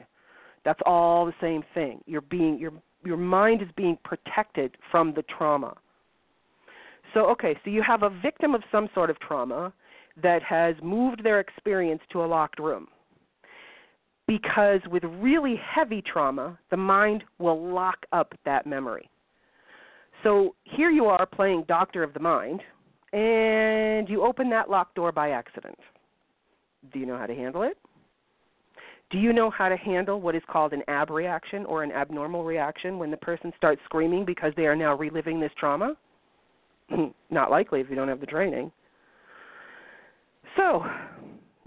That's 0.64 0.80
all 0.86 1.26
the 1.26 1.34
same 1.40 1.62
thing. 1.74 2.00
You're 2.06 2.22
being, 2.22 2.58
your, 2.58 2.72
your 3.04 3.18
mind 3.18 3.60
is 3.60 3.68
being 3.76 3.98
protected 4.04 4.76
from 4.90 5.12
the 5.14 5.22
trauma. 5.36 5.76
So, 7.12 7.26
okay, 7.26 7.54
so 7.62 7.70
you 7.70 7.82
have 7.82 8.02
a 8.02 8.10
victim 8.22 8.54
of 8.54 8.62
some 8.72 8.88
sort 8.94 9.10
of 9.10 9.20
trauma 9.20 9.72
that 10.22 10.42
has 10.42 10.74
moved 10.82 11.22
their 11.22 11.40
experience 11.40 12.00
to 12.12 12.24
a 12.24 12.26
locked 12.26 12.58
room 12.58 12.88
because 14.29 14.81
with 14.91 15.03
really 15.05 15.57
heavy 15.57 16.03
trauma, 16.03 16.57
the 16.70 16.76
mind 16.76 17.24
will 17.39 17.72
lock 17.72 17.97
up 18.12 18.35
that 18.45 18.66
memory. 18.66 19.11
So 20.22 20.55
here 20.64 20.91
you 20.91 21.07
are 21.07 21.26
playing 21.26 21.64
doctor 21.66 22.03
of 22.03 22.12
the 22.12 22.20
mind, 22.20 22.61
and 23.12 24.09
you 24.09 24.22
open 24.22 24.51
that 24.51 24.68
locked 24.68 24.95
door 24.95 25.11
by 25.11 25.31
accident. 25.31 25.79
Do 26.93 26.99
you 27.01 27.07
know 27.07 27.16
how 27.16 27.26
to 27.26 27.35
handle 27.35 27.62
it? 27.62 27.79
Do 29.11 29.16
you 29.16 29.33
know 29.33 29.49
how 29.49 29.70
to 29.70 29.76
handle 29.76 30.20
what 30.20 30.37
is 30.37 30.43
called 30.51 30.74
an 30.74 30.83
abreaction 30.87 31.64
or 31.64 31.83
an 31.83 31.91
abnormal 31.91 32.45
reaction 32.45 32.99
when 32.99 33.11
the 33.11 33.16
person 33.16 33.51
starts 33.57 33.81
screaming 33.87 34.26
because 34.26 34.53
they 34.57 34.66
are 34.66 34.76
now 34.76 34.95
reliving 34.95 35.41
this 35.41 35.53
trauma? 35.59 35.97
Not 37.31 37.51
likely 37.51 37.81
if 37.81 37.89
you 37.89 37.97
don't 37.97 38.09
have 38.09 38.20
the 38.20 38.26
training. 38.26 38.70
So, 40.57 40.85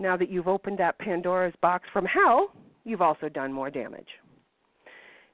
now 0.01 0.17
that 0.17 0.29
you've 0.29 0.47
opened 0.47 0.77
that 0.79 0.97
Pandora's 0.99 1.53
box 1.61 1.87
from 1.93 2.05
hell, 2.05 2.51
you've 2.83 3.01
also 3.01 3.29
done 3.29 3.53
more 3.53 3.69
damage. 3.69 4.07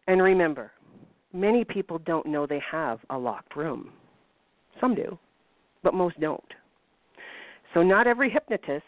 And 0.08 0.22
remember, 0.22 0.72
many 1.34 1.64
people 1.64 2.00
don't 2.00 2.26
know 2.26 2.46
they 2.46 2.62
have 2.70 3.00
a 3.10 3.18
locked 3.18 3.56
room. 3.56 3.92
Some 4.80 4.94
do, 4.94 5.18
but 5.84 5.94
most 5.94 6.20
don't. 6.20 6.44
So, 7.74 7.84
not 7.84 8.08
every 8.08 8.30
hypnotist, 8.30 8.86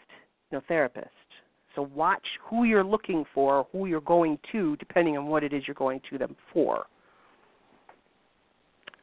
no 0.52 0.60
therapist. 0.68 1.08
So, 1.74 1.82
watch 1.94 2.26
who 2.42 2.64
you're 2.64 2.84
looking 2.84 3.24
for, 3.34 3.66
who 3.72 3.86
you're 3.86 4.00
going 4.00 4.38
to, 4.52 4.76
depending 4.76 5.16
on 5.16 5.26
what 5.26 5.44
it 5.44 5.52
is 5.52 5.64
you're 5.66 5.74
going 5.74 6.00
to 6.10 6.18
them 6.18 6.36
for. 6.52 6.86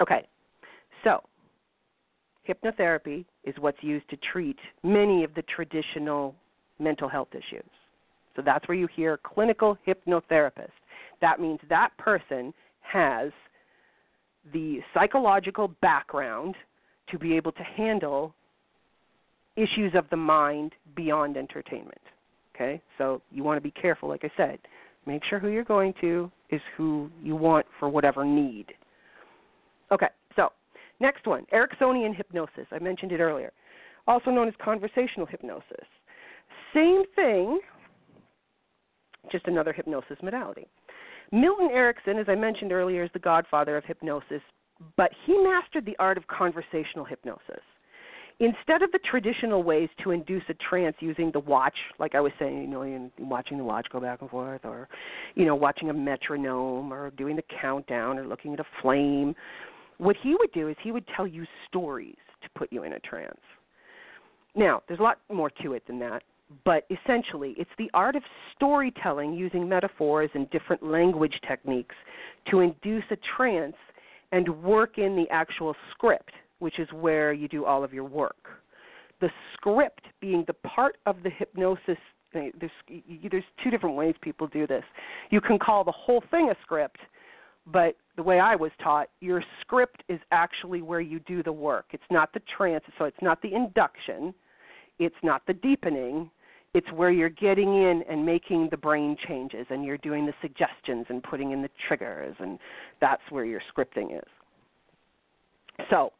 Okay, 0.01 0.28
so 1.03 1.21
hypnotherapy 2.47 3.25
is 3.43 3.55
what's 3.59 3.82
used 3.82 4.07
to 4.09 4.17
treat 4.32 4.57
many 4.84 5.23
of 5.23 5.34
the 5.34 5.41
traditional 5.43 6.36
mental 6.80 7.07
health 7.07 7.30
issues. 7.32 7.69
So 8.36 8.41
that's 8.43 8.67
where 8.67 8.78
you 8.78 8.88
hear 8.95 9.19
clinical 9.23 9.78
hypnotherapist. 9.88 10.69
That 11.21 11.39
means 11.39 11.59
that 11.69 11.89
person 11.97 12.53
has 12.82 13.32
the 14.53 14.80
psychological 14.93 15.69
background 15.82 16.55
to 17.09 17.17
be 17.17 17.36
able 17.36 17.51
to 17.53 17.63
handle 17.63 18.34
issues 19.55 19.93
of 19.95 20.05
the 20.11 20.17
mind 20.17 20.73
beyond 20.95 21.36
entertainment. 21.36 22.01
Okay? 22.55 22.82
So 22.97 23.21
you 23.32 23.43
want 23.43 23.57
to 23.57 23.61
be 23.61 23.71
careful, 23.71 24.07
like 24.07 24.23
I 24.23 24.32
said. 24.38 24.59
Make 25.05 25.23
sure 25.30 25.39
who 25.39 25.47
you're 25.47 25.63
going 25.63 25.93
to 26.01 26.32
is 26.49 26.61
who 26.75 27.09
you 27.21 27.36
want 27.36 27.65
for 27.80 27.89
whatever 27.89 28.25
need. 28.25 28.67
Okay, 29.91 30.07
so 30.36 30.49
next 30.99 31.25
one 31.25 31.45
Ericksonian 31.53 32.15
hypnosis. 32.15 32.67
I 32.71 32.80
mentioned 32.80 33.13
it 33.13 33.21
earlier, 33.21 33.51
also 34.05 34.32
known 34.32 34.47
as 34.49 34.53
conversational 34.61 35.25
hypnosis. 35.25 35.86
Same 36.74 37.03
thing, 37.16 37.60
just 39.32 39.47
another 39.47 39.74
hypnosis 39.74 40.18
modality. 40.22 40.68
Milton 41.32 41.70
Erickson, 41.72 42.18
as 42.18 42.28
I 42.30 42.36
mentioned 42.36 42.72
earlier, 42.72 43.03
is 43.03 43.10
the 43.14 43.20
godfather 43.20 43.76
of 43.78 43.84
hypnosis, 43.84 44.41
but 44.95 45.12
he 45.26 45.38
mastered 45.38 45.86
the 45.86 45.95
art 45.99 46.18
of 46.18 46.26
conversational 46.28 47.05
hypnosis. 47.05 47.62
Instead 48.39 48.84
of 48.84 48.91
the 48.91 48.99
traditional 49.10 49.64
ways 49.64 49.89
to 50.03 50.12
induce 50.12 50.43
a 50.47 50.53
trance 50.70 50.95
using 50.99 51.32
the 51.32 51.39
watch, 51.39 51.74
like 51.97 52.14
I 52.14 52.22
was 52.22 52.32
saying, 52.38 52.62
you 52.62 52.68
know, 52.68 52.84
in 52.84 53.12
watching 53.18 53.58
the 53.58 53.64
watch 53.64 53.88
go 53.91 53.99
back 53.99 54.22
and 54.22 54.30
forth, 54.30 54.62
or 54.64 54.88
you 55.34 55.45
know, 55.45 55.55
watching 55.55 55.89
a 55.89 55.93
metronome, 55.93 56.93
or 56.93 57.10
doing 57.12 57.36
the 57.36 57.43
countdown, 57.60 58.20
or 58.20 58.28
looking 58.28 58.53
at 58.53 58.60
a 58.60 58.66
flame, 58.82 59.34
what 59.97 60.16
he 60.22 60.36
would 60.39 60.51
do 60.53 60.68
is 60.68 60.76
he 60.84 60.91
would 60.91 61.05
tell 61.16 61.26
you 61.26 61.45
stories 61.68 62.16
to 62.43 62.49
put 62.55 62.72
you 62.72 62.84
in 62.84 62.93
a 62.93 62.99
trance. 62.99 63.41
Now, 64.55 64.84
there's 64.88 64.99
a 64.99 65.03
lot 65.03 65.18
more 65.34 65.49
to 65.64 65.74
it 65.74 65.86
than 65.88 65.97
that 65.99 66.22
but 66.64 66.86
essentially 66.89 67.54
it's 67.58 67.70
the 67.78 67.89
art 67.93 68.16
of 68.16 68.24
storytelling 68.56 69.34
using 69.34 69.68
metaphors 69.68 70.30
and 70.34 70.50
different 70.50 70.82
language 70.84 71.36
techniques 71.48 71.95
to 72.50 72.60
induce 72.60 73.04
a 73.12 73.18
trance 73.36 73.76
and 74.32 74.48
work 74.64 74.98
in 74.98 75.16
the 75.16 75.26
actual 75.30 75.76
script, 75.91 76.32
which 76.60 76.80
is 76.80 76.88
where 76.93 77.34
you 77.34 77.48
do 77.48 77.66
all 77.66 77.84
of 77.84 77.93
your 77.93 78.04
work. 78.04 78.48
The 79.20 79.30
script 79.54 80.06
being 80.22 80.43
the 80.48 80.54
part 80.54 80.98
of 81.06 81.24
the 81.24 81.30
hypnosis 81.30 81.98
eh, 82.34 82.50
there's 82.60 82.72
there's 83.32 83.43
two 83.64 83.70
different 83.70 83.95
ways 83.95 84.16
people 84.22 84.48
do 84.48 84.68
this. 84.68 84.84
You 85.32 85.41
can 85.41 85.58
call 85.58 85.84
the 85.84 85.91
whole 85.91 86.24
thing 86.30 86.50
a 86.50 86.56
script, 86.62 87.00
but 87.66 87.95
the 88.16 88.24
way 88.24 88.39
I 88.39 88.56
was 88.56 88.72
taught, 88.82 89.10
your 89.20 89.43
script 89.62 90.04
is 90.08 90.20
actually 90.32 90.82
where 90.82 91.02
you 91.02 91.20
do 91.20 91.43
the 91.43 91.52
work. 91.52 91.86
It's 91.91 92.04
not 92.10 92.32
the 92.34 92.41
trance, 92.56 92.84
so 92.98 93.06
it's 93.06 93.22
not 93.22 93.41
the 93.41 93.54
induction 93.54 94.34
it's 95.00 95.16
not 95.24 95.43
the 95.48 95.54
deepening. 95.54 96.30
It's 96.78 96.91
where 96.91 97.09
you're 97.09 97.30
getting 97.30 97.69
in 97.73 98.03
and 98.07 98.23
making 98.23 98.67
the 98.69 98.78
brain 98.78 99.17
changes 99.28 99.65
and 99.71 99.84
you're 99.84 99.97
doing 99.97 100.28
the 100.28 100.34
suggestions 100.43 101.07
and 101.09 101.23
putting 101.23 101.51
in 101.51 101.63
the 101.63 101.71
triggers, 101.88 102.36
and 102.38 102.59
that's 103.01 103.23
where 103.32 103.45
your 103.45 103.61
scripting 103.75 104.15
is. 104.15 104.28
So, 105.89 106.13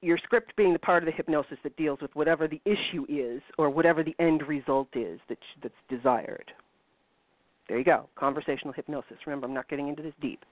your 0.00 0.16
script 0.16 0.56
being 0.56 0.72
the 0.72 0.78
part 0.78 1.02
of 1.02 1.06
the 1.08 1.12
hypnosis 1.12 1.58
that 1.62 1.76
deals 1.76 1.98
with 2.00 2.10
whatever 2.14 2.48
the 2.48 2.58
issue 2.64 3.04
is 3.06 3.42
or 3.58 3.68
whatever 3.68 4.02
the 4.02 4.16
end 4.18 4.48
result 4.48 4.88
is 4.94 5.20
that, 5.28 5.36
that's 5.62 5.74
desired. 5.90 6.50
There 7.68 7.76
you 7.76 7.84
go, 7.84 8.08
conversational 8.18 8.72
hypnosis. 8.72 9.18
Remember, 9.26 9.46
I'm 9.46 9.52
not 9.52 9.68
getting 9.68 9.88
into 9.88 10.02
this 10.02 10.14
deep. 10.22 10.42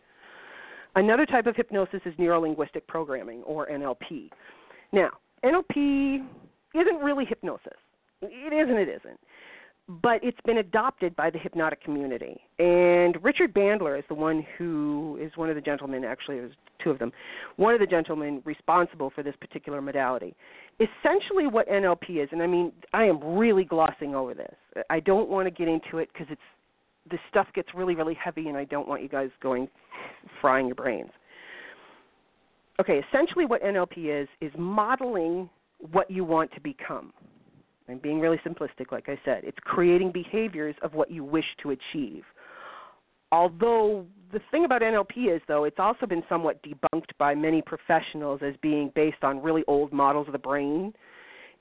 Another 0.96 1.24
type 1.24 1.46
of 1.46 1.56
hypnosis 1.56 2.02
is 2.04 2.12
neurolinguistic 2.16 2.86
programming, 2.86 3.42
or 3.44 3.68
NLP. 3.68 4.28
Now, 4.92 5.12
NLP 5.42 6.26
isn't 6.74 6.98
really 6.98 7.24
hypnosis. 7.24 7.72
It 8.30 8.52
is 8.52 8.68
and 8.68 8.78
it 8.78 8.88
isn't. 8.88 9.18
But 10.02 10.24
it's 10.24 10.40
been 10.44 10.58
adopted 10.58 11.14
by 11.14 11.30
the 11.30 11.38
hypnotic 11.38 11.82
community. 11.82 12.40
And 12.58 13.22
Richard 13.22 13.54
Bandler 13.54 13.96
is 13.96 14.04
the 14.08 14.14
one 14.14 14.44
who 14.58 15.16
is 15.20 15.30
one 15.36 15.48
of 15.48 15.54
the 15.54 15.60
gentlemen, 15.60 16.04
actually, 16.04 16.38
there's 16.38 16.56
two 16.82 16.90
of 16.90 16.98
them, 16.98 17.12
one 17.54 17.72
of 17.72 17.78
the 17.78 17.86
gentlemen 17.86 18.42
responsible 18.44 19.12
for 19.14 19.22
this 19.22 19.34
particular 19.40 19.80
modality. 19.80 20.34
Essentially, 20.80 21.46
what 21.46 21.68
NLP 21.68 22.22
is, 22.22 22.28
and 22.32 22.42
I 22.42 22.48
mean, 22.48 22.72
I 22.92 23.04
am 23.04 23.22
really 23.22 23.62
glossing 23.62 24.16
over 24.16 24.34
this. 24.34 24.54
I 24.90 24.98
don't 24.98 25.28
want 25.28 25.46
to 25.46 25.52
get 25.52 25.68
into 25.68 25.98
it 25.98 26.08
because 26.12 26.26
it's 26.30 26.40
this 27.08 27.20
stuff 27.30 27.46
gets 27.54 27.68
really, 27.72 27.94
really 27.94 28.14
heavy, 28.14 28.48
and 28.48 28.56
I 28.56 28.64
don't 28.64 28.88
want 28.88 29.02
you 29.02 29.08
guys 29.08 29.30
going 29.40 29.68
frying 30.40 30.66
your 30.66 30.74
brains. 30.74 31.10
Okay, 32.80 33.00
essentially, 33.08 33.46
what 33.46 33.62
NLP 33.62 34.22
is 34.22 34.28
is 34.40 34.52
modeling 34.58 35.48
what 35.92 36.10
you 36.10 36.24
want 36.24 36.52
to 36.52 36.60
become. 36.60 37.12
I'm 37.88 37.98
being 37.98 38.20
really 38.20 38.40
simplistic, 38.46 38.90
like 38.90 39.08
I 39.08 39.18
said. 39.24 39.42
It's 39.44 39.58
creating 39.62 40.12
behaviors 40.12 40.74
of 40.82 40.94
what 40.94 41.10
you 41.10 41.24
wish 41.24 41.44
to 41.62 41.70
achieve. 41.70 42.24
Although 43.32 44.06
the 44.32 44.40
thing 44.50 44.64
about 44.64 44.82
NLP 44.82 45.34
is, 45.34 45.42
though, 45.48 45.64
it's 45.64 45.78
also 45.78 46.06
been 46.06 46.22
somewhat 46.28 46.62
debunked 46.62 47.10
by 47.18 47.34
many 47.34 47.62
professionals 47.62 48.40
as 48.44 48.54
being 48.62 48.92
based 48.94 49.22
on 49.22 49.42
really 49.42 49.64
old 49.66 49.92
models 49.92 50.26
of 50.28 50.32
the 50.32 50.38
brain, 50.38 50.92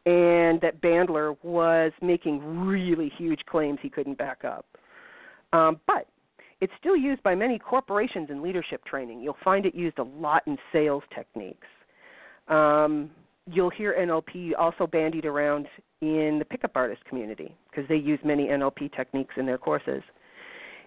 and 0.05 0.61
that 0.61 0.81
Bandler 0.81 1.35
was 1.43 1.91
making 2.01 2.65
really 2.67 3.11
huge 3.17 3.41
claims 3.49 3.79
he 3.81 3.89
couldn't 3.89 4.17
back 4.17 4.43
up. 4.45 4.65
Um, 5.53 5.79
but 5.87 6.07
it's 6.61 6.73
still 6.79 6.95
used 6.95 7.23
by 7.23 7.35
many 7.35 7.59
corporations 7.59 8.29
in 8.29 8.41
leadership 8.41 8.83
training. 8.85 9.21
You'll 9.21 9.37
find 9.43 9.65
it 9.65 9.73
used 9.73 9.97
a 9.99 10.03
lot 10.03 10.43
in 10.47 10.57
sales 10.71 11.03
techniques. 11.13 11.67
Um, 12.47 13.09
you'll 13.51 13.71
hear 13.71 13.95
NLP 13.99 14.51
also 14.57 14.87
bandied 14.87 15.25
around 15.25 15.67
in 16.01 16.37
the 16.39 16.45
pickup 16.45 16.71
artist 16.75 17.03
community 17.05 17.55
because 17.69 17.87
they 17.87 17.95
use 17.95 18.19
many 18.23 18.47
NLP 18.47 18.95
techniques 18.95 19.35
in 19.37 19.45
their 19.45 19.57
courses. 19.57 20.03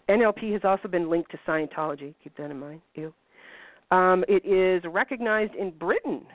NLP 0.09 0.53
has 0.53 0.63
also 0.65 0.89
been 0.89 1.11
linked 1.11 1.31
to 1.33 1.39
Scientology. 1.47 2.15
Keep 2.23 2.37
that 2.37 2.51
in 2.51 2.59
mind. 2.59 2.81
Ew. 2.95 3.13
Um, 3.91 4.25
it 4.29 4.45
is 4.45 4.83
recognized 4.91 5.55
in 5.55 5.71
Britain 5.71 6.27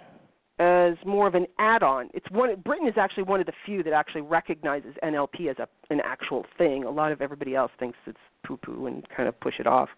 as 0.59 0.93
more 1.05 1.27
of 1.27 1.35
an 1.35 1.47
add-on. 1.59 2.09
It's 2.13 2.29
one. 2.29 2.55
Britain 2.61 2.87
is 2.87 2.93
actually 2.97 3.23
one 3.23 3.39
of 3.39 3.45
the 3.45 3.53
few 3.65 3.81
that 3.83 3.93
actually 3.93 4.21
recognizes 4.21 4.93
NLP 5.03 5.49
as 5.49 5.57
a, 5.59 5.67
an 5.89 5.99
actual 6.03 6.45
thing. 6.57 6.83
A 6.83 6.89
lot 6.89 7.11
of 7.11 7.21
everybody 7.21 7.55
else 7.55 7.71
thinks 7.79 7.97
it's 8.05 8.17
poo-poo 8.45 8.85
and 8.85 9.07
kind 9.15 9.27
of 9.27 9.39
push 9.39 9.55
it 9.59 9.67
off. 9.67 9.89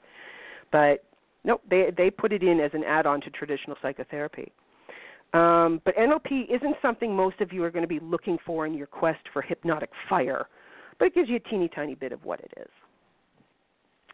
But 0.72 1.04
nope, 1.44 1.62
they 1.70 1.92
they 1.96 2.10
put 2.10 2.32
it 2.32 2.42
in 2.42 2.60
as 2.60 2.72
an 2.74 2.84
add-on 2.84 3.22
to 3.22 3.30
traditional 3.30 3.76
psychotherapy. 3.82 4.52
Um, 5.36 5.82
but 5.84 5.98
NLP 5.98 6.46
isn't 6.50 6.78
something 6.82 7.14
most 7.14 7.42
of 7.42 7.52
you 7.52 7.62
are 7.66 7.70
going 7.70 7.84
to 7.84 7.90
be 7.90 8.00
looking 8.00 8.38
for 8.46 8.66
in 8.66 8.74
your 8.74 8.88
quest 8.88 9.20
for 9.34 9.42
hypnotic 9.42 9.90
fire, 10.08 10.48
but 10.98 11.06
it 11.06 11.14
gives 11.14 11.28
you 11.28 11.36
a 11.36 11.50
teeny 11.50 11.68
tiny 11.68 11.94
bit 11.94 12.14
of 12.14 12.24
what 12.24 12.40
it 12.40 12.54
is. 12.56 12.70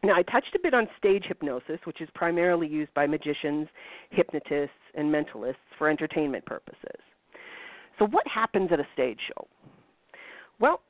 Now, 0.03 0.15
I 0.15 0.23
touched 0.23 0.55
a 0.55 0.59
bit 0.59 0.73
on 0.73 0.87
stage 0.97 1.25
hypnosis, 1.27 1.79
which 1.83 2.01
is 2.01 2.09
primarily 2.15 2.67
used 2.67 2.91
by 2.95 3.05
magicians, 3.05 3.67
hypnotists, 4.09 4.73
and 4.95 5.13
mentalists 5.13 5.57
for 5.77 5.89
entertainment 5.89 6.43
purposes. 6.47 6.99
So, 7.99 8.07
what 8.07 8.27
happens 8.27 8.69
at 8.71 8.79
a 8.79 8.87
stage 8.93 9.19
show? 9.27 9.47
Well, 10.59 10.81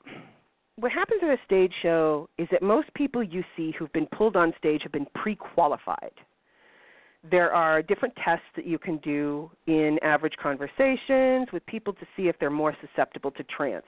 what 0.77 0.93
happens 0.93 1.19
at 1.23 1.29
a 1.29 1.37
stage 1.45 1.73
show 1.81 2.29
is 2.37 2.47
that 2.51 2.63
most 2.63 2.87
people 2.93 3.21
you 3.21 3.43
see 3.57 3.73
who've 3.77 3.91
been 3.91 4.07
pulled 4.07 4.37
on 4.37 4.53
stage 4.57 4.81
have 4.83 4.93
been 4.93 5.07
pre 5.13 5.35
qualified 5.35 6.13
there 7.29 7.53
are 7.53 7.81
different 7.81 8.15
tests 8.23 8.45
that 8.55 8.65
you 8.65 8.79
can 8.79 8.97
do 8.97 9.51
in 9.67 9.99
average 10.01 10.33
conversations 10.41 11.47
with 11.53 11.65
people 11.67 11.93
to 11.93 12.05
see 12.17 12.23
if 12.27 12.37
they're 12.39 12.49
more 12.49 12.75
susceptible 12.81 13.31
to 13.31 13.43
trance. 13.43 13.85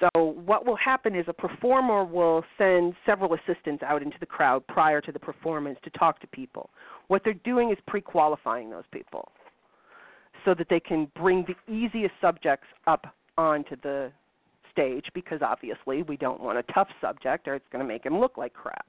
So, 0.00 0.36
what 0.44 0.64
will 0.64 0.76
happen 0.76 1.16
is 1.16 1.24
a 1.26 1.32
performer 1.32 2.04
will 2.04 2.44
send 2.56 2.94
several 3.04 3.34
assistants 3.34 3.82
out 3.82 4.00
into 4.02 4.16
the 4.20 4.26
crowd 4.26 4.64
prior 4.68 5.00
to 5.00 5.10
the 5.10 5.18
performance 5.18 5.78
to 5.82 5.90
talk 5.90 6.20
to 6.20 6.26
people. 6.28 6.70
What 7.08 7.22
they're 7.24 7.34
doing 7.34 7.72
is 7.72 7.78
pre 7.88 8.00
qualifying 8.00 8.70
those 8.70 8.84
people 8.92 9.32
so 10.44 10.54
that 10.54 10.68
they 10.70 10.78
can 10.78 11.10
bring 11.16 11.44
the 11.46 11.72
easiest 11.72 12.14
subjects 12.20 12.68
up 12.86 13.12
onto 13.36 13.74
the 13.82 14.12
stage 14.70 15.06
because 15.14 15.40
obviously 15.42 16.02
we 16.04 16.16
don't 16.16 16.40
want 16.40 16.58
a 16.58 16.62
tough 16.72 16.88
subject 17.00 17.48
or 17.48 17.54
it's 17.54 17.66
going 17.72 17.84
to 17.84 17.88
make 17.88 18.06
him 18.06 18.20
look 18.20 18.36
like 18.36 18.52
crap. 18.54 18.86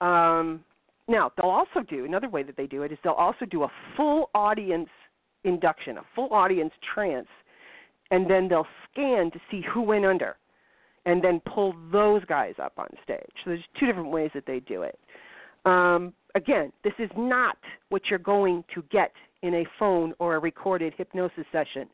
Um, 0.00 0.64
now, 1.08 1.32
they'll 1.36 1.50
also 1.50 1.80
do 1.88 2.04
another 2.04 2.28
way 2.28 2.42
that 2.42 2.56
they 2.56 2.66
do 2.66 2.82
it 2.82 2.92
is 2.92 2.98
they'll 3.02 3.12
also 3.14 3.46
do 3.46 3.64
a 3.64 3.70
full 3.96 4.30
audience 4.34 4.90
induction, 5.44 5.96
a 5.98 6.02
full 6.14 6.32
audience 6.32 6.72
trance, 6.94 7.28
and 8.10 8.30
then 8.30 8.48
they'll 8.48 8.66
scan 8.90 9.30
to 9.30 9.40
see 9.50 9.62
who 9.72 9.82
went 9.82 10.04
under 10.04 10.36
and 11.06 11.24
then 11.24 11.40
pull 11.40 11.74
those 11.90 12.24
guys 12.26 12.54
up 12.62 12.74
on 12.76 12.88
stage. 13.02 13.30
So 13.44 13.50
there's 13.50 13.64
two 13.80 13.86
different 13.86 14.10
ways 14.10 14.30
that 14.34 14.44
they 14.46 14.60
do 14.60 14.82
it. 14.82 14.98
Um, 15.64 16.12
again, 16.34 16.72
this 16.84 16.92
is 16.98 17.10
not 17.16 17.56
what 17.88 18.02
you're 18.10 18.18
going 18.18 18.64
to 18.74 18.82
get 18.90 19.12
in 19.42 19.54
a 19.54 19.64
phone 19.78 20.12
or 20.18 20.36
a 20.36 20.38
recorded 20.38 20.92
hypnosis 20.96 21.44
session. 21.52 21.88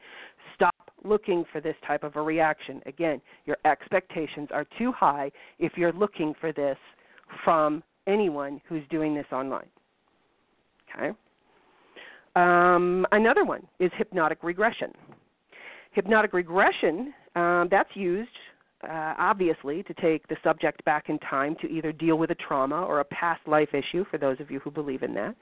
Stop 0.54 0.74
looking 1.04 1.44
for 1.52 1.60
this 1.60 1.76
type 1.86 2.02
of 2.02 2.16
a 2.16 2.22
reaction. 2.22 2.80
Again, 2.86 3.20
your 3.46 3.58
expectations 3.64 4.48
are 4.52 4.66
too 4.78 4.90
high 4.90 5.30
if 5.58 5.72
you're 5.76 5.92
looking 5.92 6.34
for 6.40 6.52
this 6.52 6.78
from 7.44 7.82
anyone 8.06 8.60
who's 8.68 8.82
doing 8.90 9.14
this 9.14 9.26
online. 9.32 9.68
Okay. 10.94 11.10
Um, 12.36 13.06
another 13.12 13.44
one 13.44 13.66
is 13.78 13.90
hypnotic 13.96 14.38
regression. 14.42 14.92
Hypnotic 15.92 16.32
regression, 16.32 17.14
um, 17.36 17.68
that's 17.70 17.90
used 17.94 18.30
uh, 18.88 19.14
obviously 19.18 19.82
to 19.84 19.94
take 19.94 20.26
the 20.28 20.36
subject 20.42 20.84
back 20.84 21.08
in 21.08 21.18
time 21.20 21.56
to 21.60 21.68
either 21.68 21.92
deal 21.92 22.16
with 22.16 22.30
a 22.30 22.34
trauma 22.34 22.82
or 22.82 23.00
a 23.00 23.04
past 23.04 23.40
life 23.46 23.70
issue, 23.72 24.04
for 24.10 24.18
those 24.18 24.38
of 24.40 24.50
you 24.50 24.60
who 24.60 24.70
believe 24.70 25.02
in 25.02 25.14
that. 25.14 25.34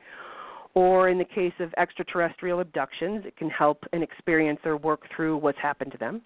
Or 0.74 1.08
in 1.08 1.18
the 1.18 1.24
case 1.24 1.52
of 1.58 1.72
extraterrestrial 1.76 2.60
abductions, 2.60 3.24
it 3.26 3.36
can 3.36 3.50
help 3.50 3.84
an 3.92 4.04
experiencer 4.06 4.80
work 4.80 5.02
through 5.14 5.36
what's 5.36 5.58
happened 5.58 5.92
to 5.92 5.98
them. 5.98 6.22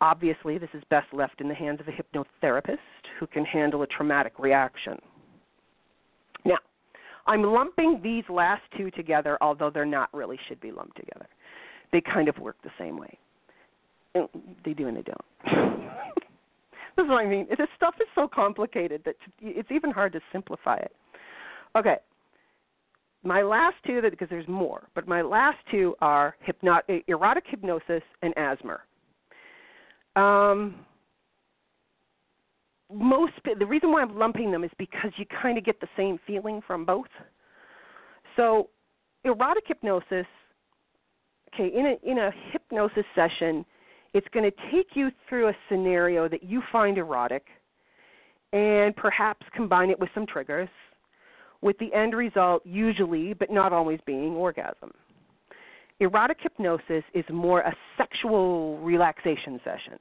Obviously, 0.00 0.56
this 0.56 0.70
is 0.72 0.82
best 0.88 1.12
left 1.12 1.40
in 1.40 1.48
the 1.48 1.54
hands 1.54 1.80
of 1.80 1.88
a 1.88 1.90
hypnotherapist 1.90 2.78
who 3.18 3.26
can 3.26 3.44
handle 3.44 3.82
a 3.82 3.86
traumatic 3.86 4.32
reaction. 4.38 4.98
I'm 7.26 7.42
lumping 7.42 8.00
these 8.02 8.24
last 8.28 8.62
two 8.76 8.90
together, 8.90 9.38
although 9.40 9.70
they're 9.70 9.84
not 9.84 10.12
really 10.12 10.38
should 10.48 10.60
be 10.60 10.72
lumped 10.72 10.96
together. 10.96 11.26
They 11.92 12.00
kind 12.00 12.28
of 12.28 12.38
work 12.38 12.56
the 12.62 12.70
same 12.78 12.98
way. 12.98 13.18
They 14.64 14.72
do 14.72 14.88
and 14.88 14.96
they 14.96 15.02
don't. 15.02 15.24
this 16.96 17.04
is 17.04 17.08
what 17.08 17.18
I 17.18 17.26
mean. 17.26 17.46
This 17.48 17.68
stuff 17.76 17.94
is 18.00 18.08
so 18.14 18.28
complicated 18.28 19.02
that 19.04 19.14
it's 19.40 19.70
even 19.70 19.90
hard 19.90 20.12
to 20.12 20.20
simplify 20.32 20.76
it. 20.76 20.94
Okay. 21.76 21.96
My 23.22 23.42
last 23.42 23.76
two, 23.86 24.00
because 24.02 24.28
there's 24.30 24.48
more, 24.48 24.88
but 24.94 25.06
my 25.06 25.20
last 25.20 25.58
two 25.70 25.94
are 26.00 26.36
hypnot- 26.46 27.04
erotic 27.06 27.44
hypnosis 27.46 28.02
and 28.22 28.34
ASMR. 28.34 28.78
Um, 30.20 30.74
most 32.92 33.32
the 33.58 33.66
reason 33.66 33.92
why 33.92 34.02
I'm 34.02 34.18
lumping 34.18 34.50
them 34.50 34.64
is 34.64 34.70
because 34.78 35.12
you 35.16 35.24
kind 35.42 35.58
of 35.58 35.64
get 35.64 35.80
the 35.80 35.88
same 35.96 36.18
feeling 36.26 36.60
from 36.66 36.84
both. 36.84 37.06
So, 38.36 38.68
erotic 39.24 39.64
hypnosis, 39.66 40.26
okay, 41.54 41.70
in 41.74 41.86
a 41.86 42.10
in 42.10 42.18
a 42.18 42.30
hypnosis 42.52 43.04
session, 43.14 43.64
it's 44.14 44.26
going 44.32 44.50
to 44.50 44.56
take 44.72 44.88
you 44.94 45.10
through 45.28 45.48
a 45.48 45.52
scenario 45.68 46.28
that 46.28 46.42
you 46.42 46.62
find 46.72 46.98
erotic 46.98 47.46
and 48.52 48.94
perhaps 48.96 49.46
combine 49.54 49.90
it 49.90 49.98
with 49.98 50.10
some 50.14 50.26
triggers 50.26 50.68
with 51.62 51.78
the 51.78 51.92
end 51.94 52.14
result 52.14 52.62
usually 52.64 53.34
but 53.34 53.50
not 53.50 53.72
always 53.72 54.00
being 54.06 54.32
orgasm. 54.32 54.90
Erotic 56.00 56.38
hypnosis 56.40 57.04
is 57.14 57.24
more 57.30 57.60
a 57.60 57.74
sexual 57.98 58.78
relaxation 58.78 59.60
session. 59.62 59.98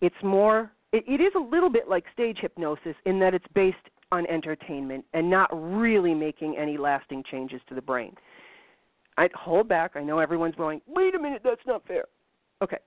It's 0.00 0.14
more 0.22 0.70
it, 0.94 1.04
it 1.08 1.20
is 1.20 1.32
a 1.34 1.40
little 1.40 1.68
bit 1.70 1.88
like 1.88 2.04
stage 2.12 2.38
hypnosis 2.40 2.94
in 3.04 3.18
that 3.18 3.34
it's 3.34 3.44
based 3.52 3.76
on 4.12 4.26
entertainment 4.28 5.04
and 5.12 5.28
not 5.28 5.48
really 5.52 6.14
making 6.14 6.56
any 6.56 6.76
lasting 6.78 7.24
changes 7.28 7.60
to 7.68 7.74
the 7.74 7.82
brain. 7.82 8.14
I'd 9.18 9.32
hold 9.32 9.68
back. 9.68 9.92
I 9.96 10.02
know 10.04 10.20
everyone's 10.20 10.54
going, 10.54 10.80
wait 10.86 11.16
a 11.16 11.18
minute, 11.18 11.40
that's 11.42 11.60
not 11.66 11.84
fair. 11.86 12.04
Okay. 12.62 12.78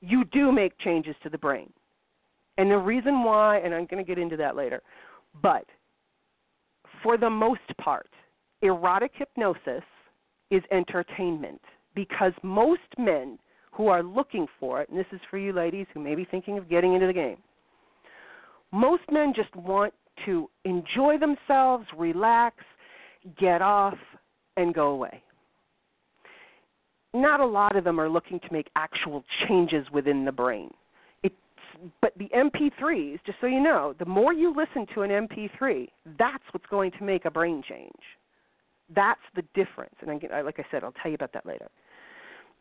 you 0.00 0.24
do 0.26 0.52
make 0.52 0.78
changes 0.78 1.16
to 1.24 1.28
the 1.28 1.38
brain. 1.38 1.72
And 2.58 2.70
the 2.70 2.78
reason 2.78 3.24
why, 3.24 3.58
and 3.58 3.74
I'm 3.74 3.86
going 3.86 4.02
to 4.02 4.08
get 4.08 4.18
into 4.18 4.36
that 4.36 4.54
later, 4.54 4.80
but 5.42 5.66
for 7.02 7.18
the 7.18 7.28
most 7.28 7.60
part, 7.80 8.08
erotic 8.62 9.10
hypnosis 9.14 9.82
is 10.52 10.62
entertainment 10.70 11.60
because 11.96 12.32
most 12.44 12.80
men 12.96 13.36
who 13.76 13.88
are 13.88 14.02
looking 14.02 14.46
for 14.58 14.80
it, 14.80 14.88
and 14.88 14.98
this 14.98 15.06
is 15.12 15.20
for 15.30 15.38
you 15.38 15.52
ladies 15.52 15.86
who 15.92 16.00
may 16.00 16.14
be 16.14 16.24
thinking 16.24 16.56
of 16.56 16.68
getting 16.68 16.94
into 16.94 17.06
the 17.06 17.12
game, 17.12 17.36
most 18.72 19.02
men 19.10 19.32
just 19.36 19.54
want 19.54 19.92
to 20.24 20.48
enjoy 20.64 21.18
themselves, 21.18 21.84
relax, 21.96 22.56
get 23.38 23.60
off, 23.60 23.98
and 24.56 24.74
go 24.74 24.88
away. 24.88 25.22
Not 27.12 27.40
a 27.40 27.46
lot 27.46 27.76
of 27.76 27.84
them 27.84 28.00
are 28.00 28.08
looking 28.08 28.40
to 28.40 28.52
make 28.52 28.68
actual 28.76 29.24
changes 29.46 29.86
within 29.92 30.24
the 30.24 30.32
brain. 30.32 30.70
It's, 31.22 31.34
but 32.00 32.12
the 32.18 32.28
MP3s, 32.34 33.20
just 33.26 33.38
so 33.40 33.46
you 33.46 33.60
know, 33.60 33.94
the 33.98 34.06
more 34.06 34.32
you 34.32 34.54
listen 34.54 34.86
to 34.94 35.02
an 35.02 35.10
MP3, 35.10 35.88
that's 36.18 36.44
what's 36.52 36.66
going 36.66 36.92
to 36.92 37.04
make 37.04 37.26
a 37.26 37.30
brain 37.30 37.62
change. 37.68 37.92
That's 38.94 39.20
the 39.34 39.42
difference. 39.54 39.94
And 40.00 40.10
I, 40.32 40.40
like 40.40 40.58
I 40.58 40.64
said, 40.70 40.82
I'll 40.82 40.94
tell 41.02 41.10
you 41.10 41.16
about 41.16 41.32
that 41.34 41.44
later. 41.44 41.68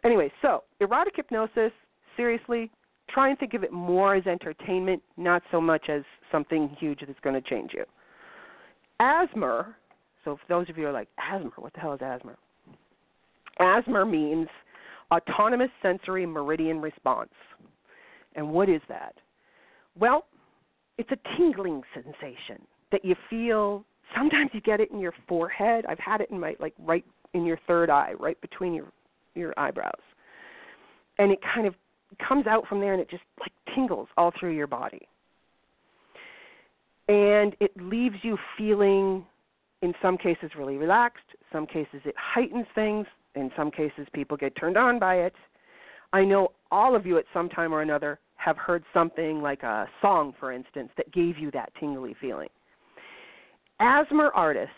Anyway, 0.06 0.32
so 0.41 0.64
erotic 0.80 1.16
hypnosis, 1.16 1.72
seriously, 2.16 2.70
try 3.10 3.30
and 3.30 3.39
think 3.39 3.56
of 3.56 3.64
it 3.64 3.74
more 3.74 4.16
as 4.16 4.26
entertainment, 4.28 5.01
not 5.18 5.41
so 5.51 5.60
much 5.60 5.89
as 5.89 6.03
something 6.32 6.70
huge 6.80 6.99
that's 7.06 7.20
going 7.22 7.34
to 7.34 7.49
change 7.49 7.72
you. 7.74 7.84
ASMR, 9.01 9.74
so 10.24 10.38
for 10.38 10.43
those 10.47 10.70
of 10.70 10.78
you 10.78 10.84
who 10.84 10.89
are 10.89 10.93
like, 10.93 11.10
ASMR, 11.20 11.51
what 11.58 11.74
the 11.74 11.80
hell 11.80 11.93
is 11.93 11.99
ASMR? 11.99 12.36
ASMR 13.60 14.10
means 14.10 14.47
autonomous 15.12 15.70
sensory 15.82 16.26
meridian 16.26 16.80
response. 16.80 17.34
And 18.36 18.49
what 18.49 18.70
is 18.70 18.82
that? 18.89 19.16
Well, 19.97 20.26
it's 20.97 21.10
a 21.12 21.38
tingling 21.38 21.82
sensation 21.93 22.62
that 22.91 23.03
you 23.03 23.16
feel. 23.30 23.84
Sometimes 24.16 24.51
you 24.53 24.62
get 24.62 24.80
it 24.80 24.91
in 24.91 24.99
your 24.99 25.14
forehead. 25.28 25.86
I've 25.88 25.99
had 25.99 26.22
it 26.22 26.30
in 26.32 26.39
my 26.39 26.56
like 26.60 26.74
right 26.80 27.06
in 27.34 27.45
your 27.45 27.60
third 27.66 27.89
eye, 27.89 28.14
right 28.20 28.39
between 28.41 28.74
your 28.74 28.86
your 29.36 29.53
eyebrows. 29.57 29.91
And 31.17 31.31
it 31.31 31.39
kind 31.53 31.67
of 31.67 31.75
comes 32.27 32.47
out 32.47 32.67
from 32.67 32.79
there 32.79 32.93
and 32.93 33.01
it 33.01 33.09
just 33.09 33.23
like 33.39 33.51
tingles 33.75 34.07
all 34.17 34.31
through 34.39 34.55
your 34.55 34.67
body. 34.67 35.01
And 37.07 37.55
it 37.59 37.71
leaves 37.77 38.15
you 38.23 38.38
feeling 38.57 39.25
in 39.81 39.93
some 40.01 40.17
cases 40.17 40.51
really 40.57 40.77
relaxed, 40.77 41.25
some 41.51 41.67
cases 41.67 42.01
it 42.05 42.15
heightens 42.17 42.65
things, 42.73 43.05
in 43.36 43.51
some 43.55 43.69
cases 43.69 44.07
people 44.13 44.36
get 44.38 44.55
turned 44.55 44.77
on 44.77 44.97
by 44.97 45.15
it. 45.15 45.33
I 46.13 46.23
know 46.23 46.51
all 46.71 46.95
of 46.95 47.05
you 47.05 47.17
at 47.17 47.25
some 47.33 47.49
time 47.49 47.73
or 47.73 47.81
another 47.81 48.19
have 48.38 48.57
heard 48.57 48.83
something 48.93 49.41
like 49.41 49.63
a 49.63 49.88
song, 50.01 50.33
for 50.39 50.51
instance, 50.51 50.89
that 50.97 51.11
gave 51.11 51.38
you 51.38 51.51
that 51.51 51.71
tingly 51.79 52.15
feeling. 52.19 52.49
ASMR 53.81 54.29
artists, 54.33 54.73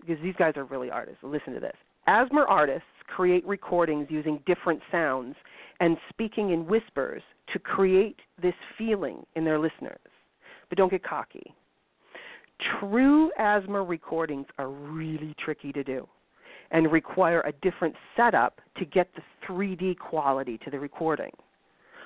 because 0.00 0.22
these 0.22 0.34
guys 0.36 0.54
are 0.56 0.64
really 0.64 0.90
artists, 0.90 1.20
listen 1.22 1.54
to 1.54 1.60
this. 1.60 1.76
ASMR 2.08 2.44
artists 2.48 2.86
create 3.06 3.46
recordings 3.46 4.06
using 4.10 4.40
different 4.46 4.80
sounds 4.90 5.36
and 5.80 5.96
speaking 6.08 6.50
in 6.50 6.66
whispers 6.66 7.22
to 7.52 7.58
create 7.58 8.18
this 8.40 8.54
feeling 8.76 9.24
in 9.36 9.44
their 9.44 9.58
listeners. 9.58 9.98
But 10.68 10.78
don't 10.78 10.90
get 10.90 11.04
cocky. 11.04 11.54
True 12.80 13.30
ASMR 13.38 13.88
recordings 13.88 14.46
are 14.58 14.68
really 14.68 15.34
tricky 15.44 15.72
to 15.72 15.84
do 15.84 16.08
and 16.70 16.90
require 16.90 17.40
a 17.42 17.52
different 17.60 17.94
setup 18.16 18.60
to 18.78 18.84
get 18.84 19.08
the 19.14 19.22
3D 19.46 19.98
quality 19.98 20.58
to 20.58 20.70
the 20.70 20.78
recording. 20.78 21.32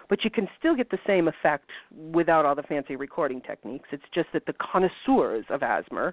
But 0.09 0.25
you 0.25 0.31
can 0.31 0.49
still 0.59 0.75
get 0.75 0.91
the 0.91 0.99
same 1.07 1.29
effect 1.29 1.71
without 2.13 2.45
all 2.45 2.55
the 2.55 2.63
fancy 2.63 2.97
recording 2.97 3.41
techniques. 3.41 3.89
It's 3.93 4.05
just 4.15 4.29
that 4.33 4.47
the 4.47 4.55
connoisseurs 4.55 5.45
of 5.51 5.61
ASMR 5.61 6.13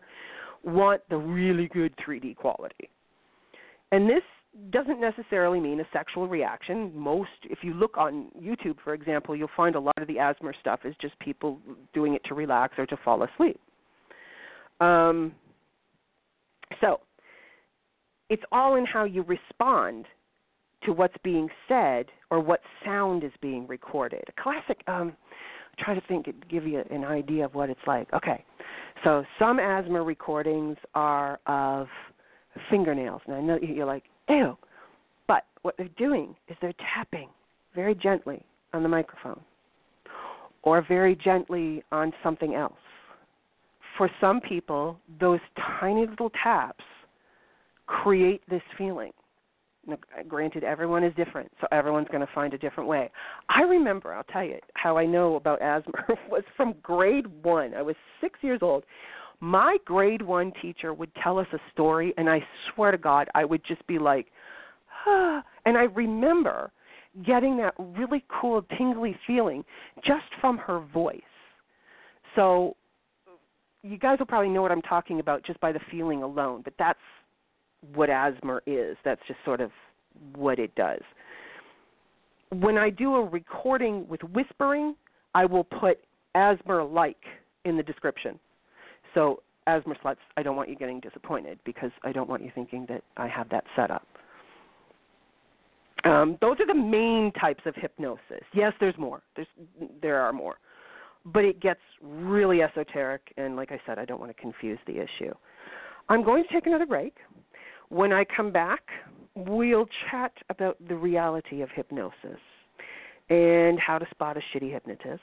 want 0.63 1.01
the 1.09 1.17
really 1.17 1.67
good 1.67 1.93
3D 1.97 2.35
quality. 2.35 2.89
And 3.93 4.09
this 4.09 4.23
doesn't 4.71 4.99
necessarily 4.99 5.59
mean 5.59 5.79
a 5.79 5.83
sexual 5.93 6.27
reaction. 6.27 6.91
Most, 6.95 7.29
if 7.43 7.59
you 7.61 7.75
look 7.75 7.95
on 7.95 8.29
YouTube, 8.41 8.77
for 8.83 8.95
example, 8.95 9.35
you'll 9.35 9.49
find 9.55 9.75
a 9.75 9.79
lot 9.79 9.93
of 10.01 10.07
the 10.07 10.15
ASMR 10.15 10.53
stuff 10.59 10.79
is 10.83 10.95
just 10.99 11.17
people 11.19 11.59
doing 11.93 12.15
it 12.15 12.23
to 12.25 12.33
relax 12.33 12.73
or 12.79 12.87
to 12.87 12.97
fall 13.05 13.21
asleep. 13.21 13.59
Um, 14.79 15.31
so, 16.81 17.01
it's 18.31 18.41
all 18.51 18.77
in 18.77 18.85
how 18.87 19.03
you 19.03 19.21
respond 19.21 20.07
to 20.85 20.91
what's 20.91 21.15
being 21.23 21.47
said 21.67 22.07
or 22.31 22.39
what 22.39 22.61
sound 22.83 23.23
is 23.23 23.31
being 23.41 23.67
recorded. 23.67 24.23
A 24.27 24.41
classic, 24.41 24.81
um, 24.87 25.15
try 25.77 25.93
to 25.93 26.01
think, 26.07 26.25
give 26.49 26.65
you 26.65 26.83
an 26.89 27.05
idea 27.05 27.45
of 27.45 27.53
what 27.53 27.69
it's 27.69 27.79
like. 27.85 28.11
Okay, 28.11 28.43
so 29.03 29.23
some 29.37 29.57
ASMR 29.57 30.03
recordings 30.03 30.77
are 30.95 31.39
of 31.45 31.87
fingernails. 32.69 33.21
And 33.25 33.35
I 33.35 33.41
know 33.41 33.59
you're 33.61 33.85
like, 33.85 34.03
ew. 34.29 34.57
But 35.27 35.45
what 35.61 35.75
they're 35.77 35.87
doing 35.97 36.35
is 36.47 36.57
they're 36.61 36.73
tapping 36.93 37.29
very 37.75 37.95
gently 37.95 38.43
on 38.73 38.83
the 38.83 38.89
microphone 38.89 39.39
or 40.63 40.83
very 40.87 41.15
gently 41.15 41.83
on 41.91 42.11
something 42.23 42.55
else. 42.55 42.73
For 43.97 44.09
some 44.19 44.41
people, 44.41 44.97
those 45.19 45.39
tiny 45.79 46.07
little 46.07 46.31
taps 46.41 46.83
create 47.85 48.41
this 48.49 48.61
feeling. 48.77 49.11
Now, 49.85 49.97
granted, 50.27 50.63
everyone 50.63 51.03
is 51.03 51.13
different, 51.15 51.51
so 51.59 51.67
everyone's 51.71 52.07
going 52.07 52.25
to 52.25 52.33
find 52.33 52.53
a 52.53 52.57
different 52.57 52.89
way. 52.89 53.11
I 53.49 53.63
remember, 53.63 54.13
I'll 54.13 54.23
tell 54.23 54.43
you, 54.43 54.57
how 54.75 54.97
I 54.97 55.05
know 55.05 55.35
about 55.35 55.59
ASMR 55.59 56.15
was 56.29 56.43
from 56.55 56.75
grade 56.81 57.27
one. 57.43 57.73
I 57.73 57.81
was 57.81 57.95
six 58.21 58.39
years 58.41 58.59
old. 58.61 58.85
My 59.39 59.77
grade 59.85 60.21
one 60.21 60.51
teacher 60.61 60.93
would 60.93 61.11
tell 61.21 61.37
us 61.37 61.47
a 61.53 61.59
story, 61.71 62.13
and 62.17 62.29
I 62.29 62.39
swear 62.73 62.91
to 62.91 62.97
God, 62.97 63.27
I 63.35 63.45
would 63.45 63.61
just 63.67 63.85
be 63.87 63.99
like, 63.99 64.27
ah. 65.05 65.43
And 65.65 65.77
I 65.77 65.83
remember 65.83 66.71
getting 67.25 67.57
that 67.57 67.73
really 67.77 68.23
cool, 68.27 68.65
tingly 68.77 69.15
feeling 69.27 69.63
just 70.05 70.25
from 70.41 70.57
her 70.57 70.79
voice. 70.93 71.21
So 72.35 72.75
you 73.83 73.97
guys 73.97 74.17
will 74.17 74.25
probably 74.25 74.49
know 74.49 74.61
what 74.61 74.71
I'm 74.71 74.81
talking 74.81 75.19
about 75.19 75.45
just 75.45 75.59
by 75.59 75.71
the 75.71 75.79
feeling 75.91 76.23
alone, 76.23 76.61
but 76.63 76.73
that's 76.79 76.99
what 77.93 78.09
ASMR 78.09 78.59
is. 78.65 78.97
That's 79.03 79.21
just 79.27 79.39
sort 79.43 79.61
of 79.61 79.71
what 80.35 80.57
it 80.57 80.73
does. 80.75 81.01
When 82.51 82.77
I 82.77 82.89
do 82.89 83.15
a 83.15 83.25
recording 83.25 84.07
with 84.07 84.21
whispering, 84.23 84.95
I 85.35 85.45
will 85.45 85.63
put 85.63 85.99
ASMR 86.35 86.91
like 86.91 87.17
in 87.65 87.75
the 87.75 87.83
description. 87.83 88.39
So, 89.13 89.41
ASMR 89.67 89.95
sluts, 90.03 90.17
I 90.35 90.43
don't 90.43 90.55
want 90.55 90.69
you 90.69 90.75
getting 90.75 90.99
disappointed 90.99 91.59
because 91.65 91.91
I 92.03 92.11
don't 92.11 92.29
want 92.29 92.43
you 92.43 92.51
thinking 92.53 92.85
that 92.89 93.03
I 93.17 93.27
have 93.27 93.49
that 93.49 93.63
set 93.75 93.91
up. 93.91 94.05
Um, 96.03 96.37
those 96.41 96.57
are 96.59 96.67
the 96.67 96.73
main 96.73 97.31
types 97.39 97.63
of 97.65 97.75
hypnosis. 97.75 98.43
Yes, 98.53 98.73
there's 98.79 98.97
more. 98.97 99.21
There's 99.35 99.47
there 100.01 100.19
are 100.19 100.33
more, 100.33 100.55
but 101.25 101.45
it 101.45 101.61
gets 101.61 101.79
really 102.01 102.61
esoteric, 102.61 103.21
and 103.37 103.55
like 103.55 103.71
I 103.71 103.79
said, 103.85 103.97
I 103.97 104.05
don't 104.05 104.19
want 104.19 104.35
to 104.35 104.41
confuse 104.41 104.79
the 104.85 104.97
issue. 104.97 105.33
I'm 106.09 106.23
going 106.23 106.43
to 106.43 106.53
take 106.53 106.67
another 106.67 106.85
break. 106.85 107.15
When 107.87 108.11
I 108.11 108.25
come 108.25 108.51
back, 108.51 108.81
we'll 109.35 109.87
chat 110.09 110.33
about 110.49 110.77
the 110.89 110.95
reality 110.95 111.61
of 111.61 111.69
hypnosis 111.73 112.39
and 113.29 113.79
how 113.79 113.97
to 113.97 114.05
spot 114.11 114.35
a 114.35 114.41
shitty 114.53 114.71
hypnotist 114.71 115.21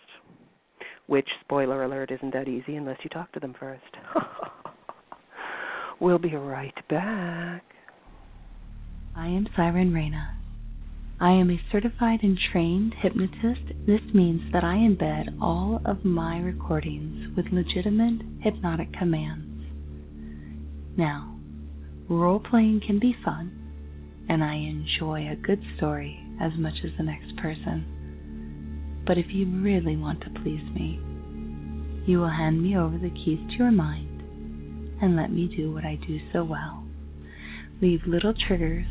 which, 1.11 1.28
spoiler 1.40 1.82
alert, 1.82 2.12
isn't 2.12 2.32
that 2.32 2.46
easy 2.46 2.76
unless 2.76 2.98
you 3.02 3.11
talk 3.11 3.32
to 3.32 3.40
them 3.40 3.52
first. 3.58 3.82
we'll 6.00 6.20
be 6.20 6.36
right 6.36 6.88
back. 6.88 7.64
I 9.16 9.26
am 9.26 9.48
Syren 9.56 9.90
Rayna. 9.90 10.36
I 11.18 11.32
am 11.32 11.50
a 11.50 11.61
certified 11.72 12.20
and 12.22 12.38
trained 12.52 12.94
hypnotist. 13.02 13.74
This 13.88 14.00
means 14.14 14.52
that 14.52 14.62
I 14.62 14.76
embed 14.76 15.36
all 15.42 15.80
of 15.84 16.04
my 16.04 16.38
recordings 16.38 17.36
with 17.36 17.46
legitimate 17.50 18.22
hypnotic 18.40 18.92
commands. 18.92 19.66
Now, 20.96 21.36
role 22.08 22.38
playing 22.38 22.82
can 22.86 23.00
be 23.00 23.16
fun, 23.24 23.50
and 24.28 24.44
I 24.44 24.54
enjoy 24.54 25.28
a 25.28 25.34
good 25.34 25.61
story 25.76 26.24
as 26.40 26.52
much 26.56 26.84
as 26.84 26.92
the 26.96 27.02
next 27.02 27.36
person. 27.36 27.99
But 29.07 29.18
if 29.18 29.26
you 29.30 29.46
really 29.61 29.96
want 29.96 30.20
to 30.22 30.30
please 30.30 30.62
me, 30.74 31.01
you 32.07 32.18
will 32.18 32.28
hand 32.30 32.62
me 32.62 32.76
over 32.76 32.96
the 32.98 33.11
keys 33.11 33.38
to 33.51 33.57
your 33.57 33.70
mind 33.70 34.22
and 35.03 35.16
let 35.16 35.32
me 35.32 35.46
do 35.57 35.72
what 35.72 35.84
I 35.84 35.96
do 36.07 36.18
so 36.32 36.44
well. 36.44 36.84
Leave 37.80 38.03
little 38.07 38.34
triggers, 38.34 38.86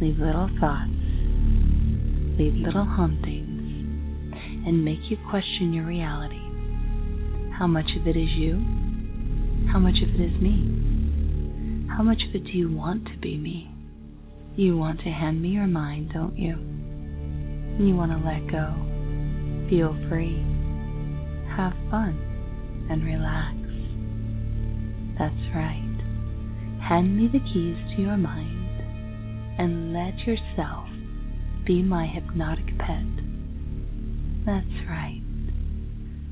leave 0.00 0.18
little 0.18 0.48
thoughts, 0.58 0.90
leave 2.38 2.54
little 2.54 2.84
hauntings, 2.84 4.66
and 4.66 4.84
make 4.84 5.10
you 5.10 5.18
question 5.30 5.72
your 5.72 5.84
reality. 5.84 6.40
How 7.58 7.66
much 7.66 7.90
of 7.98 8.06
it 8.06 8.16
is 8.16 8.30
you? 8.30 8.54
How 9.72 9.78
much 9.78 9.96
of 10.02 10.08
it 10.08 10.20
is 10.20 10.40
me? 10.40 11.86
How 11.88 12.02
much 12.02 12.22
of 12.28 12.34
it 12.34 12.44
do 12.44 12.52
you 12.52 12.72
want 12.74 13.06
to 13.06 13.16
be 13.18 13.36
me? 13.36 13.70
You 14.56 14.76
want 14.76 15.00
to 15.00 15.10
hand 15.10 15.42
me 15.42 15.48
your 15.48 15.66
mind, 15.66 16.12
don't 16.12 16.38
you? 16.38 16.75
You 17.78 17.94
want 17.94 18.10
to 18.10 18.18
let 18.26 18.50
go, 18.50 18.72
feel 19.68 19.94
free, 20.08 20.42
have 21.54 21.74
fun, 21.90 22.16
and 22.90 23.04
relax. 23.04 23.54
That's 25.18 25.54
right. 25.54 25.82
Hand 26.88 27.16
me 27.18 27.28
the 27.28 27.40
keys 27.40 27.76
to 27.94 28.02
your 28.02 28.16
mind 28.16 28.80
and 29.58 29.92
let 29.92 30.18
yourself 30.26 30.88
be 31.66 31.82
my 31.82 32.06
hypnotic 32.06 32.66
pet. 32.78 33.04
That's 34.46 34.88
right. 34.88 35.22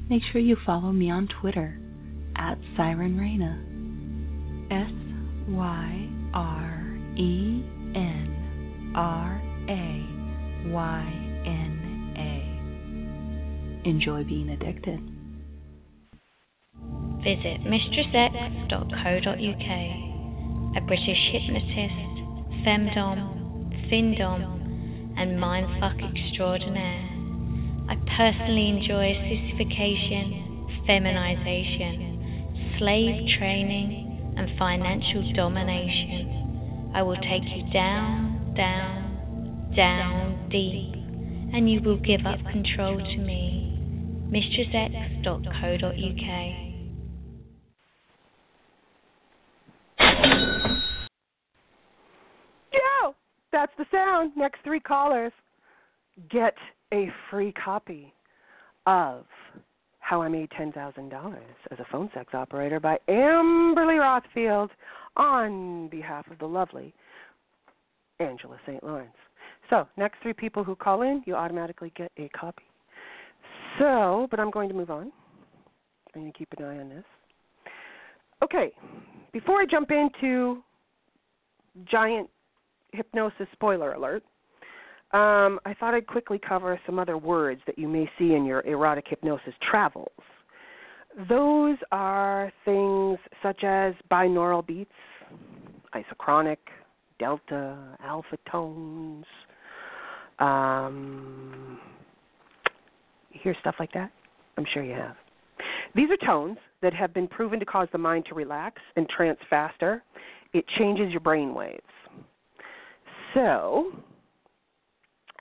Make 0.09 0.22
sure 0.32 0.40
you 0.40 0.57
follow 0.64 0.92
me 0.92 1.11
on 1.11 1.28
Twitter 1.40 1.78
at 2.36 2.57
Syren 2.74 3.18
Rayna. 3.18 3.61
S 4.70 4.92
Y 5.49 6.09
R 6.32 6.99
E 7.18 7.62
N 7.95 8.92
R 8.97 9.42
A 9.68 10.70
Y 10.70 11.23
N 11.45 12.14
A. 12.16 13.88
Enjoy 13.88 14.24
being 14.24 14.51
addicted. 14.51 15.01
Visit 17.22 17.61
mistressx.co.uk, 17.64 19.70
a 20.76 20.80
British 20.86 21.30
hypnotist, 21.32 22.14
femdom, 22.66 23.18
findom, 23.90 24.42
and 25.16 25.38
mindfuck 25.38 26.03
extraordinaire. 26.03 27.09
I 27.88 27.95
personally 28.16 28.68
enjoy 28.68 29.14
sissification, 29.28 30.26
feminization, 30.86 32.74
slave 32.78 33.26
training, 33.38 34.34
and 34.36 34.59
financial 34.59 35.32
domination. 35.34 36.90
I 36.95 37.03
will 37.03 37.16
take 37.16 37.45
you 37.45 37.62
down, 37.72 38.55
down, 38.57 39.72
down 39.76 40.49
deep, 40.51 40.95
and 41.55 41.70
you 41.70 41.80
will 41.80 41.98
give 41.98 42.26
up 42.26 42.38
control 42.50 42.98
to 42.98 43.16
me. 43.18 43.78
mistressx.co.uk 44.28 45.24
Yo! 52.72 53.14
That's 53.52 53.72
the 53.78 53.86
sound. 53.92 54.32
Next 54.36 54.59
three 54.64 54.80
callers 54.80 55.32
get 56.28 56.57
a 56.92 57.09
free 57.30 57.52
copy 57.52 58.12
of 58.86 59.24
How 60.00 60.22
I 60.22 60.28
Made 60.28 60.50
$10,000 60.50 61.36
as 61.70 61.78
a 61.78 61.86
Phone 61.92 62.11
Sex 62.14 62.34
Operator 62.34 62.80
by 62.80 62.98
Amberly 63.09 64.00
Rothfield 64.00 64.70
on 65.16 65.86
behalf 65.88 66.28
of 66.32 66.38
the 66.40 66.46
lovely 66.46 66.92
Angela 68.18 68.59
St. 68.66 68.82
Lawrence. 68.82 69.12
So, 69.70 69.88
next 69.96 70.20
three 70.22 70.32
people 70.32 70.62
who 70.64 70.76
call 70.76 71.02
in, 71.02 71.22
you 71.26 71.34
automatically 71.34 71.92
get 71.96 72.12
a 72.18 72.28
copy. 72.28 72.62
So, 73.78 74.28
but 74.30 74.38
I'm 74.38 74.50
going 74.50 74.68
to 74.68 74.74
move 74.74 74.90
on. 74.90 75.10
I'm 76.14 76.22
going 76.22 76.32
to 76.32 76.38
keep 76.38 76.48
an 76.58 76.64
eye 76.64 76.78
on 76.78 76.88
this. 76.88 77.04
Okay, 78.42 78.72
before 79.32 79.60
I 79.60 79.66
jump 79.66 79.90
into 79.90 80.62
giant 81.90 82.28
hypnosis 82.92 83.46
spoiler 83.52 83.92
alert, 83.94 84.22
um, 85.12 85.60
I 85.64 85.74
thought 85.78 85.94
I'd 85.94 86.06
quickly 86.06 86.40
cover 86.46 86.78
some 86.86 86.98
other 86.98 87.16
words 87.16 87.60
that 87.66 87.78
you 87.78 87.88
may 87.88 88.08
see 88.18 88.34
in 88.34 88.44
your 88.44 88.60
erotic 88.62 89.06
hypnosis 89.08 89.54
travels. 89.70 90.10
Those 91.28 91.78
are 91.92 92.52
things 92.64 93.18
such 93.42 93.62
as 93.62 93.94
binaural 94.10 94.66
beats, 94.66 94.90
isochronic, 95.94 96.58
delta, 97.20 97.96
alpha 98.02 98.36
tones. 98.50 99.24
Um, 100.39 101.78
you 103.32 103.41
hear 103.43 103.57
stuff 103.61 103.76
like 103.78 103.93
that? 103.93 104.11
I'm 104.57 104.66
sure 104.72 104.82
you 104.82 104.95
have. 104.95 105.16
These 105.95 106.09
are 106.11 106.26
tones 106.26 106.59
that 106.82 106.93
have 106.95 107.14
been 107.14 107.28
proven 107.28 107.61
to 107.61 107.66
cause 107.66 107.89
the 107.93 107.99
mind 107.99 108.26
to 108.28 108.35
relax 108.35 108.80
and 108.97 109.09
trance 109.09 109.39
faster. 109.49 110.03
It 110.53 110.64
changes 110.78 111.11
your 111.11 111.20
brain 111.20 111.55
waves. 111.55 111.82
So, 113.35 113.93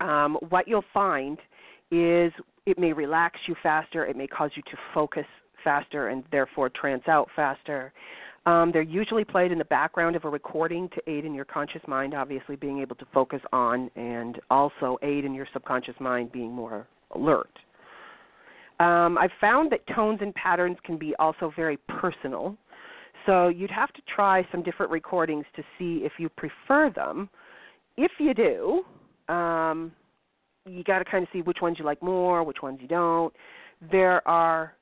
um, 0.02 0.38
what 0.50 0.68
you'll 0.68 0.86
find 0.94 1.38
is 1.92 2.32
it 2.66 2.80
may 2.80 2.94
relax 2.94 3.40
you 3.48 3.56
faster, 3.62 4.06
it 4.06 4.16
may 4.16 4.28
cause 4.28 4.52
you 4.56 4.64
to 4.64 4.78
focus 4.94 5.26
faster 5.64 6.10
and 6.10 6.24
therefore 6.32 6.70
trance 6.70 7.04
out 7.08 7.30
faster. 7.36 7.94
Um, 8.46 8.72
they're 8.74 8.82
usually 8.82 9.24
played 9.24 9.52
in 9.52 9.58
the 9.58 9.66
background 9.66 10.16
of 10.16 10.26
a 10.26 10.30
recording 10.30 10.90
to 10.90 11.10
aid 11.10 11.24
in 11.24 11.34
your 11.34 11.46
conscious 11.46 11.82
mind, 11.88 12.14
obviously 12.14 12.58
being 12.58 12.80
able 12.80 12.96
to 12.98 13.06
focus 13.14 13.40
on, 13.54 13.90
and 13.96 14.40
also 14.50 14.98
aid 15.02 15.24
in 15.24 15.34
your 15.34 15.48
subconscious 15.54 15.96
mind 16.00 16.32
being 16.32 16.52
more 16.52 16.86
alert. 17.16 17.52
Um, 18.80 19.18
I've 19.18 19.32
found 19.40 19.72
that 19.72 19.80
tones 19.96 20.20
and 20.22 20.34
patterns 20.36 20.78
can 20.84 20.98
be 20.98 21.16
also 21.20 21.54
very 21.56 21.78
personal. 21.88 22.58
So 23.26 23.48
you'd 23.48 23.72
have 23.72 23.94
to 23.94 24.02
try 24.14 24.46
some 24.52 24.62
different 24.62 24.92
recordings 24.92 25.46
to 25.56 25.64
see 25.78 26.02
if 26.04 26.14
you 26.18 26.28
prefer 26.28 26.90
them. 26.90 27.30
If 27.96 28.12
you 28.20 28.34
do, 28.34 28.84
um, 29.34 29.94
you 30.66 30.84
got 30.84 31.00
to 31.00 31.06
kind 31.06 31.24
of 31.24 31.30
see 31.32 31.42
which 31.42 31.60
ones 31.62 31.78
you 31.80 31.86
like 31.86 32.02
more, 32.02 32.44
which 32.44 32.62
ones 32.62 32.80
you 32.82 32.88
don't. 32.88 33.34
There 33.92 34.28
are 34.28 34.74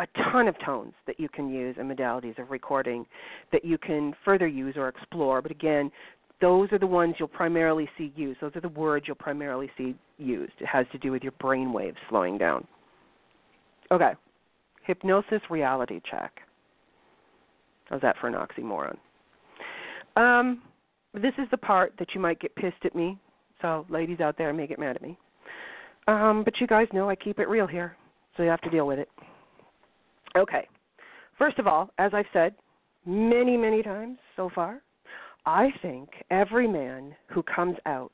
a 0.00 0.06
ton 0.32 0.48
of 0.48 0.54
tones 0.64 0.94
that 1.06 1.20
you 1.20 1.28
can 1.28 1.48
use 1.48 1.76
and 1.78 1.90
modalities 1.90 2.38
of 2.38 2.50
recording 2.50 3.06
that 3.52 3.64
you 3.64 3.78
can 3.78 4.14
further 4.24 4.46
use 4.46 4.74
or 4.76 4.88
explore. 4.88 5.42
But 5.42 5.50
again, 5.50 5.90
those 6.40 6.72
are 6.72 6.78
the 6.78 6.86
ones 6.86 7.14
you'll 7.18 7.28
primarily 7.28 7.88
see 7.96 8.12
used. 8.16 8.40
Those 8.40 8.56
are 8.56 8.60
the 8.60 8.68
words 8.68 9.06
you'll 9.06 9.16
primarily 9.16 9.70
see 9.78 9.94
used. 10.18 10.54
It 10.60 10.66
has 10.66 10.86
to 10.92 10.98
do 10.98 11.12
with 11.12 11.22
your 11.22 11.32
brain 11.32 11.72
waves 11.72 11.98
slowing 12.08 12.36
down. 12.36 12.66
Okay. 13.90 14.12
Hypnosis 14.84 15.40
reality 15.50 16.00
check. 16.10 16.32
How's 17.84 18.00
that 18.00 18.16
for 18.20 18.26
an 18.26 18.34
oxymoron? 18.34 18.96
Um, 20.16 20.62
this 21.14 21.34
is 21.38 21.46
the 21.50 21.58
part 21.58 21.92
that 21.98 22.08
you 22.14 22.20
might 22.20 22.40
get 22.40 22.54
pissed 22.56 22.84
at 22.84 22.94
me. 22.94 23.18
So, 23.60 23.86
ladies 23.88 24.20
out 24.20 24.36
there 24.36 24.52
may 24.52 24.66
get 24.66 24.78
mad 24.78 24.96
at 24.96 25.02
me. 25.02 25.16
Um, 26.08 26.42
but 26.44 26.54
you 26.60 26.66
guys 26.66 26.88
know 26.92 27.08
I 27.08 27.14
keep 27.14 27.38
it 27.38 27.48
real 27.48 27.66
here, 27.66 27.96
so 28.36 28.42
you 28.42 28.48
have 28.48 28.60
to 28.62 28.70
deal 28.70 28.86
with 28.86 28.98
it. 28.98 29.08
Okay. 30.36 30.66
First 31.38 31.58
of 31.58 31.66
all, 31.66 31.90
as 31.98 32.12
I've 32.14 32.26
said 32.32 32.54
many, 33.06 33.56
many 33.56 33.82
times 33.82 34.18
so 34.36 34.50
far, 34.54 34.80
I 35.44 35.70
think 35.82 36.08
every 36.30 36.68
man 36.68 37.14
who 37.28 37.42
comes 37.42 37.76
out 37.86 38.12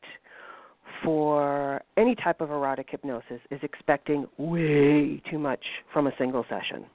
for 1.05 1.83
any 1.97 2.15
type 2.15 2.41
of 2.41 2.51
erotic 2.51 2.89
hypnosis 2.91 3.41
is 3.51 3.61
expecting 3.63 4.27
way 4.39 5.23
too 5.31 5.39
much 5.39 5.63
from 5.93 6.07
a 6.07 6.13
single 6.19 6.45
session. 6.49 6.87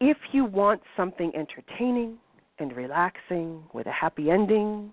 If 0.00 0.18
you 0.32 0.44
want 0.44 0.82
something 0.96 1.32
entertaining 1.34 2.18
and 2.58 2.76
relaxing 2.76 3.62
with 3.72 3.86
a 3.86 3.92
happy 3.92 4.30
ending, 4.30 4.92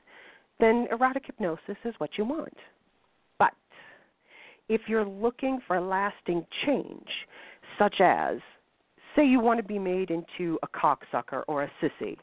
then 0.59 0.87
erotic 0.91 1.25
hypnosis 1.25 1.77
is 1.83 1.93
what 1.97 2.11
you 2.17 2.25
want. 2.25 2.55
But 3.37 3.53
if 4.69 4.81
you're 4.87 5.05
looking 5.05 5.59
for 5.67 5.81
lasting 5.81 6.45
change, 6.65 7.07
such 7.77 7.95
as, 7.99 8.37
say, 9.15 9.25
you 9.25 9.39
want 9.39 9.57
to 9.59 9.63
be 9.63 9.79
made 9.79 10.09
into 10.11 10.57
a 10.63 10.67
cocksucker 10.67 11.43
or 11.47 11.63
a 11.63 11.71
sissy, 11.81 12.17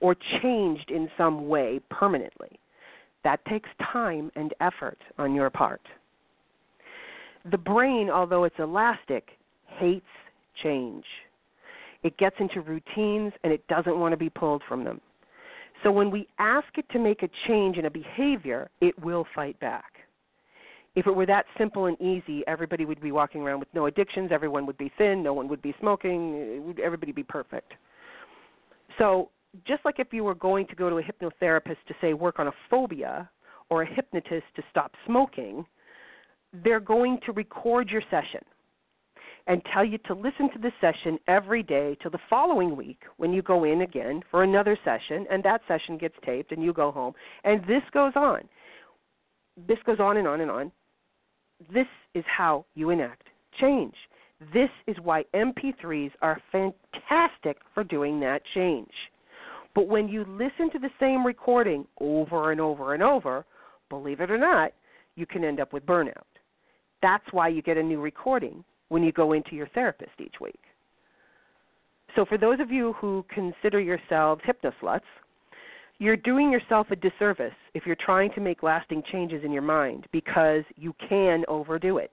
or 0.00 0.16
changed 0.42 0.90
in 0.90 1.08
some 1.16 1.48
way 1.48 1.80
permanently, 1.90 2.58
that 3.24 3.44
takes 3.46 3.68
time 3.92 4.30
and 4.36 4.54
effort 4.60 4.98
on 5.18 5.34
your 5.34 5.50
part. 5.50 5.82
The 7.50 7.58
brain, 7.58 8.10
although 8.10 8.44
it's 8.44 8.58
elastic, 8.58 9.28
hates 9.66 10.06
change. 10.62 11.04
It 12.02 12.16
gets 12.16 12.36
into 12.38 12.60
routines 12.60 13.32
and 13.44 13.52
it 13.52 13.66
doesn't 13.68 13.98
want 13.98 14.12
to 14.12 14.16
be 14.16 14.30
pulled 14.30 14.62
from 14.68 14.84
them. 14.84 15.00
So 15.82 15.90
when 15.90 16.10
we 16.10 16.28
ask 16.38 16.66
it 16.76 16.86
to 16.92 16.98
make 16.98 17.22
a 17.22 17.28
change 17.46 17.76
in 17.76 17.86
a 17.86 17.90
behavior, 17.90 18.70
it 18.80 18.98
will 19.02 19.26
fight 19.34 19.58
back. 19.60 19.92
If 20.96 21.06
it 21.06 21.14
were 21.14 21.26
that 21.26 21.46
simple 21.56 21.86
and 21.86 22.00
easy, 22.00 22.42
everybody 22.46 22.84
would 22.84 23.00
be 23.00 23.12
walking 23.12 23.42
around 23.42 23.60
with 23.60 23.68
no 23.74 23.86
addictions, 23.86 24.30
everyone 24.32 24.66
would 24.66 24.78
be 24.78 24.90
thin, 24.98 25.22
no 25.22 25.32
one 25.32 25.46
would 25.48 25.62
be 25.62 25.74
smoking, 25.78 26.74
everybody 26.82 27.10
would 27.10 27.16
be 27.16 27.22
perfect. 27.22 27.72
So 28.98 29.30
just 29.66 29.84
like 29.84 29.98
if 29.98 30.12
you 30.12 30.24
were 30.24 30.34
going 30.34 30.66
to 30.66 30.74
go 30.74 30.90
to 30.90 30.98
a 30.98 31.02
hypnotherapist 31.02 31.76
to 31.88 31.94
say 32.00 32.14
work 32.14 32.38
on 32.38 32.48
a 32.48 32.52
phobia 32.68 33.30
or 33.68 33.82
a 33.82 33.94
hypnotist 33.94 34.46
to 34.56 34.62
stop 34.70 34.92
smoking, 35.06 35.64
they're 36.64 36.80
going 36.80 37.18
to 37.26 37.32
record 37.32 37.88
your 37.88 38.02
session 38.10 38.40
and 39.46 39.62
tell 39.72 39.84
you 39.84 39.98
to 39.98 40.14
listen 40.14 40.50
to 40.52 40.58
the 40.58 40.72
session 40.80 41.18
every 41.26 41.62
day 41.62 41.96
till 42.02 42.10
the 42.10 42.18
following 42.28 42.76
week 42.76 43.02
when 43.16 43.32
you 43.32 43.42
go 43.42 43.64
in 43.64 43.82
again 43.82 44.22
for 44.30 44.42
another 44.42 44.76
session 44.84 45.26
and 45.30 45.42
that 45.42 45.60
session 45.66 45.96
gets 45.96 46.14
taped 46.24 46.52
and 46.52 46.62
you 46.62 46.72
go 46.72 46.90
home 46.90 47.14
and 47.44 47.62
this 47.62 47.82
goes 47.92 48.12
on. 48.16 48.42
This 49.68 49.78
goes 49.84 49.98
on 49.98 50.16
and 50.16 50.28
on 50.28 50.40
and 50.40 50.50
on. 50.50 50.72
This 51.72 51.86
is 52.14 52.24
how 52.26 52.64
you 52.74 52.90
enact 52.90 53.28
change. 53.60 53.94
This 54.54 54.70
is 54.86 54.96
why 55.02 55.24
MP3s 55.34 56.12
are 56.22 56.40
fantastic 56.50 57.58
for 57.74 57.84
doing 57.84 58.18
that 58.20 58.42
change. 58.54 58.90
But 59.74 59.86
when 59.86 60.08
you 60.08 60.24
listen 60.24 60.70
to 60.72 60.78
the 60.78 60.90
same 60.98 61.24
recording 61.24 61.86
over 62.00 62.50
and 62.50 62.60
over 62.60 62.94
and 62.94 63.02
over, 63.02 63.44
believe 63.88 64.20
it 64.20 64.30
or 64.30 64.38
not, 64.38 64.72
you 65.16 65.26
can 65.26 65.44
end 65.44 65.60
up 65.60 65.72
with 65.72 65.86
burnout. 65.86 66.24
That's 67.02 67.24
why 67.32 67.48
you 67.48 67.62
get 67.62 67.76
a 67.76 67.82
new 67.82 68.00
recording 68.00 68.64
when 68.88 69.02
you 69.02 69.12
go 69.12 69.32
into 69.32 69.54
your 69.54 69.68
therapist 69.68 70.12
each 70.18 70.34
week. 70.40 70.58
So, 72.16 72.24
for 72.24 72.38
those 72.38 72.58
of 72.58 72.70
you 72.70 72.94
who 72.94 73.24
consider 73.32 73.78
yourselves 73.80 74.42
hypnosluts, 74.42 75.00
you're 76.00 76.16
doing 76.16 76.50
yourself 76.50 76.86
a 76.90 76.96
disservice 76.96 77.52
if 77.74 77.84
you're 77.84 77.94
trying 77.94 78.32
to 78.32 78.40
make 78.40 78.62
lasting 78.62 79.02
changes 79.12 79.44
in 79.44 79.52
your 79.52 79.62
mind 79.62 80.06
because 80.12 80.64
you 80.76 80.94
can 81.06 81.44
overdo 81.46 81.98
it. 81.98 82.10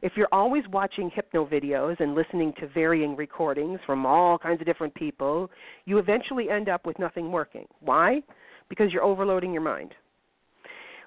If 0.00 0.12
you're 0.16 0.28
always 0.32 0.64
watching 0.72 1.10
hypno 1.14 1.46
videos 1.46 2.00
and 2.00 2.14
listening 2.14 2.54
to 2.60 2.66
varying 2.68 3.14
recordings 3.14 3.78
from 3.84 4.06
all 4.06 4.38
kinds 4.38 4.62
of 4.62 4.66
different 4.66 4.94
people, 4.94 5.50
you 5.84 5.98
eventually 5.98 6.48
end 6.48 6.70
up 6.70 6.86
with 6.86 6.98
nothing 6.98 7.30
working. 7.30 7.66
Why? 7.80 8.22
Because 8.70 8.90
you're 8.90 9.04
overloading 9.04 9.52
your 9.52 9.62
mind. 9.62 9.92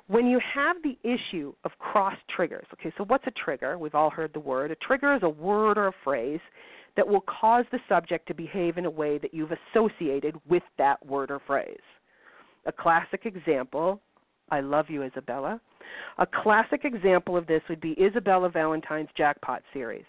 When 0.05 0.27
you 0.27 0.39
have 0.53 0.77
the 0.83 0.97
issue 1.03 1.53
of 1.63 1.71
cross 1.79 2.15
triggers, 2.33 2.67
okay, 2.73 2.93
so 2.95 3.05
what's 3.05 3.25
a 3.25 3.31
trigger? 3.43 3.79
We've 3.79 3.95
all 3.95 4.11
heard 4.11 4.33
the 4.33 4.39
word. 4.39 4.69
A 4.69 4.75
trigger 4.75 5.15
is 5.15 5.23
a 5.23 5.29
word 5.29 5.79
or 5.79 5.87
a 5.87 5.93
phrase 6.03 6.39
that 6.97 7.07
will 7.07 7.21
cause 7.21 7.63
the 7.71 7.79
subject 7.87 8.27
to 8.27 8.33
behave 8.33 8.77
in 8.77 8.85
a 8.85 8.89
way 8.89 9.17
that 9.19 9.33
you've 9.33 9.53
associated 9.73 10.35
with 10.49 10.63
that 10.77 11.03
word 11.05 11.31
or 11.31 11.39
phrase. 11.47 11.77
A 12.65 12.71
classic 12.71 13.25
example 13.25 14.01
I 14.49 14.61
love 14.61 14.85
you, 14.89 15.03
Isabella. 15.03 15.59
A 16.19 16.25
classic 16.25 16.85
example 16.85 17.35
of 17.35 17.47
this 17.47 17.61
would 17.69 17.81
be 17.81 17.95
Isabella 18.01 18.49
Valentine's 18.49 19.09
Jackpot 19.17 19.61
series. 19.73 20.05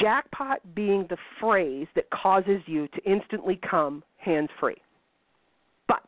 Jackpot 0.00 0.58
being 0.74 1.06
the 1.08 1.16
phrase 1.40 1.86
that 1.94 2.10
causes 2.10 2.60
you 2.66 2.88
to 2.88 3.10
instantly 3.10 3.60
come 3.68 4.02
hands 4.18 4.48
free. 4.58 4.76
But 5.86 6.02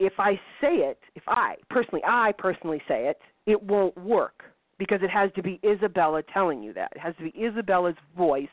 if 0.00 0.14
I 0.18 0.34
say 0.60 0.78
it, 0.78 0.98
if 1.14 1.22
I 1.28 1.54
personally, 1.70 2.02
I 2.04 2.32
personally 2.36 2.82
say 2.88 3.06
it, 3.06 3.18
it 3.46 3.62
won't 3.62 3.96
work 3.96 4.42
because 4.78 5.00
it 5.02 5.10
has 5.10 5.30
to 5.36 5.42
be 5.42 5.60
Isabella 5.64 6.22
telling 6.32 6.62
you 6.62 6.72
that. 6.74 6.92
It 6.94 6.98
has 6.98 7.14
to 7.16 7.24
be 7.24 7.34
Isabella's 7.40 7.96
voice 8.16 8.48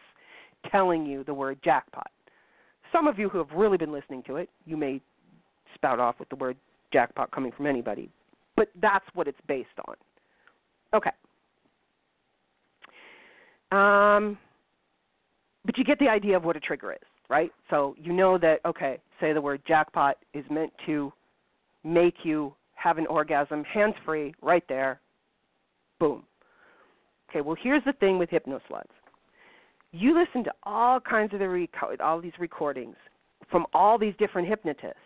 telling 0.71 1.05
you 1.05 1.23
the 1.23 1.33
word 1.33 1.59
jackpot. 1.63 2.09
Some 2.91 3.07
of 3.07 3.17
you 3.19 3.27
who 3.29 3.39
have 3.39 3.49
really 3.55 3.77
been 3.77 3.91
listening 3.91 4.23
to 4.27 4.37
it, 4.37 4.49
you 4.65 4.77
may 4.77 5.01
spout 5.75 5.99
off 5.99 6.19
with 6.19 6.29
the 6.29 6.35
word 6.35 6.55
jackpot 6.91 7.31
coming 7.31 7.51
from 7.51 7.65
anybody, 7.65 8.09
but 8.55 8.69
that's 8.81 9.05
what 9.13 9.27
it's 9.27 9.39
based 9.47 9.67
on. 9.87 9.95
Okay. 10.93 11.09
Um, 13.71 14.37
but 15.65 15.77
you 15.77 15.83
get 15.83 15.97
the 15.99 16.07
idea 16.07 16.37
of 16.37 16.43
what 16.43 16.55
a 16.55 16.59
trigger 16.59 16.93
is, 16.93 16.99
right? 17.29 17.51
So 17.69 17.95
you 17.99 18.13
know 18.13 18.37
that, 18.37 18.59
okay, 18.65 18.99
say 19.19 19.33
the 19.33 19.41
word 19.41 19.61
jackpot 19.67 20.17
is 20.33 20.45
meant 20.51 20.71
to 20.85 21.11
make 21.83 22.13
you 22.23 22.53
have 22.75 22.97
an 22.97 23.07
orgasm 23.07 23.63
hands 23.63 23.95
free 24.05 24.33
right 24.41 24.63
there. 24.69 24.99
Boom. 26.03 26.23
Okay, 27.29 27.39
well, 27.39 27.55
here's 27.63 27.83
the 27.85 27.93
thing 27.93 28.19
with 28.19 28.29
hypnosluts. 28.29 28.91
You 29.93 30.19
listen 30.19 30.43
to 30.43 30.51
all 30.63 30.99
kinds 30.99 31.31
of 31.33 31.39
the 31.39 31.67
all 32.01 32.19
these 32.19 32.33
recordings 32.39 32.97
from 33.49 33.65
all 33.73 33.97
these 33.97 34.13
different 34.19 34.49
hypnotists, 34.49 34.97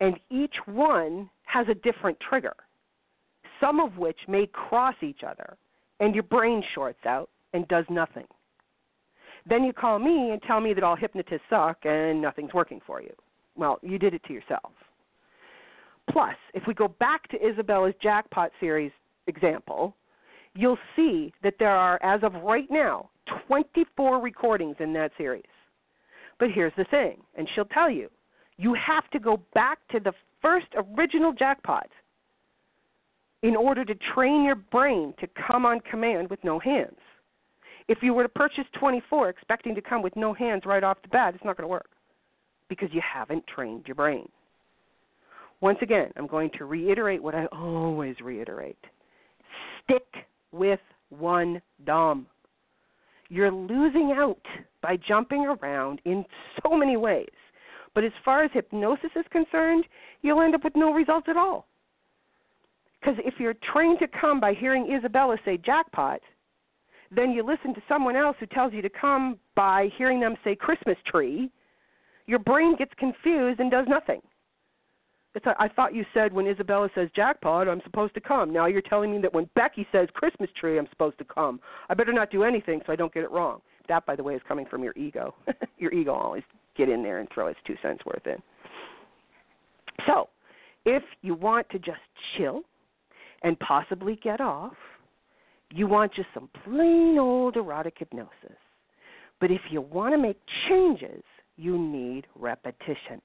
and 0.00 0.20
each 0.28 0.54
one 0.66 1.30
has 1.44 1.66
a 1.70 1.74
different 1.76 2.18
trigger, 2.28 2.52
some 3.58 3.80
of 3.80 3.96
which 3.96 4.18
may 4.28 4.46
cross 4.52 4.96
each 5.00 5.20
other, 5.26 5.56
and 6.00 6.14
your 6.14 6.24
brain 6.24 6.62
shorts 6.74 7.06
out 7.06 7.30
and 7.54 7.66
does 7.68 7.86
nothing. 7.88 8.26
Then 9.48 9.64
you 9.64 9.72
call 9.72 9.98
me 9.98 10.32
and 10.32 10.42
tell 10.42 10.60
me 10.60 10.74
that 10.74 10.84
all 10.84 10.94
hypnotists 10.94 11.46
suck 11.48 11.78
and 11.84 12.20
nothing's 12.20 12.52
working 12.52 12.82
for 12.86 13.00
you. 13.00 13.14
Well, 13.56 13.78
you 13.80 13.98
did 13.98 14.12
it 14.12 14.22
to 14.24 14.34
yourself. 14.34 14.72
Plus, 16.10 16.36
if 16.52 16.64
we 16.66 16.74
go 16.74 16.88
back 16.88 17.28
to 17.28 17.38
Isabella's 17.42 17.94
jackpot 18.02 18.50
series 18.60 18.92
example, 19.26 19.96
you'll 20.54 20.78
see 20.96 21.32
that 21.42 21.54
there 21.58 21.70
are, 21.70 22.02
as 22.02 22.22
of 22.22 22.34
right 22.42 22.70
now, 22.70 23.10
24 23.46 24.20
recordings 24.20 24.76
in 24.80 24.92
that 24.94 25.12
series. 25.16 25.42
But 26.38 26.50
here's 26.52 26.72
the 26.76 26.84
thing, 26.84 27.18
and 27.36 27.48
she'll 27.54 27.64
tell 27.66 27.90
you 27.90 28.10
you 28.58 28.74
have 28.74 29.08
to 29.10 29.18
go 29.18 29.40
back 29.54 29.78
to 29.90 30.00
the 30.00 30.12
first 30.40 30.66
original 30.76 31.32
jackpot 31.32 31.88
in 33.42 33.56
order 33.56 33.84
to 33.84 33.94
train 34.14 34.44
your 34.44 34.54
brain 34.54 35.14
to 35.20 35.26
come 35.48 35.64
on 35.64 35.80
command 35.80 36.30
with 36.30 36.42
no 36.44 36.58
hands. 36.58 36.98
If 37.88 37.98
you 38.02 38.14
were 38.14 38.22
to 38.22 38.28
purchase 38.28 38.64
24 38.78 39.30
expecting 39.30 39.74
to 39.74 39.80
come 39.80 40.02
with 40.02 40.14
no 40.14 40.32
hands 40.32 40.62
right 40.64 40.84
off 40.84 41.02
the 41.02 41.08
bat, 41.08 41.34
it's 41.34 41.44
not 41.44 41.56
going 41.56 41.64
to 41.64 41.68
work 41.68 41.90
because 42.68 42.88
you 42.92 43.00
haven't 43.02 43.44
trained 43.46 43.86
your 43.86 43.96
brain. 43.96 44.28
Once 45.60 45.78
again, 45.82 46.10
I'm 46.16 46.26
going 46.26 46.50
to 46.58 46.64
reiterate 46.64 47.22
what 47.22 47.34
I 47.34 47.46
always 47.46 48.16
reiterate 48.20 48.78
stick 49.84 50.06
with 50.52 50.80
one 51.10 51.60
Dom. 51.84 52.26
You're 53.28 53.50
losing 53.50 54.14
out 54.16 54.44
by 54.82 54.96
jumping 54.96 55.46
around 55.46 56.00
in 56.04 56.24
so 56.62 56.76
many 56.76 56.96
ways. 56.96 57.28
But 57.94 58.04
as 58.04 58.12
far 58.24 58.44
as 58.44 58.50
hypnosis 58.52 59.10
is 59.16 59.24
concerned, 59.30 59.84
you'll 60.22 60.42
end 60.42 60.54
up 60.54 60.64
with 60.64 60.76
no 60.76 60.92
results 60.92 61.28
at 61.28 61.36
all. 61.36 61.66
Because 63.00 63.18
if 63.24 63.34
you're 63.38 63.54
trained 63.72 63.98
to 63.98 64.06
come 64.06 64.38
by 64.38 64.54
hearing 64.54 64.94
Isabella 64.94 65.36
say 65.44 65.56
jackpot, 65.56 66.20
then 67.14 67.32
you 67.32 67.44
listen 67.44 67.74
to 67.74 67.82
someone 67.88 68.16
else 68.16 68.36
who 68.40 68.46
tells 68.46 68.72
you 68.72 68.80
to 68.82 68.88
come 68.88 69.38
by 69.54 69.88
hearing 69.98 70.20
them 70.20 70.36
say 70.44 70.54
Christmas 70.54 70.96
tree, 71.06 71.50
your 72.26 72.38
brain 72.38 72.76
gets 72.76 72.92
confused 72.98 73.60
and 73.60 73.70
does 73.70 73.86
nothing. 73.88 74.22
It's 75.34 75.46
I 75.46 75.68
thought 75.68 75.94
you 75.94 76.04
said 76.12 76.32
when 76.32 76.46
Isabella 76.46 76.90
says 76.94 77.08
jackpot, 77.16 77.66
I'm 77.68 77.80
supposed 77.84 78.14
to 78.14 78.20
come. 78.20 78.52
Now 78.52 78.66
you're 78.66 78.82
telling 78.82 79.10
me 79.10 79.18
that 79.22 79.32
when 79.32 79.48
Becky 79.54 79.86
says 79.90 80.08
Christmas 80.12 80.50
tree, 80.58 80.78
I'm 80.78 80.88
supposed 80.90 81.16
to 81.18 81.24
come. 81.24 81.58
I 81.88 81.94
better 81.94 82.12
not 82.12 82.30
do 82.30 82.44
anything 82.44 82.80
so 82.86 82.92
I 82.92 82.96
don't 82.96 83.12
get 83.12 83.22
it 83.22 83.30
wrong. 83.30 83.60
That, 83.88 84.04
by 84.04 84.14
the 84.14 84.22
way, 84.22 84.34
is 84.34 84.42
coming 84.46 84.66
from 84.66 84.84
your 84.84 84.92
ego. 84.96 85.34
your 85.78 85.92
ego 85.92 86.12
always 86.12 86.42
get 86.76 86.88
in 86.88 87.02
there 87.02 87.18
and 87.18 87.28
throw 87.32 87.46
its 87.46 87.58
two 87.66 87.76
cents 87.82 88.04
worth 88.04 88.26
in. 88.26 88.36
So, 90.06 90.28
if 90.84 91.02
you 91.22 91.34
want 91.34 91.68
to 91.70 91.78
just 91.78 92.00
chill 92.36 92.62
and 93.42 93.58
possibly 93.60 94.18
get 94.22 94.40
off, 94.40 94.74
you 95.70 95.86
want 95.86 96.14
just 96.14 96.28
some 96.34 96.48
plain 96.64 97.18
old 97.18 97.56
erotic 97.56 97.94
hypnosis. 97.98 98.58
But 99.40 99.50
if 99.50 99.60
you 99.70 99.80
want 99.80 100.14
to 100.14 100.18
make 100.18 100.38
changes, 100.68 101.22
you 101.56 101.78
need 101.78 102.26
repetition. 102.36 103.20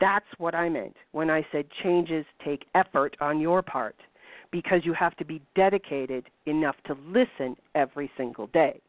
That's 0.00 0.26
what 0.38 0.54
I 0.54 0.68
meant 0.68 0.96
when 1.12 1.30
I 1.30 1.46
said 1.52 1.66
changes 1.82 2.24
take 2.44 2.64
effort 2.74 3.16
on 3.20 3.40
your 3.40 3.62
part 3.62 3.96
because 4.50 4.80
you 4.84 4.92
have 4.92 5.16
to 5.16 5.24
be 5.24 5.42
dedicated 5.56 6.28
enough 6.46 6.76
to 6.86 6.96
listen 7.06 7.56
every 7.74 8.10
single 8.16 8.46
day. 8.48 8.80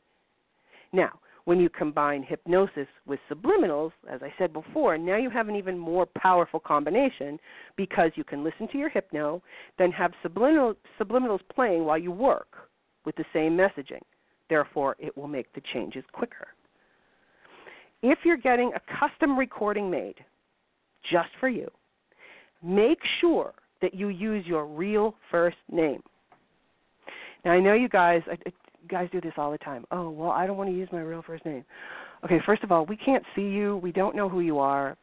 Now, 0.93 1.19
when 1.45 1.59
you 1.59 1.69
combine 1.69 2.23
hypnosis 2.23 2.87
with 3.05 3.19
subliminals, 3.31 3.91
as 4.09 4.21
I 4.23 4.33
said 4.37 4.51
before, 4.51 4.97
now 4.97 5.17
you 5.17 5.29
have 5.29 5.47
an 5.47 5.55
even 5.55 5.77
more 5.77 6.07
powerful 6.17 6.59
combination 6.59 7.39
because 7.77 8.11
you 8.15 8.23
can 8.23 8.43
listen 8.43 8.67
to 8.71 8.77
your 8.77 8.89
hypno, 8.89 9.41
then 9.77 9.91
have 9.91 10.11
subliminal, 10.23 10.75
subliminals 10.99 11.41
playing 11.53 11.85
while 11.85 11.97
you 11.97 12.11
work 12.11 12.69
with 13.05 13.15
the 13.15 13.25
same 13.31 13.55
messaging. 13.55 14.01
Therefore, 14.49 14.95
it 14.99 15.15
will 15.15 15.27
make 15.27 15.53
the 15.53 15.61
changes 15.73 16.03
quicker. 16.11 16.47
If 18.01 18.19
you're 18.23 18.37
getting 18.37 18.71
a 18.75 18.99
custom 18.99 19.37
recording 19.37 19.89
made 19.89 20.15
just 21.11 21.29
for 21.39 21.49
you, 21.49 21.69
make 22.63 22.99
sure 23.21 23.53
that 23.81 23.93
you 23.93 24.09
use 24.09 24.45
your 24.45 24.65
real 24.65 25.15
first 25.31 25.57
name. 25.71 26.01
Now, 27.43 27.51
I 27.51 27.59
know 27.59 27.73
you 27.73 27.89
guys, 27.89 28.21
I, 28.27 28.37
guys 28.89 29.09
do 29.11 29.21
this 29.21 29.33
all 29.37 29.51
the 29.51 29.57
time. 29.59 29.85
Oh, 29.91 30.09
well, 30.09 30.31
I 30.31 30.47
don't 30.47 30.57
want 30.57 30.69
to 30.69 30.75
use 30.75 30.89
my 30.91 31.01
real 31.01 31.21
first 31.21 31.45
name. 31.45 31.63
Okay, 32.23 32.39
first 32.45 32.63
of 32.63 32.71
all, 32.71 32.85
we 32.85 32.97
can't 32.97 33.23
see 33.35 33.43
you. 33.43 33.77
We 33.77 33.91
don't 33.91 34.15
know 34.15 34.27
who 34.27 34.39
you 34.39 34.57
are. 34.57 34.97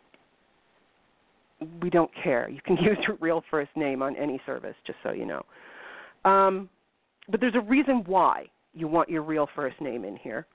We 1.81 1.91
don't 1.91 2.11
care. 2.23 2.49
You 2.49 2.61
can 2.65 2.77
use 2.83 2.99
your 3.07 3.17
real 3.21 3.45
first 3.51 3.71
name 3.77 4.03
on 4.03 4.17
any 4.17 4.41
service, 4.45 4.75
just 4.87 4.99
so 5.03 5.13
you 5.13 5.27
know. 5.27 5.43
Um, 6.29 6.69
but 7.29 7.41
there's 7.41 7.55
a 7.55 7.61
reason 7.61 8.03
why 8.07 8.47
you 8.75 8.89
want 8.89 9.09
your 9.09 9.23
real 9.23 9.49
first 9.55 9.81
name 9.81 10.05
in 10.05 10.17
here. 10.17 10.47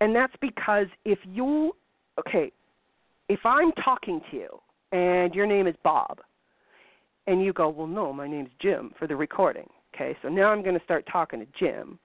And 0.00 0.14
that's 0.14 0.34
because 0.40 0.86
if 1.04 1.18
you, 1.24 1.72
okay, 2.18 2.52
if 3.32 3.40
I'm 3.44 3.72
talking 3.82 4.20
to 4.30 4.36
you 4.36 4.60
and 4.92 5.34
your 5.34 5.46
name 5.46 5.66
is 5.66 5.74
Bob, 5.82 6.20
and 7.26 7.42
you 7.42 7.52
go, 7.54 7.70
well, 7.70 7.86
no, 7.86 8.12
my 8.12 8.28
name's 8.28 8.50
Jim 8.60 8.92
for 8.98 9.06
the 9.06 9.16
recording. 9.16 9.66
Okay, 9.94 10.14
so 10.22 10.28
now 10.28 10.48
I'm 10.48 10.62
going 10.62 10.76
to 10.76 10.84
start 10.84 11.06
talking 11.10 11.40
to 11.40 11.46
Jim. 11.58 11.98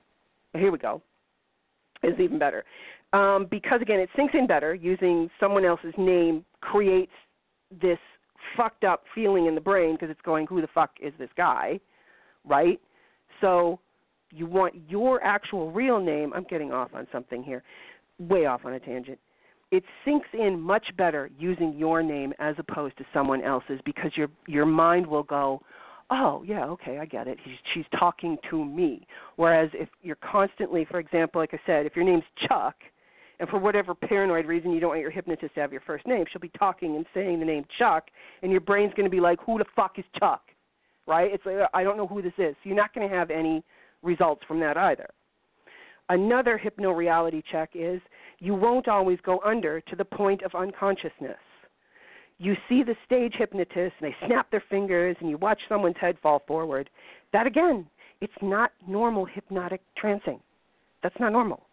Here 0.54 0.72
we 0.72 0.78
go. 0.78 1.02
It's 2.02 2.20
even 2.20 2.40
better. 2.40 2.64
Um, 3.12 3.48
because 3.50 3.82
again, 3.82 4.00
it 4.00 4.10
sinks 4.16 4.36
in 4.36 4.48
better 4.48 4.74
using 4.74 5.30
someone 5.38 5.66
else's 5.66 5.94
name 5.98 6.46
creates 6.62 7.12
this 7.82 8.00
fucked 8.56 8.86
up 8.86 9.04
feeling 9.14 9.48
in 9.48 9.56
the 9.56 9.62
brain 9.62 9.96
because 9.96 10.10
it's 10.10 10.22
going, 10.22 10.46
who 10.48 10.62
the 10.62 10.68
fuck 10.74 10.92
is 11.02 11.14
this 11.20 11.30
guy, 11.36 11.80
right? 12.46 12.80
So 13.42 13.80
you 14.32 14.46
want 14.46 14.76
your 14.88 15.22
actual 15.24 15.72
real 15.72 16.00
name. 16.00 16.32
I'm 16.34 16.46
getting 16.50 16.72
off 16.72 16.92
on 16.94 17.06
something 17.12 17.44
here, 17.44 17.64
way 18.18 18.46
off 18.46 18.62
on 18.64 18.74
a 18.74 18.80
tangent. 18.80 19.20
It 19.72 19.84
sinks 20.06 20.28
in 20.34 20.60
much 20.60 20.86
better 20.98 21.30
using 21.38 21.74
your 21.78 22.02
name 22.02 22.34
as 22.40 22.56
opposed 22.58 22.98
to 22.98 23.06
someone 23.14 23.42
else's 23.42 23.80
because 23.86 24.12
your 24.16 24.30
your 24.48 24.66
mind 24.66 25.06
will 25.06 25.24
go, 25.24 25.62
"Oh, 26.10 26.44
yeah, 26.46 26.66
okay, 26.66 27.00
I 27.00 27.06
get 27.06 27.28
it. 27.28 27.38
He's, 27.44 27.58
she's 27.74 27.86
talking 28.00 28.38
to 28.50 28.64
me." 28.64 29.06
Whereas 29.36 29.70
if 29.74 29.90
you're 30.02 30.18
constantly, 30.18 30.86
for 30.86 31.00
example, 31.00 31.42
like 31.42 31.54
I 31.54 31.60
said, 31.66 31.86
if 31.86 31.96
your 31.96 32.06
name's 32.06 32.24
Chuck, 32.48 32.76
and 33.40 33.50
for 33.50 33.60
whatever 33.60 33.94
paranoid 33.94 34.46
reason 34.46 34.72
you 34.72 34.80
don't 34.80 34.90
want 34.90 35.02
your 35.02 35.12
hypnotist 35.12 35.54
to 35.56 35.62
have 35.62 35.72
your 35.72 35.82
first 35.82 36.08
name, 36.08 36.26
she'll 36.32 36.42
be 36.42 36.52
talking 36.58 36.96
and 36.96 37.06
saying 37.14 37.40
the 37.40 37.46
name 37.46 37.66
Chuck, 37.78 38.06
and 38.42 38.52
your 38.52 38.62
brain's 38.62 38.94
going 38.94 39.06
to 39.06 39.16
be 39.16 39.20
like, 39.20 39.40
"Who 39.42 39.58
the 39.58 39.66
fuck 39.76 40.00
is 40.00 40.06
Chuck?" 40.18 40.44
Right? 41.06 41.32
It's 41.34 41.46
like 41.46 41.56
I 41.74 41.84
don't 41.84 41.98
know 41.98 42.08
who 42.08 42.22
this 42.22 42.34
is. 42.38 42.56
So 42.56 42.70
you're 42.70 42.76
not 42.76 42.94
going 42.94 43.08
to 43.08 43.14
have 43.14 43.32
any 43.32 43.64
results 44.02 44.44
from 44.48 44.60
that 44.62 44.78
either. 44.78 45.10
Another 46.10 46.58
hypno-reality 46.58 47.42
check 47.52 47.72
is 47.74 48.00
you 48.40 48.54
won't 48.54 48.88
always 48.88 49.20
go 49.24 49.40
under 49.46 49.82
to 49.82 49.96
the 49.96 50.06
point 50.06 50.44
of 50.44 50.56
unconsciousness. 50.56 51.38
You 52.40 52.56
see 52.70 52.84
the 52.84 52.96
stage 53.06 53.34
hypnotist 53.38 53.96
and 54.00 54.12
they 54.12 54.28
snap 54.28 54.52
their 54.52 54.64
fingers 54.70 55.16
and 55.20 55.30
you 55.30 55.38
watch 55.38 55.60
someone's 55.68 55.96
head 56.00 56.18
fall 56.22 56.44
forward. 56.48 56.90
That 57.34 57.48
again, 57.48 57.88
it's 58.22 58.34
not 58.42 58.72
normal 58.88 59.26
hypnotic 59.26 59.82
trancing. 60.02 60.40
That's 61.02 61.20
not 61.20 61.32
normal. 61.32 61.64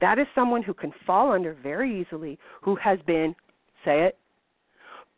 That 0.00 0.18
is 0.18 0.26
someone 0.34 0.62
who 0.62 0.74
can 0.74 0.92
fall 1.06 1.32
under 1.32 1.54
very 1.62 2.00
easily, 2.00 2.38
who 2.62 2.74
has 2.76 2.98
been, 3.06 3.34
say 3.84 4.02
it, 4.02 4.18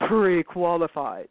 pre 0.07 0.43
qualified. 0.43 1.29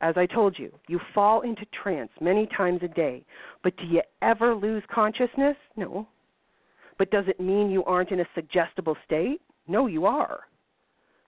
As 0.00 0.14
I 0.16 0.26
told 0.26 0.58
you, 0.58 0.70
you 0.88 1.00
fall 1.14 1.40
into 1.40 1.64
trance 1.82 2.10
many 2.20 2.46
times 2.56 2.80
a 2.82 2.88
day, 2.88 3.24
but 3.62 3.76
do 3.78 3.84
you 3.86 4.02
ever 4.20 4.54
lose 4.54 4.82
consciousness? 4.92 5.56
No. 5.76 6.06
But 6.98 7.10
does 7.10 7.24
it 7.28 7.40
mean 7.40 7.70
you 7.70 7.84
aren't 7.84 8.10
in 8.10 8.20
a 8.20 8.26
suggestible 8.34 8.96
state? 9.04 9.40
No, 9.68 9.86
you 9.86 10.06
are. 10.06 10.40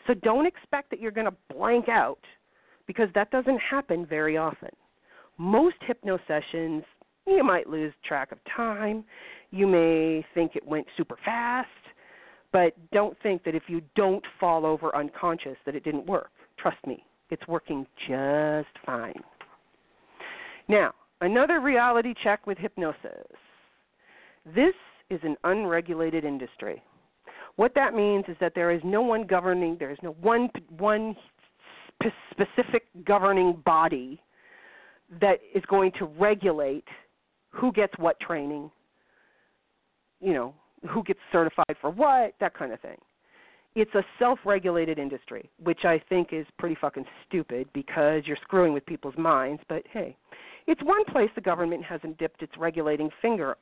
So 0.06 0.14
don't 0.14 0.46
expect 0.46 0.90
that 0.90 1.00
you're 1.00 1.10
going 1.10 1.30
to 1.30 1.54
blank 1.54 1.88
out 1.88 2.20
because 2.86 3.08
that 3.14 3.30
doesn't 3.30 3.58
happen 3.58 4.06
very 4.06 4.36
often. 4.36 4.70
Most 5.36 5.76
hypno 5.86 6.18
sessions, 6.26 6.82
you 7.26 7.44
might 7.44 7.68
lose 7.68 7.92
track 8.04 8.32
of 8.32 8.38
time. 8.56 9.04
You 9.50 9.66
may 9.66 10.24
think 10.34 10.56
it 10.56 10.66
went 10.66 10.86
super 10.96 11.16
fast, 11.24 11.68
but 12.52 12.72
don't 12.90 13.16
think 13.22 13.44
that 13.44 13.54
if 13.54 13.64
you 13.68 13.82
don't 13.94 14.24
fall 14.40 14.64
over 14.64 14.94
unconscious 14.96 15.56
that 15.66 15.76
it 15.76 15.84
didn't 15.84 16.06
work. 16.06 16.30
Trust 16.58 16.84
me, 16.86 17.04
it's 17.30 17.46
working 17.46 17.86
just 18.08 18.68
fine. 18.84 19.22
Now, 20.68 20.92
another 21.20 21.60
reality 21.60 22.14
check 22.24 22.46
with 22.46 22.58
hypnosis. 22.58 23.36
This 24.54 24.74
is 25.10 25.20
an 25.22 25.36
unregulated 25.44 26.24
industry. 26.24 26.82
What 27.56 27.74
that 27.74 27.94
means 27.94 28.24
is 28.28 28.36
that 28.40 28.54
there 28.54 28.70
is 28.70 28.80
no 28.84 29.02
one 29.02 29.26
governing, 29.26 29.76
there 29.78 29.90
is 29.90 29.98
no 30.02 30.12
one 30.20 30.48
one 30.78 31.16
specific 32.30 32.84
governing 33.04 33.60
body 33.64 34.22
that 35.20 35.40
is 35.54 35.64
going 35.68 35.90
to 35.98 36.04
regulate 36.04 36.84
who 37.50 37.72
gets 37.72 37.92
what 37.98 38.20
training, 38.20 38.70
you 40.20 40.32
know, 40.32 40.54
who 40.88 41.02
gets 41.02 41.18
certified 41.32 41.76
for 41.80 41.90
what, 41.90 42.34
that 42.40 42.56
kind 42.56 42.72
of 42.72 42.80
thing. 42.80 42.98
It's 43.74 43.94
a 43.94 44.04
self-regulated 44.18 44.98
industry, 44.98 45.50
which 45.62 45.84
I 45.84 46.00
think 46.08 46.28
is 46.32 46.46
pretty 46.58 46.76
fucking 46.80 47.04
stupid 47.26 47.68
because 47.72 48.22
you're 48.26 48.38
screwing 48.42 48.72
with 48.72 48.84
people's 48.86 49.16
minds, 49.16 49.62
but 49.68 49.82
hey, 49.92 50.16
it's 50.66 50.82
one 50.82 51.04
place 51.06 51.30
the 51.34 51.40
government 51.40 51.84
hasn't 51.84 52.18
dipped 52.18 52.42
its 52.42 52.52
regulating 52.58 53.10
finger 53.22 53.56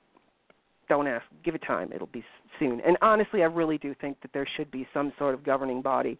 don't 0.88 1.06
ask. 1.06 1.24
Give 1.44 1.54
it 1.54 1.62
time. 1.66 1.92
It'll 1.92 2.06
be 2.08 2.24
soon. 2.58 2.80
And 2.80 2.96
honestly, 3.02 3.42
I 3.42 3.46
really 3.46 3.78
do 3.78 3.94
think 4.00 4.20
that 4.22 4.32
there 4.32 4.46
should 4.56 4.70
be 4.70 4.86
some 4.92 5.12
sort 5.18 5.34
of 5.34 5.44
governing 5.44 5.82
body. 5.82 6.18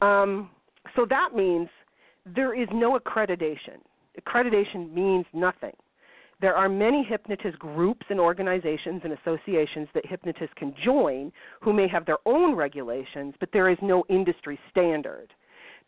Um, 0.00 0.50
so 0.96 1.06
that 1.08 1.34
means 1.34 1.68
there 2.24 2.54
is 2.60 2.68
no 2.72 2.98
accreditation. 2.98 3.78
Accreditation 4.20 4.92
means 4.92 5.26
nothing. 5.32 5.74
There 6.40 6.54
are 6.54 6.68
many 6.70 7.04
hypnotist 7.04 7.58
groups 7.58 8.06
and 8.08 8.18
organizations 8.18 9.02
and 9.04 9.12
associations 9.12 9.88
that 9.92 10.06
hypnotists 10.06 10.54
can 10.56 10.74
join 10.82 11.32
who 11.60 11.72
may 11.72 11.86
have 11.88 12.06
their 12.06 12.18
own 12.24 12.54
regulations, 12.54 13.34
but 13.40 13.50
there 13.52 13.68
is 13.68 13.76
no 13.82 14.04
industry 14.08 14.58
standard. 14.70 15.32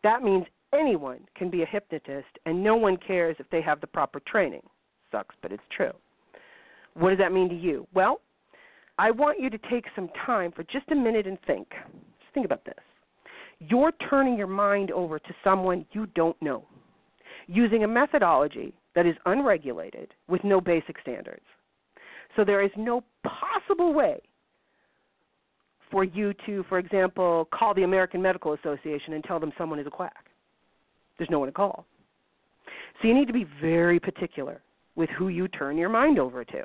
That 0.03 0.21
means 0.21 0.45
anyone 0.71 1.21
can 1.35 1.49
be 1.49 1.63
a 1.63 1.65
hypnotist 1.65 2.27
and 2.45 2.63
no 2.63 2.75
one 2.75 2.97
cares 2.97 3.35
if 3.39 3.49
they 3.49 3.61
have 3.61 3.81
the 3.81 3.87
proper 3.87 4.19
training. 4.27 4.61
Sucks, 5.11 5.35
but 5.41 5.51
it's 5.51 5.63
true. 5.75 5.91
What 6.95 7.09
does 7.09 7.19
that 7.19 7.31
mean 7.31 7.49
to 7.49 7.55
you? 7.55 7.87
Well, 7.93 8.21
I 8.97 9.11
want 9.11 9.39
you 9.39 9.49
to 9.49 9.57
take 9.69 9.85
some 9.95 10.09
time 10.25 10.51
for 10.51 10.63
just 10.63 10.91
a 10.91 10.95
minute 10.95 11.25
and 11.27 11.37
think. 11.47 11.67
Just 11.69 12.33
think 12.33 12.45
about 12.45 12.63
this. 12.65 12.75
You're 13.59 13.93
turning 14.09 14.37
your 14.37 14.47
mind 14.47 14.91
over 14.91 15.19
to 15.19 15.33
someone 15.43 15.85
you 15.93 16.05
don't 16.07 16.39
know 16.41 16.65
using 17.47 17.83
a 17.83 17.87
methodology 17.87 18.73
that 18.95 19.05
is 19.05 19.15
unregulated 19.25 20.13
with 20.27 20.43
no 20.43 20.61
basic 20.61 20.99
standards. 21.01 21.43
So 22.35 22.43
there 22.43 22.63
is 22.63 22.71
no 22.77 23.03
possible 23.23 23.93
way 23.93 24.21
for 25.91 26.03
you 26.03 26.33
to, 26.45 26.63
for 26.69 26.79
example, 26.79 27.47
call 27.53 27.73
the 27.73 27.83
American 27.83 28.21
Medical 28.21 28.53
Association 28.53 29.13
and 29.13 29.23
tell 29.23 29.39
them 29.39 29.51
someone 29.57 29.79
is 29.79 29.87
a 29.87 29.91
quack. 29.91 30.25
There's 31.17 31.29
no 31.29 31.39
one 31.39 31.47
to 31.47 31.53
call. 31.53 31.85
So 33.01 33.07
you 33.07 33.13
need 33.13 33.27
to 33.27 33.33
be 33.33 33.47
very 33.61 33.99
particular 33.99 34.61
with 34.95 35.09
who 35.11 35.27
you 35.27 35.47
turn 35.47 35.77
your 35.77 35.89
mind 35.89 36.19
over 36.19 36.43
to. 36.45 36.63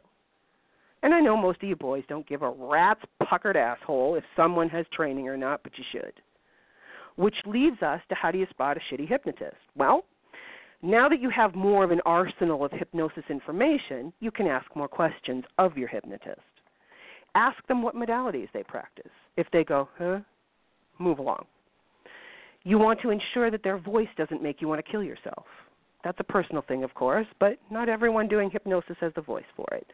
And 1.03 1.15
I 1.15 1.21
know 1.21 1.37
most 1.37 1.63
of 1.63 1.69
you 1.69 1.77
boys 1.77 2.05
don't 2.09 2.29
give 2.29 2.43
a 2.43 2.51
rat's 2.51 3.03
puckered 3.29 3.57
asshole 3.57 4.17
if 4.17 4.25
someone 4.37 4.69
has 4.71 4.85
training 4.93 5.29
or 5.29 5.37
not, 5.37 5.63
but 5.63 5.73
you 5.77 5.85
should. 5.93 6.13
Which 7.17 7.37
leads 7.47 7.83
us 7.83 8.01
to 8.09 8.15
how 8.15 8.31
do 8.31 8.39
you 8.39 8.47
spot 8.51 8.77
a 8.77 8.95
shitty 8.95 9.09
hypnotist? 9.09 9.57
Well, 9.77 10.05
now 10.83 11.09
that 11.09 11.21
you 11.21 11.31
have 11.31 11.55
more 11.55 11.83
of 11.83 11.91
an 11.91 12.01
arsenal 12.07 12.65
of 12.65 12.71
hypnosis 12.73 13.25
information, 13.29 14.13
you 14.21 14.31
can 14.31 14.47
ask 14.47 14.67
more 14.77 14.89
questions 14.89 15.45
of 15.59 15.77
your 15.77 15.89
hypnotist. 15.89 16.41
Ask 17.35 17.65
them 17.67 17.83
what 17.83 17.97
modalities 17.97 18.49
they 18.55 18.63
practice. 18.63 19.11
If 19.37 19.49
they 19.53 19.65
go, 19.65 19.89
huh, 19.99 20.21
move 20.99 21.19
along. 21.19 21.47
You 22.65 22.79
want 22.79 23.01
to 23.03 23.11
ensure 23.11 23.51
that 23.51 23.63
their 23.63 23.79
voice 23.79 24.09
doesn't 24.17 24.43
make 24.43 24.61
you 24.61 24.69
want 24.69 24.85
to 24.85 24.91
kill 24.91 25.03
yourself. 25.03 25.47
That's 26.05 26.19
a 26.21 26.25
personal 26.25 26.63
thing, 26.63 26.85
of 26.85 26.95
course, 26.95 27.27
but 27.41 27.59
not 27.71 27.89
everyone 27.89 28.29
doing 28.29 28.51
hypnosis 28.51 28.97
has 29.01 29.13
the 29.15 29.21
voice 29.21 29.45
for 29.57 29.67
it. 29.73 29.87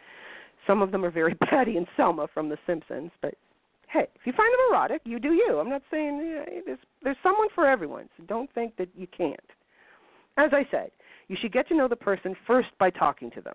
Some 0.66 0.82
of 0.82 0.92
them 0.92 1.04
are 1.04 1.10
very 1.10 1.34
Patty 1.50 1.76
and 1.76 1.86
Selma 1.96 2.28
from 2.32 2.48
The 2.48 2.58
Simpsons, 2.66 3.10
but 3.20 3.34
hey, 3.88 4.06
if 4.14 4.22
you 4.24 4.32
find 4.32 4.52
them 4.52 4.60
erotic, 4.70 5.02
you 5.04 5.18
do 5.18 5.32
you. 5.32 5.58
I'm 5.60 5.70
not 5.70 5.82
saying 5.90 6.20
yeah, 6.26 6.60
there's 6.66 6.78
there's 7.02 7.16
someone 7.22 7.48
for 7.54 7.66
everyone, 7.66 8.08
so 8.16 8.24
don't 8.24 8.52
think 8.54 8.76
that 8.76 8.88
you 8.96 9.06
can't. 9.16 9.38
As 10.36 10.50
I 10.52 10.66
said, 10.70 10.90
you 11.28 11.36
should 11.40 11.52
get 11.52 11.68
to 11.68 11.76
know 11.76 11.88
the 11.88 11.96
person 11.96 12.34
first 12.46 12.68
by 12.78 12.90
talking 12.90 13.30
to 13.32 13.40
them. 13.40 13.54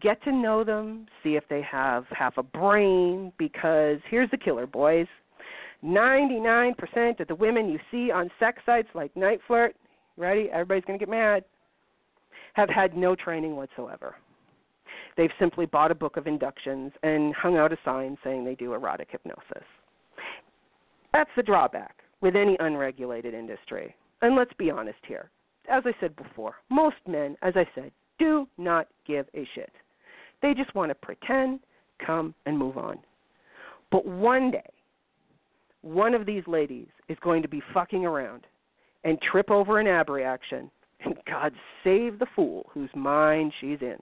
Get 0.00 0.22
to 0.24 0.32
know 0.32 0.64
them, 0.64 1.06
see 1.22 1.36
if 1.36 1.44
they 1.48 1.62
have 1.62 2.04
half 2.10 2.36
a 2.36 2.42
brain, 2.42 3.32
because 3.38 3.98
here's 4.10 4.30
the 4.30 4.36
killer, 4.36 4.66
boys. 4.66 5.06
99% 5.84 7.20
of 7.20 7.28
the 7.28 7.34
women 7.34 7.68
you 7.68 7.78
see 7.90 8.10
on 8.10 8.30
sex 8.40 8.60
sites 8.64 8.88
like 8.94 9.14
NiteFlirt, 9.14 9.70
ready? 10.16 10.48
Everybody's 10.50 10.84
going 10.84 10.98
to 10.98 11.04
get 11.04 11.10
mad, 11.10 11.44
have 12.54 12.68
had 12.68 12.96
no 12.96 13.14
training 13.14 13.54
whatsoever. 13.54 14.16
They've 15.16 15.30
simply 15.38 15.66
bought 15.66 15.90
a 15.90 15.94
book 15.94 16.16
of 16.16 16.26
inductions 16.26 16.92
and 17.02 17.34
hung 17.34 17.56
out 17.56 17.72
a 17.72 17.78
sign 17.84 18.16
saying 18.24 18.44
they 18.44 18.54
do 18.54 18.74
erotic 18.74 19.08
hypnosis. 19.10 19.64
That's 21.12 21.30
the 21.36 21.42
drawback 21.42 21.96
with 22.20 22.34
any 22.34 22.56
unregulated 22.58 23.34
industry. 23.34 23.94
And 24.22 24.34
let's 24.34 24.52
be 24.58 24.70
honest 24.70 24.98
here. 25.06 25.30
As 25.70 25.84
I 25.86 25.92
said 26.00 26.16
before, 26.16 26.56
most 26.70 26.96
men, 27.06 27.36
as 27.42 27.54
I 27.56 27.66
said, 27.74 27.92
do 28.18 28.48
not 28.58 28.88
give 29.06 29.26
a 29.34 29.46
shit. 29.54 29.72
They 30.42 30.54
just 30.54 30.74
want 30.74 30.90
to 30.90 30.94
pretend, 30.94 31.60
come, 32.04 32.34
and 32.46 32.58
move 32.58 32.76
on. 32.76 32.98
But 33.90 34.06
one 34.06 34.50
day, 34.50 34.70
one 35.82 36.14
of 36.14 36.26
these 36.26 36.42
ladies 36.46 36.88
is 37.08 37.16
going 37.22 37.42
to 37.42 37.48
be 37.48 37.62
fucking 37.72 38.04
around 38.04 38.46
and 39.04 39.18
trip 39.20 39.50
over 39.50 39.78
an 39.78 39.86
abreaction, 39.86 40.70
and 41.04 41.14
God 41.26 41.52
save 41.84 42.18
the 42.18 42.26
fool 42.34 42.68
whose 42.72 42.90
mind 42.94 43.52
she's 43.60 43.78
in. 43.80 43.98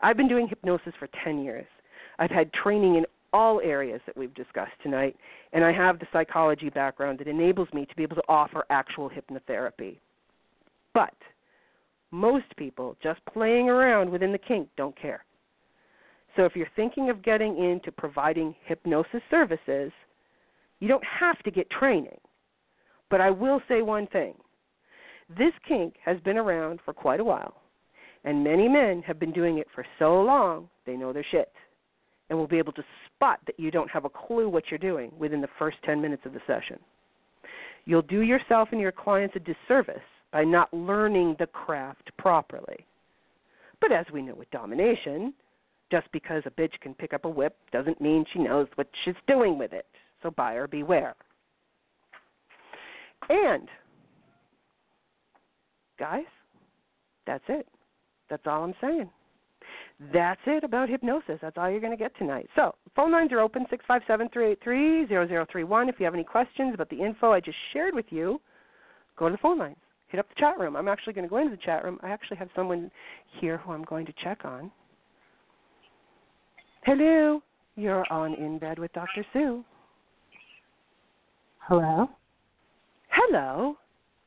I've 0.00 0.16
been 0.16 0.28
doing 0.28 0.48
hypnosis 0.48 0.92
for 0.98 1.08
10 1.24 1.42
years. 1.42 1.66
I've 2.18 2.30
had 2.30 2.52
training 2.52 2.96
in 2.96 3.06
all 3.32 3.60
areas 3.60 4.00
that 4.06 4.16
we've 4.16 4.34
discussed 4.34 4.72
tonight, 4.82 5.16
and 5.52 5.64
I 5.64 5.72
have 5.72 5.98
the 5.98 6.06
psychology 6.12 6.70
background 6.70 7.18
that 7.18 7.28
enables 7.28 7.68
me 7.72 7.86
to 7.86 7.96
be 7.96 8.02
able 8.02 8.16
to 8.16 8.28
offer 8.28 8.64
actual 8.70 9.10
hypnotherapy. 9.10 9.98
But 10.94 11.14
most 12.10 12.46
people 12.56 12.96
just 13.02 13.20
playing 13.32 13.68
around 13.68 14.10
within 14.10 14.32
the 14.32 14.38
kink 14.38 14.68
don't 14.76 14.98
care. 15.00 15.24
So 16.36 16.44
if 16.44 16.56
you're 16.56 16.68
thinking 16.76 17.10
of 17.10 17.22
getting 17.22 17.58
into 17.62 17.92
providing 17.92 18.54
hypnosis 18.64 19.22
services, 19.30 19.92
you 20.80 20.88
don't 20.88 21.04
have 21.04 21.38
to 21.40 21.50
get 21.50 21.68
training. 21.70 22.18
But 23.10 23.20
I 23.20 23.30
will 23.30 23.60
say 23.68 23.82
one 23.82 24.06
thing. 24.06 24.34
This 25.36 25.52
kink 25.66 25.94
has 26.04 26.18
been 26.20 26.38
around 26.38 26.80
for 26.84 26.94
quite 26.94 27.20
a 27.20 27.24
while. 27.24 27.54
And 28.28 28.44
many 28.44 28.68
men 28.68 29.00
have 29.06 29.18
been 29.18 29.32
doing 29.32 29.56
it 29.56 29.68
for 29.74 29.86
so 29.98 30.20
long, 30.20 30.68
they 30.84 30.96
know 30.96 31.14
their 31.14 31.24
shit. 31.30 31.50
and 32.28 32.38
will 32.38 32.46
be 32.46 32.58
able 32.58 32.74
to 32.74 32.84
spot 33.06 33.40
that 33.46 33.58
you 33.58 33.70
don't 33.70 33.90
have 33.90 34.04
a 34.04 34.10
clue 34.10 34.50
what 34.50 34.64
you're 34.70 34.76
doing 34.76 35.10
within 35.18 35.40
the 35.40 35.48
first 35.58 35.78
10 35.86 35.98
minutes 35.98 36.26
of 36.26 36.34
the 36.34 36.40
session. 36.46 36.78
You'll 37.86 38.02
do 38.02 38.20
yourself 38.20 38.68
and 38.70 38.82
your 38.82 38.92
clients 38.92 39.34
a 39.34 39.38
disservice 39.38 40.02
by 40.30 40.44
not 40.44 40.70
learning 40.74 41.36
the 41.38 41.46
craft 41.46 42.10
properly. 42.18 42.84
But 43.80 43.92
as 43.92 44.04
we 44.12 44.20
know 44.20 44.34
with 44.34 44.50
domination, 44.50 45.32
just 45.90 46.12
because 46.12 46.42
a 46.44 46.50
bitch 46.50 46.78
can 46.82 46.92
pick 46.92 47.14
up 47.14 47.24
a 47.24 47.30
whip 47.30 47.56
doesn't 47.72 47.98
mean 47.98 48.26
she 48.30 48.40
knows 48.40 48.66
what 48.74 48.90
she's 49.06 49.14
doing 49.26 49.56
with 49.56 49.72
it. 49.72 49.86
So 50.22 50.30
buyer 50.30 50.66
beware. 50.66 51.14
And, 53.30 53.68
guys, 55.98 56.24
that's 57.26 57.44
it. 57.48 57.66
That's 58.30 58.46
all 58.46 58.64
I'm 58.64 58.74
saying. 58.80 59.10
That's 60.12 60.40
it 60.46 60.62
about 60.62 60.88
hypnosis. 60.88 61.38
That's 61.42 61.56
all 61.58 61.68
you're 61.68 61.80
going 61.80 61.96
to 61.96 61.98
get 61.98 62.16
tonight. 62.18 62.48
So, 62.54 62.74
phone 62.94 63.10
lines 63.10 63.32
are 63.32 63.40
open 63.40 63.66
657 63.68 64.28
383 64.32 65.06
0031. 65.06 65.88
If 65.88 65.96
you 65.98 66.04
have 66.04 66.14
any 66.14 66.24
questions 66.24 66.72
about 66.74 66.88
the 66.88 67.02
info 67.02 67.32
I 67.32 67.40
just 67.40 67.56
shared 67.72 67.94
with 67.94 68.06
you, 68.10 68.40
go 69.18 69.28
to 69.28 69.32
the 69.32 69.38
phone 69.38 69.58
lines. 69.58 69.76
Hit 70.08 70.20
up 70.20 70.28
the 70.28 70.36
chat 70.40 70.58
room. 70.58 70.76
I'm 70.76 70.88
actually 70.88 71.12
going 71.12 71.26
to 71.26 71.30
go 71.30 71.38
into 71.38 71.50
the 71.50 71.62
chat 71.62 71.84
room. 71.84 71.98
I 72.02 72.08
actually 72.10 72.38
have 72.38 72.48
someone 72.54 72.90
here 73.40 73.58
who 73.58 73.72
I'm 73.72 73.84
going 73.84 74.06
to 74.06 74.12
check 74.22 74.44
on. 74.44 74.70
Hello. 76.84 77.42
You're 77.76 78.10
on 78.10 78.34
In 78.34 78.58
Bed 78.58 78.78
with 78.78 78.92
Dr. 78.92 79.24
Sue. 79.32 79.64
Hello. 81.58 82.08
Hello. 83.10 83.76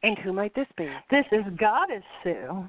And 0.03 0.17
who 0.19 0.33
might 0.33 0.53
this 0.53 0.67
be? 0.77 0.87
This 1.09 1.25
is 1.31 1.43
Goddess 1.57 2.03
Sue. 2.23 2.65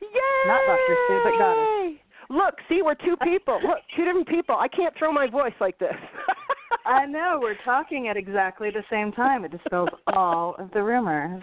Yay! 0.00 0.46
Not 0.46 0.60
Dr. 0.66 0.96
Sue, 1.08 1.20
but 1.24 1.38
Goddess. 1.38 2.00
Look, 2.30 2.54
see, 2.68 2.80
we're 2.82 2.94
two 2.94 3.16
people. 3.22 3.60
Look, 3.66 3.78
two 3.96 4.04
different 4.04 4.28
people. 4.28 4.56
I 4.58 4.68
can't 4.68 4.94
throw 4.96 5.12
my 5.12 5.28
voice 5.28 5.52
like 5.60 5.78
this. 5.78 5.94
I 6.86 7.04
know. 7.04 7.38
We're 7.42 7.56
talking 7.64 8.08
at 8.08 8.16
exactly 8.16 8.70
the 8.70 8.84
same 8.90 9.12
time. 9.12 9.44
It 9.44 9.50
dispels 9.50 9.88
all 10.14 10.54
of 10.58 10.70
the 10.72 10.82
rumors. 10.82 11.42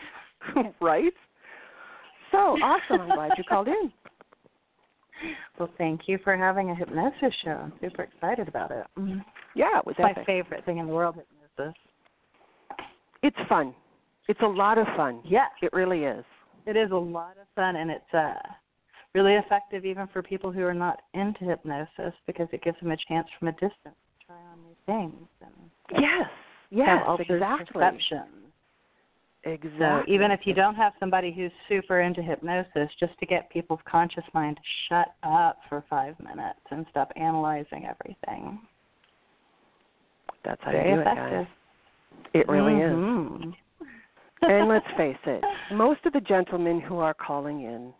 right? 0.81 1.13
So 2.31 2.37
awesome. 2.37 3.01
I'm 3.01 3.15
glad 3.15 3.31
you 3.37 3.43
called 3.43 3.67
in. 3.67 3.91
Well, 5.59 5.69
thank 5.77 6.01
you 6.07 6.19
for 6.23 6.37
having 6.37 6.69
a 6.69 6.75
hypnosis 6.75 7.33
show. 7.43 7.51
I'm 7.51 7.73
super 7.81 8.03
excited 8.03 8.47
about 8.47 8.71
it. 8.71 8.85
Mm-hmm. 8.97 9.19
Yeah, 9.55 9.79
it 9.79 9.85
was 9.85 9.95
it's 9.97 10.15
my 10.15 10.23
favorite 10.25 10.63
thing 10.65 10.77
in 10.77 10.87
the 10.87 10.93
world, 10.93 11.15
hypnosis. 11.15 11.75
It's 13.23 13.37
fun. 13.49 13.73
It's 14.27 14.39
a 14.41 14.47
lot 14.47 14.77
of 14.77 14.85
fun. 14.95 15.21
Yeah. 15.25 15.47
It 15.61 15.73
really 15.73 16.03
is. 16.03 16.23
It 16.67 16.75
is 16.75 16.91
a 16.91 16.95
lot 16.95 17.37
of 17.41 17.47
fun, 17.55 17.77
and 17.77 17.89
it's 17.89 18.13
uh, 18.13 18.33
really 19.15 19.35
effective 19.35 19.85
even 19.85 20.05
for 20.07 20.21
people 20.21 20.51
who 20.51 20.63
are 20.63 20.73
not 20.73 21.01
into 21.13 21.45
hypnosis 21.45 22.13
because 22.27 22.47
it 22.51 22.61
gives 22.61 22.77
them 22.81 22.91
a 22.91 22.97
chance 23.07 23.27
from 23.39 23.47
a 23.47 23.53
distance 23.53 23.71
to 23.83 24.25
try 24.27 24.35
on 24.35 24.59
new 24.61 24.75
things 24.85 25.27
and 25.41 26.01
Yes. 26.01 26.29
Yes, 26.69 27.01
exactly. 27.17 27.65
perceptions. 27.65 28.51
Exactly. 29.45 29.77
So 29.79 30.03
even 30.13 30.31
if 30.31 30.41
you 30.43 30.53
don't 30.53 30.75
have 30.75 30.91
somebody 30.99 31.31
who's 31.31 31.51
super 31.69 32.01
into 32.01 32.21
hypnosis, 32.21 32.89
just 32.99 33.17
to 33.19 33.25
get 33.25 33.49
people's 33.49 33.79
conscious 33.89 34.25
mind 34.33 34.57
to 34.57 34.61
shut 34.89 35.07
up 35.23 35.59
for 35.69 35.85
five 35.89 36.19
minutes 36.19 36.59
and 36.69 36.85
stop 36.89 37.13
analyzing 37.15 37.85
everything. 37.85 38.59
That's 40.43 40.61
how 40.65 40.71
Very 40.71 40.89
you 40.89 40.95
do 40.95 41.01
it, 41.01 41.07
effective. 41.07 41.45
guys. 41.45 42.33
It 42.33 42.49
really 42.49 42.81
is. 42.81 43.57
And 44.41 44.69
let's 44.69 44.85
face 44.97 45.17
it, 45.25 45.43
most 45.73 46.05
of 46.05 46.13
the 46.13 46.21
gentlemen 46.21 46.79
who 46.79 46.97
are 46.97 47.13
calling 47.13 47.61
in 47.61 47.93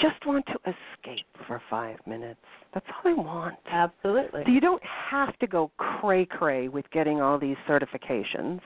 just 0.00 0.24
want 0.26 0.44
to 0.46 0.54
escape 0.60 1.26
for 1.46 1.62
five 1.70 1.96
minutes. 2.06 2.40
That's 2.74 2.86
all 2.88 3.10
they 3.14 3.14
want. 3.14 3.56
Absolutely. 3.70 4.42
So 4.44 4.50
you 4.50 4.60
don't 4.60 4.82
have 5.10 5.38
to 5.38 5.46
go 5.46 5.70
cray 5.76 6.26
cray 6.26 6.68
with 6.68 6.90
getting 6.90 7.20
all 7.20 7.38
these 7.38 7.56
certifications. 7.68 8.60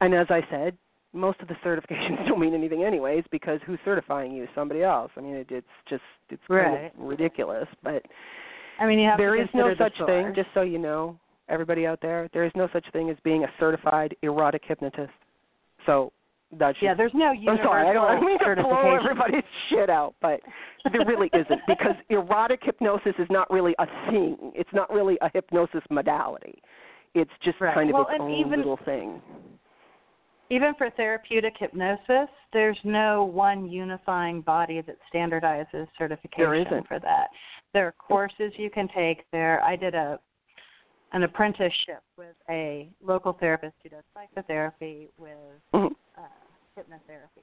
And 0.00 0.14
as 0.14 0.26
I 0.30 0.42
said, 0.50 0.76
most 1.12 1.40
of 1.40 1.48
the 1.48 1.54
certifications 1.64 2.26
don't 2.28 2.40
mean 2.40 2.54
anything 2.54 2.84
anyways 2.84 3.24
because 3.30 3.60
who's 3.66 3.78
certifying 3.84 4.32
you? 4.32 4.46
Somebody 4.54 4.82
else. 4.82 5.10
I 5.16 5.20
mean, 5.20 5.34
it, 5.34 5.46
it's 5.50 5.66
just 5.88 6.02
it's 6.28 6.42
kind 6.48 6.86
of 6.86 6.92
ridiculous. 6.96 7.68
But 7.82 8.02
I 8.78 8.86
mean, 8.86 9.08
there 9.16 9.40
is 9.40 9.48
no 9.54 9.74
such 9.78 9.94
thing. 10.06 10.32
Just 10.34 10.48
so 10.54 10.62
you 10.62 10.78
know, 10.78 11.18
everybody 11.48 11.86
out 11.86 12.00
there, 12.02 12.28
there 12.32 12.44
is 12.44 12.52
no 12.54 12.68
such 12.72 12.84
thing 12.92 13.10
as 13.10 13.16
being 13.24 13.44
a 13.44 13.48
certified 13.58 14.14
erotic 14.22 14.62
hypnotist. 14.66 15.12
So 15.86 16.12
that 16.58 16.76
should 16.76 16.84
Yeah, 16.84 16.94
there's 16.94 17.14
no 17.14 17.32
universal. 17.32 17.60
I'm 17.62 17.66
sorry, 17.66 17.88
I 17.88 17.92
don't 17.92 18.04
I 18.10 18.20
mean 18.20 18.38
to 18.38 18.62
blow 18.62 18.96
everybody's 19.00 19.44
shit 19.70 19.88
out, 19.90 20.14
but 20.20 20.40
there 20.92 21.04
really 21.06 21.30
isn't 21.32 21.60
because 21.66 21.94
erotic 22.10 22.60
hypnosis 22.62 23.14
is 23.18 23.26
not 23.30 23.50
really 23.50 23.74
a 23.78 23.86
thing. 24.10 24.52
It's 24.54 24.72
not 24.72 24.90
really 24.92 25.18
a 25.22 25.30
hypnosis 25.32 25.82
modality. 25.90 26.60
It's 27.14 27.30
just 27.44 27.60
Right. 27.60 27.74
kind 27.74 27.90
of 27.90 27.94
Well, 27.94 28.08
its 28.10 28.20
own 28.20 28.30
even- 28.30 28.58
little 28.60 28.76
thing. 28.78 29.22
Even 30.48 30.74
for 30.74 30.90
therapeutic 30.90 31.54
hypnosis, 31.58 32.28
there's 32.52 32.78
no 32.84 33.24
one 33.24 33.66
unifying 33.68 34.42
body 34.42 34.80
that 34.80 34.96
standardizes 35.12 35.88
certification 35.98 36.84
for 36.84 37.00
that. 37.00 37.30
There 37.72 37.88
are 37.88 37.92
courses 37.92 38.52
you 38.56 38.70
can 38.70 38.86
take 38.88 39.28
there. 39.32 39.60
I 39.64 39.74
did 39.74 39.96
a 39.96 40.20
an 41.12 41.22
apprenticeship 41.22 42.02
with 42.16 42.34
a 42.50 42.88
local 43.02 43.32
therapist 43.32 43.74
who 43.82 43.88
does 43.88 44.04
psychotherapy 44.14 45.08
with 45.18 45.36
Mhm. 45.72 45.94
uh, 46.18 46.22
hypnotherapy. 46.76 47.42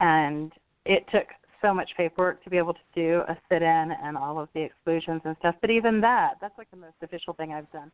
And 0.00 0.52
it 0.84 1.06
took 1.08 1.26
so 1.60 1.72
much 1.72 1.94
paperwork 1.96 2.42
to 2.44 2.50
be 2.50 2.58
able 2.58 2.74
to 2.74 2.80
do 2.94 3.22
a 3.28 3.36
sit 3.48 3.62
in 3.62 3.92
and 3.92 4.16
all 4.16 4.38
of 4.38 4.48
the 4.52 4.60
exclusions 4.60 5.22
and 5.24 5.36
stuff. 5.38 5.54
But 5.60 5.70
even 5.70 6.00
that, 6.00 6.38
that's 6.40 6.56
like 6.58 6.70
the 6.70 6.76
most 6.76 6.96
official 7.02 7.34
thing 7.34 7.52
I've 7.52 7.70
done. 7.70 7.90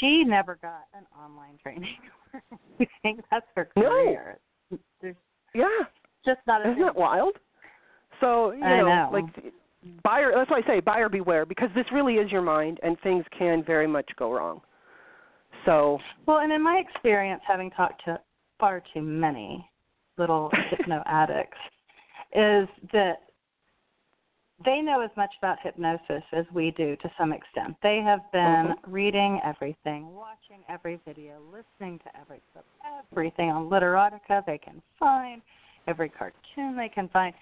She 0.00 0.24
never 0.24 0.56
got 0.56 0.86
an 0.94 1.06
online 1.16 1.58
training. 1.62 1.96
I 2.80 2.86
think 3.02 3.20
that's 3.30 3.46
her 3.54 3.68
No. 3.76 3.82
career. 3.88 4.38
There's 5.00 5.16
Yeah. 5.54 5.84
just 6.24 6.40
not 6.46 6.60
a 6.62 6.64
Isn't 6.64 6.74
thing. 6.76 6.84
that 6.84 6.96
wild? 6.96 7.38
So, 8.20 8.50
you 8.50 8.64
I 8.64 8.78
know, 8.78 8.88
know. 8.88 9.08
like 9.12 9.54
buyer 10.02 10.32
that's 10.34 10.50
why 10.50 10.58
I 10.58 10.66
say 10.66 10.80
buyer 10.80 11.08
beware 11.08 11.46
because 11.46 11.68
this 11.74 11.86
really 11.92 12.14
is 12.14 12.30
your 12.30 12.42
mind 12.42 12.78
and 12.82 12.98
things 13.00 13.24
can 13.36 13.64
very 13.64 13.86
much 13.86 14.08
go 14.16 14.32
wrong. 14.32 14.60
So 15.64 15.98
Well, 16.26 16.38
and 16.38 16.52
in 16.52 16.62
my 16.62 16.76
experience, 16.76 17.42
having 17.46 17.70
talked 17.70 18.04
to 18.04 18.20
far 18.58 18.82
too 18.92 19.02
many 19.02 19.68
little 20.16 20.50
hypno 20.70 21.02
addicts, 21.06 21.58
is 22.34 22.68
that 22.92 23.22
they 24.64 24.80
know 24.80 25.02
as 25.02 25.10
much 25.16 25.32
about 25.38 25.58
hypnosis 25.62 26.22
as 26.32 26.46
we 26.52 26.70
do 26.72 26.96
to 26.96 27.10
some 27.18 27.32
extent. 27.32 27.76
They 27.82 28.00
have 28.00 28.20
been 28.32 28.74
Mhm. 28.74 28.76
reading 28.86 29.40
everything, 29.44 30.14
watching 30.14 30.64
every 30.68 30.96
video, 31.04 31.40
listening 31.40 31.98
to 32.00 32.16
every 32.18 32.40
everything 33.12 33.50
on 33.50 33.68
Literotica 33.68 34.44
they 34.46 34.58
can 34.58 34.80
find, 34.98 35.42
every 35.86 36.08
cartoon 36.08 36.76
they 36.76 36.88
can 36.88 37.08
find. 37.08 37.34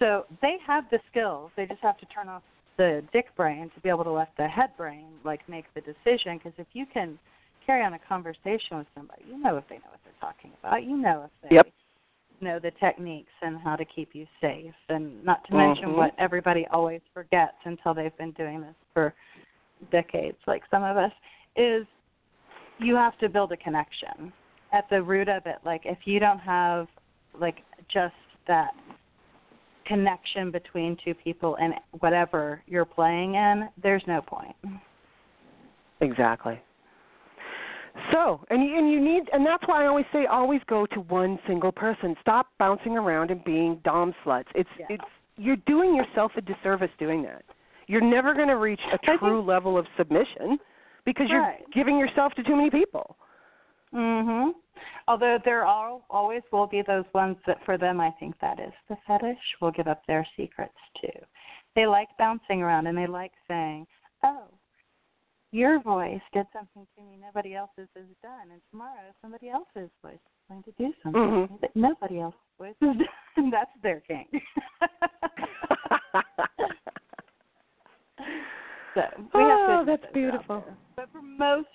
So 0.00 0.24
they 0.42 0.56
have 0.66 0.84
the 0.90 0.98
skills. 1.10 1.50
They 1.56 1.66
just 1.66 1.80
have 1.82 1.98
to 1.98 2.06
turn 2.06 2.28
off 2.28 2.42
the 2.78 3.04
dick 3.12 3.26
brain 3.36 3.70
to 3.74 3.80
be 3.82 3.90
able 3.90 4.04
to 4.04 4.10
let 4.10 4.30
the 4.36 4.48
head 4.48 4.70
brain 4.76 5.06
like 5.24 5.46
make 5.48 5.66
the 5.74 5.82
decision. 5.82 6.38
Because 6.38 6.52
if 6.58 6.66
you 6.72 6.86
can 6.92 7.18
carry 7.64 7.84
on 7.84 7.92
a 7.94 7.98
conversation 7.98 8.78
with 8.78 8.86
somebody, 8.94 9.22
you 9.28 9.38
know 9.38 9.56
if 9.56 9.64
they 9.68 9.76
know 9.76 9.90
what 9.90 10.00
they're 10.02 10.12
talking 10.20 10.52
about. 10.58 10.82
You 10.82 10.96
know 10.96 11.24
if 11.24 11.48
they 11.48 11.56
Yep. 11.56 11.66
know 12.40 12.58
the 12.58 12.70
techniques 12.80 13.32
and 13.42 13.58
how 13.58 13.76
to 13.76 13.84
keep 13.84 14.14
you 14.14 14.26
safe. 14.40 14.74
And 14.88 15.22
not 15.22 15.44
to 15.44 15.54
mention 15.54 15.90
Mhm. 15.90 15.96
what 15.96 16.14
everybody 16.16 16.66
always 16.68 17.02
forgets 17.12 17.58
until 17.64 17.92
they've 17.92 18.16
been 18.16 18.32
doing 18.32 18.62
this 18.62 18.74
for 18.94 19.14
decades, 19.90 20.38
like 20.46 20.62
some 20.70 20.82
of 20.82 20.96
us, 20.96 21.12
is 21.56 21.86
you 22.78 22.96
have 22.96 23.18
to 23.18 23.28
build 23.28 23.52
a 23.52 23.56
connection 23.58 24.32
at 24.72 24.88
the 24.88 25.02
root 25.02 25.28
of 25.28 25.46
it. 25.46 25.58
Like 25.64 25.84
if 25.84 26.06
you 26.06 26.18
don't 26.18 26.38
have 26.38 26.88
like 27.34 27.62
just 27.88 28.14
that 28.46 28.74
connection 29.90 30.50
between 30.50 30.96
two 31.04 31.14
people 31.14 31.56
and 31.60 31.74
whatever 31.98 32.62
you're 32.66 32.84
playing 32.84 33.34
in, 33.34 33.68
there's 33.82 34.02
no 34.06 34.22
point. 34.22 34.54
Exactly. 36.00 36.60
So, 38.12 38.40
and 38.50 38.62
you, 38.64 38.78
and 38.78 38.90
you 38.90 39.00
need, 39.00 39.24
and 39.32 39.44
that's 39.44 39.62
why 39.66 39.82
I 39.84 39.86
always 39.88 40.06
say, 40.12 40.26
always 40.26 40.60
go 40.68 40.86
to 40.86 41.00
one 41.00 41.38
single 41.46 41.72
person. 41.72 42.14
Stop 42.20 42.46
bouncing 42.58 42.96
around 42.96 43.30
and 43.30 43.42
being 43.44 43.80
dom 43.84 44.14
sluts. 44.24 44.44
It's 44.54 44.68
Yeah. 44.78 44.86
it's 44.90 45.04
you're 45.36 45.56
doing 45.66 45.94
yourself 45.96 46.32
a 46.36 46.40
disservice 46.40 46.90
doing 46.98 47.22
that. 47.22 47.42
You're 47.88 48.02
never 48.02 48.34
going 48.34 48.48
to 48.48 48.56
reach 48.56 48.80
a 48.92 48.98
think- 48.98 49.18
true 49.20 49.40
level 49.40 49.76
of 49.76 49.86
submission 49.96 50.58
because 51.04 51.28
you're 51.28 51.54
giving 51.72 51.98
yourself 51.98 52.32
to 52.34 52.42
too 52.42 52.54
many 52.54 52.70
people. 52.70 53.16
Mhm. 53.92 54.54
Although 55.08 55.38
there 55.44 55.66
are 55.66 56.00
always 56.10 56.42
will 56.52 56.66
be 56.66 56.82
those 56.82 57.04
ones 57.12 57.36
that 57.46 57.62
for 57.64 57.76
them 57.76 58.00
I 58.00 58.10
think 58.12 58.38
that 58.38 58.60
is 58.60 58.72
the 58.88 58.96
fetish 59.06 59.56
will 59.60 59.70
give 59.72 59.88
up 59.88 60.04
their 60.06 60.26
secrets 60.36 60.78
too. 61.00 61.26
They 61.74 61.86
like 61.86 62.08
bouncing 62.16 62.62
around 62.62 62.86
and 62.86 62.96
they 62.96 63.06
like 63.06 63.32
saying, 63.48 63.86
"Oh, 64.22 64.48
your 65.50 65.80
voice 65.80 66.22
did 66.32 66.46
something 66.52 66.86
to 66.96 67.02
me 67.02 67.16
nobody 67.16 67.54
else's 67.54 67.88
has 67.96 68.06
done, 68.22 68.50
and 68.52 68.62
tomorrow 68.70 69.12
somebody 69.20 69.50
else's 69.50 69.90
voice 70.02 70.14
is 70.14 70.48
going 70.48 70.62
to 70.62 70.72
do 70.72 70.94
something 71.02 71.48
Mhm. 71.48 71.60
that 71.60 71.74
nobody 71.74 72.20
else's 72.20 72.40
voice 72.58 72.76
has 72.80 72.96
done." 72.96 73.08
That's 73.50 73.80
their 73.82 74.00
king. 74.00 74.28
So 78.94 79.02
we 79.34 79.42
have 79.44 79.60
oh, 79.60 79.84
good 79.84 80.00
that's 80.00 80.12
beautiful. 80.12 80.64
But 80.96 81.10
for 81.12 81.22
most 81.22 81.68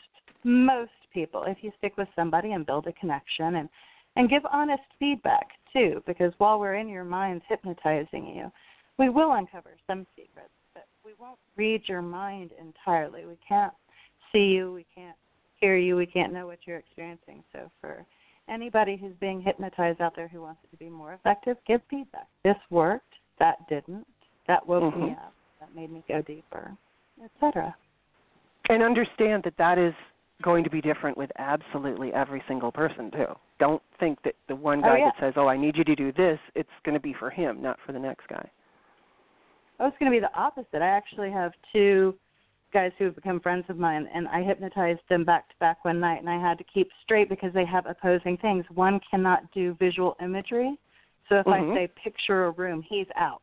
most 0.44 0.92
people, 1.16 1.46
if 1.48 1.58
you 1.62 1.72
stick 1.80 1.98
with 1.98 2.08
somebody 2.16 2.52
and 2.52 2.66
build 2.66 2.86
a 2.86 2.94
connection 2.94 3.56
and 3.56 3.70
and 4.18 4.30
give 4.30 4.44
honest 4.52 4.84
feedback 4.98 5.48
too, 5.74 6.02
because 6.08 6.32
while 6.38 6.60
we're 6.60 6.76
in 6.76 6.88
your 6.88 7.04
minds 7.04 7.44
hypnotizing 7.50 8.26
you, 8.26 8.50
we 8.98 9.10
will 9.10 9.34
uncover 9.34 9.72
some 9.88 10.06
secrets, 10.16 10.54
but 10.74 10.86
we 11.04 11.12
won't 11.20 11.40
read 11.58 11.82
your 11.88 12.02
mind 12.02 12.52
entirely. 12.62 13.26
We 13.26 13.38
can't 13.46 13.74
see 14.32 14.46
you, 14.46 14.72
we 14.72 14.86
can't 14.96 15.18
hear 15.60 15.76
you, 15.76 15.98
we 15.98 16.06
can't 16.06 16.32
know 16.32 16.48
what 16.48 16.60
you're 16.66 16.78
experiencing. 16.78 17.44
So 17.52 17.70
for 17.82 18.06
anybody 18.48 18.96
who's 18.96 19.16
being 19.20 19.42
hypnotized 19.42 20.00
out 20.00 20.16
there 20.16 20.30
who 20.30 20.42
wants 20.42 20.62
it 20.64 20.72
to 20.72 20.78
be 20.78 20.90
more 20.90 21.14
effective, 21.14 21.58
give 21.68 21.82
feedback. 21.90 22.28
This 22.44 22.56
worked, 22.70 23.14
that 23.40 23.68
didn't, 23.68 24.08
that 24.48 24.66
woke 24.66 24.94
mm-hmm. 24.94 25.08
me 25.08 25.12
up, 25.12 25.34
that 25.60 25.76
made 25.76 25.92
me 25.92 26.04
go 26.08 26.22
deeper, 26.22 26.72
etc. 27.24 27.76
And 28.70 28.82
understand 28.82 29.44
that 29.44 29.58
that 29.58 29.78
is 29.78 29.94
going 30.42 30.64
to 30.64 30.70
be 30.70 30.82
different 30.82 31.18
with 31.18 31.32
absolutely 31.38 32.14
every 32.14 32.44
single 32.48 32.72
person 32.72 33.12
too. 33.12 33.28
Don't 33.60 33.82
think 34.00 34.22
that 34.24 34.36
the 34.48 34.56
one 34.56 34.82
guy 34.82 35.00
yeah. 35.00 35.06
that 35.06 35.16
says, 35.20 35.34
"Oh, 35.38 35.48
I 35.48 35.58
need 35.58 35.76
you 35.78 35.84
to 35.84 35.96
do 35.96 36.12
this," 36.12 36.40
it's 36.56 36.70
going 36.84 36.94
to 36.94 37.00
be 37.00 37.14
for 37.14 37.30
him, 37.30 37.62
not 37.62 37.80
for 37.86 37.92
the 37.92 38.00
next 38.00 38.28
guy. 38.28 38.50
Oh, 39.80 39.88
it's 39.88 39.98
going 39.98 40.12
to 40.12 40.16
be 40.16 40.20
the 40.20 40.34
opposite. 40.38 40.82
I 40.82 40.88
actually 40.88 41.32
have 41.32 41.52
two 41.74 42.16
guys 42.74 42.92
who 42.98 43.06
have 43.06 43.16
become 43.16 43.40
friends 43.40 43.66
of 43.70 43.78
mine, 43.78 44.08
and 44.14 44.28
I 44.28 44.44
hypnotized 44.44 45.02
them 45.10 45.24
back 45.24 45.48
to 45.50 45.56
back 45.60 45.84
one 45.86 46.00
night, 46.00 46.20
and 46.20 46.30
I 46.30 46.40
had 46.40 46.58
to 46.58 46.64
keep 46.66 46.90
straight 47.04 47.30
because 47.30 47.54
they 47.54 47.66
have 47.66 47.86
opposing 47.86 48.38
things. 48.38 48.66
One 48.74 49.00
cannot 49.10 49.50
do 49.54 49.74
visual 49.76 50.16
imagery, 50.22 50.78
so 51.30 51.40
if 51.40 51.46
Mhm. 51.46 51.72
I 51.72 51.76
say 51.76 51.88
picture 51.88 52.46
a 52.46 52.52
room, 52.52 52.82
he's 52.82 53.08
out. 53.16 53.42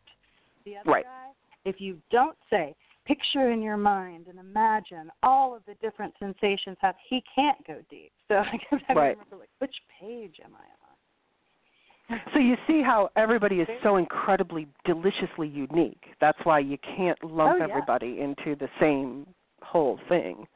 The 0.65 0.77
other 0.77 0.91
Right. 0.91 1.05
guy, 1.05 1.33
if 1.65 1.81
you 1.81 2.01
don't 2.11 2.37
say 2.51 2.75
picture 3.07 3.51
in 3.51 3.63
your 3.63 3.77
mind 3.77 4.27
and 4.29 4.39
imagine 4.39 5.11
all 5.23 5.55
of 5.55 5.63
the 5.67 5.75
different 5.83 6.15
sensations 6.19 6.77
have, 6.81 6.95
he 7.09 7.23
can't 7.35 7.65
go 7.67 7.79
deep. 7.91 8.13
So 8.29 8.35
I 8.39 8.59
kept 8.59 8.83
having 8.87 9.03
Right. 9.03 9.17
remember, 9.17 9.37
like, 9.37 9.51
which 9.59 9.75
page 10.01 10.37
am 10.45 10.53
I 10.55 10.59
on? 10.59 12.21
So 12.35 12.41
you 12.41 12.57
see 12.67 12.83
how 12.83 13.11
everybody 13.17 13.61
is 13.61 13.69
so 13.83 13.97
incredibly 13.97 14.67
deliciously 14.85 15.49
unique. 15.49 16.03
That's 16.21 16.39
why 16.45 16.59
you 16.59 16.77
can't 16.97 17.23
lump 17.25 17.55
Oh, 17.55 17.57
yeah. 17.59 17.73
everybody 17.73 18.21
into 18.21 18.55
the 18.57 18.69
same 18.81 19.27
whole 19.63 19.99
thing. 20.09 20.47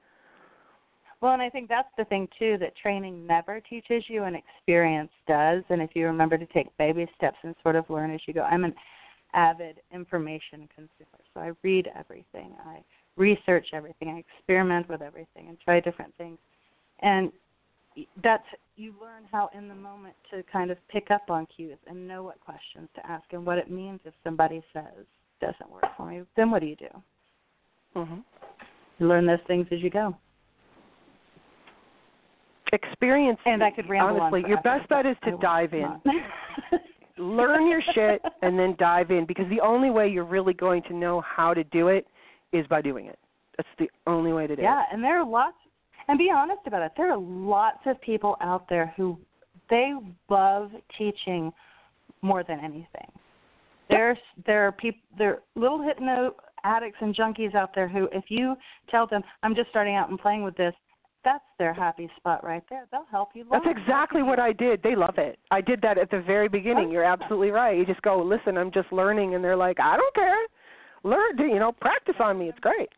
Well, 1.23 1.33
and 1.33 1.41
I 1.41 1.49
think 1.49 1.69
that's 1.69 1.89
the 1.97 2.05
thing 2.05 2.29
too 2.39 2.59
that 2.61 2.77
training 2.77 3.27
never 3.27 3.61
teaches 3.61 4.05
you, 4.09 4.25
and 4.25 4.37
experience 4.37 5.11
does. 5.27 5.63
And 5.71 5.81
if 5.81 5.91
you 5.95 6.07
remember 6.07 6.37
to 6.37 6.47
take 6.47 6.77
baby 6.77 7.07
steps 7.17 7.39
and 7.43 7.55
sort 7.63 7.75
of 7.75 7.89
learn 7.89 8.11
as 8.13 8.21
you 8.27 8.35
go, 8.35 8.43
I'm 8.43 8.65
an 8.65 8.75
avid 9.37 9.81
information 9.93 10.69
consumer, 10.75 11.21
so 11.33 11.41
I 11.41 11.53
read 11.63 11.89
everything, 11.97 12.55
I 12.65 12.79
research 13.17 13.69
everything, 13.73 14.09
I 14.09 14.19
experiment 14.19 14.89
with 14.89 15.03
everything, 15.03 15.49
and 15.49 15.59
try 15.61 15.81
different 15.81 16.15
things. 16.17 16.39
And 17.01 17.31
that's 18.23 18.45
you 18.77 18.95
learn 19.01 19.23
how 19.31 19.49
in 19.57 19.69
the 19.69 19.75
moment 19.75 20.15
to 20.31 20.43
kind 20.53 20.71
of 20.71 20.77
pick 20.89 21.11
up 21.11 21.31
on 21.31 21.47
cues 21.55 21.79
and 21.87 22.07
know 22.07 22.23
what 22.23 22.41
questions 22.41 22.89
to 22.95 23.07
ask 23.07 23.25
and 23.33 23.47
what 23.47 23.59
it 23.59 23.71
means 23.71 24.01
if 24.05 24.13
somebody 24.23 24.63
says 24.73 25.07
doesn't 25.41 25.71
work 25.71 25.85
for 25.97 26.07
me. 26.07 26.23
Then 26.37 26.51
what 26.51 26.61
do 26.61 26.67
you 26.67 26.77
do? 26.77 26.89
Mm-hmm. 27.97 28.19
You 28.99 29.09
learn 29.09 29.27
those 29.27 29.39
things 29.47 29.67
as 29.71 29.81
you 29.81 29.91
go. 29.91 30.17
Experience. 32.73 33.39
And 33.47 33.63
I 33.63 33.71
could 33.71 33.89
ramble 33.89 34.17
on 34.17 34.33
honestly, 34.35 34.49
your 34.49 34.61
best 34.63 34.89
bet 34.89 35.07
is 35.07 35.17
to 35.25 35.37
dive 35.41 35.73
in. 35.73 36.01
Learn 37.19 37.69
your 37.69 37.83
shit 37.95 38.23
and 38.43 38.59
then 38.59 38.77
dive 38.79 39.11
in 39.11 39.25
because 39.27 39.49
the 39.49 39.61
only 39.61 39.91
way 39.91 40.09
you're 40.09 40.25
really 40.25 40.53
going 40.53 40.83
to 40.85 40.95
know 40.95 41.23
how 41.23 41.55
to 41.55 41.65
do 41.65 41.89
it 41.89 42.07
is 42.53 42.67
by 42.67 42.83
doing 42.83 43.07
it. 43.07 43.19
That's 43.57 43.69
the 43.79 43.91
only 44.07 44.33
way 44.33 44.47
to 44.47 44.55
do 44.55 44.63
Yeah, 44.63 44.81
it. 44.81 44.87
Yeah, 44.91 44.95
and 44.95 45.03
there 45.03 45.21
are 45.21 45.27
lots 45.27 45.57
and 46.09 46.19
be 46.19 46.31
honest 46.35 46.61
about 46.67 46.83
it. 46.83 46.93
There 46.97 47.11
are 47.11 47.19
lots 47.19 47.81
of 47.87 48.01
people 48.01 48.37
out 48.41 48.69
there 48.69 48.93
who 48.97 49.19
they 49.71 49.93
love 50.29 50.71
teaching 50.97 51.53
more 52.23 52.45
than 52.45 52.61
anything. 52.61 53.11
There's 53.89 54.19
there 54.47 54.67
are 54.67 54.73
people 54.73 55.01
there 55.17 55.31
are 55.31 55.43
little 55.55 55.81
hypno 55.83 56.35
addicts 56.65 56.99
and 57.01 57.15
junkies 57.15 57.55
out 57.55 57.75
there 57.75 57.89
who 57.89 58.09
if 58.13 58.25
you 58.29 58.57
tell 58.91 59.07
them 59.07 59.23
I'm 59.43 59.55
just 59.55 59.71
starting 59.71 59.95
out 59.95 60.11
and 60.11 60.19
playing 60.19 60.43
with 60.43 60.57
this, 60.57 60.75
that's 61.27 61.45
their 61.59 61.75
happy 61.75 62.09
spot 62.17 62.45
right 62.45 62.63
there. 62.71 62.87
They'll 62.93 63.05
help 63.11 63.31
you 63.35 63.45
learn. 63.51 63.61
That's 63.65 63.77
exactly 63.79 64.23
what 64.23 64.39
I 64.39 64.53
did. 64.53 64.81
They 64.83 64.95
love 64.95 65.19
it. 65.19 65.41
I 65.51 65.61
did 65.61 65.83
that 65.83 65.99
at 65.99 66.09
the 66.09 66.23
very 66.23 66.49
beginning. 66.49 66.89
You're 66.89 67.03
absolutely 67.03 67.51
right. 67.51 67.77
You 67.77 67.85
just 67.85 68.01
go, 68.03 68.23
listen, 68.23 68.57
I'm 68.57 68.71
just 68.71 68.93
learning, 68.93 69.35
and 69.35 69.43
they're 69.43 69.57
like, 69.57 69.81
I 69.81 69.97
don't 69.97 70.15
care. 70.15 70.47
Learn, 71.03 71.37
you 71.39 71.59
know, 71.59 71.73
practice 71.73 72.15
on 72.21 72.39
me. 72.39 72.49
It's 72.49 72.59
great. 72.61 72.89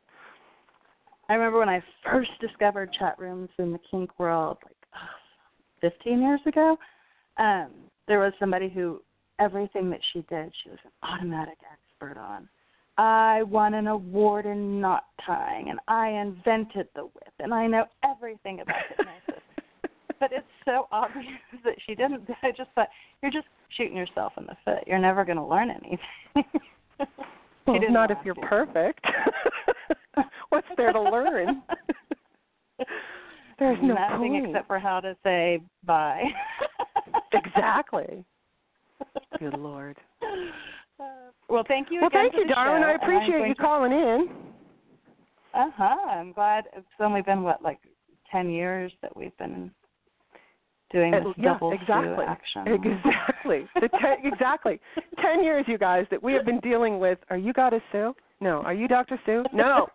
I 1.30 1.34
remember 1.34 1.58
when 1.58 1.70
I 1.70 1.82
first 2.04 2.30
discovered 2.40 2.92
chat 2.98 3.18
rooms 3.18 3.48
in 3.58 3.72
the 3.72 3.80
kink 3.90 4.10
world, 4.18 4.58
like 4.64 4.76
oh, 4.94 5.88
15 5.90 6.20
years 6.20 6.40
ago. 6.46 6.76
Um, 7.38 7.70
there 8.08 8.20
was 8.20 8.32
somebody 8.38 8.68
who 8.68 9.00
everything 9.38 9.88
that 9.90 10.00
she 10.12 10.20
did, 10.28 10.52
she 10.62 10.70
was 10.70 10.78
an 10.84 10.90
automatic 11.02 11.58
expert 11.72 12.18
on. 12.20 12.48
I 12.98 13.42
won 13.44 13.74
an 13.74 13.86
award 13.86 14.44
in 14.44 14.80
knot 14.80 15.04
tying, 15.24 15.70
and 15.70 15.78
I 15.88 16.08
invented 16.08 16.88
the 16.94 17.02
whip, 17.02 17.32
and 17.38 17.54
I 17.54 17.66
know 17.66 17.84
everything 18.04 18.60
about 18.60 18.76
hypnosis. 18.88 19.42
but 20.20 20.32
it's 20.32 20.44
so 20.64 20.88
obvious 20.90 21.26
that 21.64 21.74
she 21.86 21.94
didn't. 21.94 22.28
I 22.42 22.50
just 22.50 22.70
thought 22.74 22.88
you're 23.22 23.30
just 23.30 23.46
shooting 23.76 23.96
yourself 23.96 24.32
in 24.36 24.46
the 24.46 24.56
foot. 24.64 24.82
You're 24.86 24.98
never 24.98 25.24
going 25.24 25.38
to 25.38 25.44
learn 25.44 25.70
anything. 25.70 25.98
She 27.00 27.72
Well, 27.72 27.80
didn't 27.80 28.10
if 28.10 28.18
you're 28.24 28.34
to. 28.34 28.40
perfect. 28.40 29.04
What's 30.48 30.66
there 30.78 30.90
to 30.90 31.02
learn? 31.02 31.62
There's 33.58 33.78
no 33.82 33.92
Nothing 33.94 34.30
point. 34.32 34.46
except 34.46 34.66
for 34.66 34.78
how 34.78 35.00
to 35.00 35.14
say 35.22 35.60
bye. 35.84 36.24
exactly. 37.34 38.24
Good 39.38 39.52
lord. 39.58 39.98
Well, 41.48 41.64
thank 41.66 41.88
you 41.90 42.00
Well, 42.00 42.08
again 42.08 42.30
thank 42.30 42.34
you, 42.34 42.46
darling. 42.54 42.82
show, 42.82 42.88
I 42.88 42.92
appreciate 42.92 43.48
you 43.48 43.54
to- 43.54 43.60
calling 43.62 43.92
in. 43.92 44.28
Uh 45.54 45.70
huh. 45.76 45.96
I'm 46.10 46.32
glad 46.32 46.64
it's 46.76 46.86
only 47.00 47.22
been 47.22 47.42
what 47.42 47.62
like 47.62 47.78
ten 48.30 48.50
years 48.50 48.92
that 49.02 49.16
we've 49.16 49.36
been 49.38 49.70
doing 50.92 51.14
Uh, 51.14 51.20
this 51.20 51.34
yeah, 51.36 51.52
double 51.54 51.72
exactly. 51.72 52.24
Action. 52.26 52.68
Exactly. 52.68 53.66
Ten, 54.00 54.16
exactly. 54.24 54.80
Ten 55.22 55.42
years, 55.42 55.64
you 55.68 55.78
guys, 55.78 56.06
that 56.10 56.22
we 56.22 56.32
have 56.34 56.44
been 56.44 56.60
dealing 56.60 56.98
with. 56.98 57.18
Are 57.30 57.36
you 57.38 57.52
Goddess 57.52 57.82
Sue? 57.92 58.14
No. 58.40 58.60
Are 58.62 58.74
you 58.74 58.86
Dr. 58.88 59.18
Sue? 59.26 59.44
No. 59.52 59.88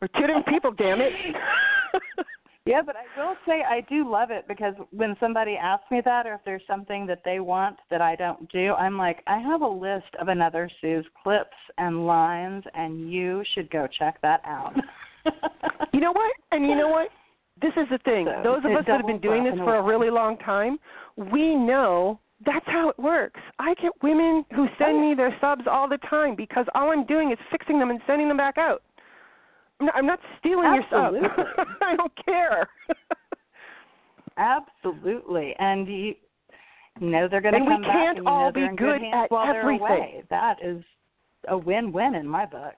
We're 0.00 0.08
two 0.08 0.26
different 0.26 0.46
people. 0.46 0.72
Damn 0.72 1.00
it. 1.00 1.12
Yeah, 2.66 2.80
but 2.80 2.96
I 2.96 3.20
will 3.20 3.36
say 3.46 3.62
I 3.62 3.82
do 3.90 4.10
love 4.10 4.30
it 4.30 4.48
because 4.48 4.72
when 4.90 5.16
somebody 5.20 5.54
asks 5.54 5.84
me 5.90 6.00
that, 6.04 6.26
or 6.26 6.34
if 6.34 6.40
there's 6.46 6.62
something 6.66 7.06
that 7.06 7.20
they 7.22 7.40
want 7.40 7.76
that 7.90 8.00
I 8.00 8.16
don't 8.16 8.50
do, 8.50 8.72
I'm 8.72 8.96
like, 8.96 9.22
I 9.26 9.38
have 9.38 9.60
a 9.60 9.68
list 9.68 10.14
of 10.18 10.28
another 10.28 10.70
Sue's 10.80 11.04
clips 11.22 11.56
and 11.76 12.06
lines, 12.06 12.64
and 12.74 13.12
you 13.12 13.42
should 13.54 13.70
go 13.70 13.86
check 13.98 14.20
that 14.22 14.40
out. 14.44 14.74
You 15.94 16.00
know 16.00 16.12
what? 16.12 16.32
And 16.50 16.66
you 16.66 16.74
know 16.74 16.88
what? 16.88 17.08
This 17.62 17.72
is 17.76 17.86
the 17.88 17.98
thing. 17.98 18.26
So, 18.26 18.42
Those 18.42 18.64
of 18.64 18.72
us 18.76 18.84
that 18.88 18.96
have 18.96 19.06
been 19.06 19.20
doing 19.20 19.44
this 19.44 19.54
for 19.58 19.76
a 19.76 19.82
really 19.82 20.10
long 20.10 20.36
time, 20.38 20.76
we 21.16 21.54
know 21.54 22.18
that's 22.44 22.66
how 22.66 22.88
it 22.88 22.98
works. 22.98 23.40
I 23.60 23.74
get 23.74 23.92
women 24.02 24.44
who 24.56 24.66
send 24.76 24.96
oh, 24.96 25.00
me 25.00 25.14
their 25.14 25.34
subs 25.40 25.62
all 25.70 25.88
the 25.88 25.98
time 26.10 26.34
because 26.34 26.66
all 26.74 26.90
I'm 26.90 27.06
doing 27.06 27.30
is 27.30 27.38
fixing 27.52 27.78
them 27.78 27.90
and 27.90 28.00
sending 28.08 28.26
them 28.26 28.36
back 28.36 28.58
out. 28.58 28.82
I'm 29.80 29.86
not, 29.86 29.94
I'm 29.96 30.06
not 30.06 30.20
stealing 30.38 30.74
your 30.74 30.84
stuff. 30.88 31.14
I 31.82 31.96
don't 31.96 32.12
care. 32.24 32.68
Absolutely, 34.36 35.54
and 35.58 35.86
you 35.86 36.14
know 37.00 37.28
they're 37.28 37.40
going 37.40 37.54
to 37.54 37.58
And 37.58 37.66
we 37.66 37.74
come 37.74 37.82
back, 37.82 37.92
can't 37.92 38.18
and 38.18 38.28
all 38.28 38.52
be 38.52 38.68
good 38.76 39.00
hands 39.00 39.14
at 39.14 39.30
while 39.30 39.54
everything. 39.54 40.22
That 40.30 40.56
is 40.62 40.82
a 41.48 41.56
win-win 41.56 42.14
in 42.14 42.26
my 42.26 42.46
book. 42.46 42.74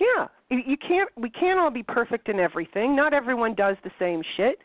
Yeah, 0.00 0.26
you 0.50 0.60
you 0.66 0.76
can't. 0.76 1.08
We 1.16 1.30
can't 1.30 1.58
all 1.58 1.70
be 1.70 1.82
perfect 1.82 2.28
in 2.28 2.40
everything. 2.40 2.96
Not 2.96 3.12
everyone 3.12 3.54
does 3.54 3.76
the 3.84 3.90
same 3.98 4.22
shit. 4.36 4.58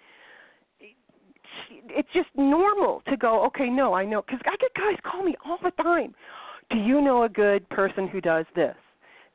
It's 1.91 2.09
just 2.13 2.29
normal 2.35 3.01
to 3.07 3.17
go. 3.17 3.45
Okay, 3.45 3.69
no, 3.69 3.93
I 3.93 4.05
know 4.05 4.21
because 4.21 4.39
I 4.45 4.55
get 4.57 4.73
guys 4.75 4.97
call 5.03 5.23
me 5.23 5.35
all 5.45 5.59
the 5.63 5.71
time. 5.83 6.15
Do 6.71 6.77
you 6.77 7.01
know 7.01 7.23
a 7.23 7.29
good 7.29 7.67
person 7.69 8.07
who 8.07 8.21
does 8.21 8.45
this? 8.55 8.75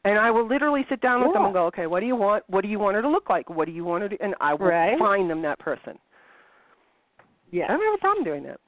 And 0.05 0.19
I 0.19 0.31
will 0.31 0.47
literally 0.47 0.85
sit 0.91 1.01
down 1.01 1.23
with 1.23 1.33
them 1.33 1.45
and 1.47 1.55
go, 1.55 1.65
okay, 1.67 1.87
what 1.87 2.01
do 2.01 2.07
you 2.07 2.15
want? 2.17 2.45
What 2.49 2.61
do 2.61 2.69
you 2.69 2.79
want 2.79 2.95
her 2.97 3.03
to 3.03 3.09
look 3.09 3.31
like? 3.31 3.49
What 3.49 3.65
do 3.65 3.73
you 3.73 3.85
want 3.85 4.03
her 4.03 4.09
to? 4.11 4.23
And 4.23 4.35
I 4.41 4.53
will 4.53 4.67
Right. 4.67 4.99
find 4.99 5.31
them 5.31 5.41
that 5.43 5.59
person. 5.59 5.99
Yeah. 7.51 7.65
I 7.65 7.69
don't 7.69 7.81
have 7.81 7.95
a 7.95 7.99
problem 7.99 8.25
doing 8.25 8.43
that. 8.45 8.61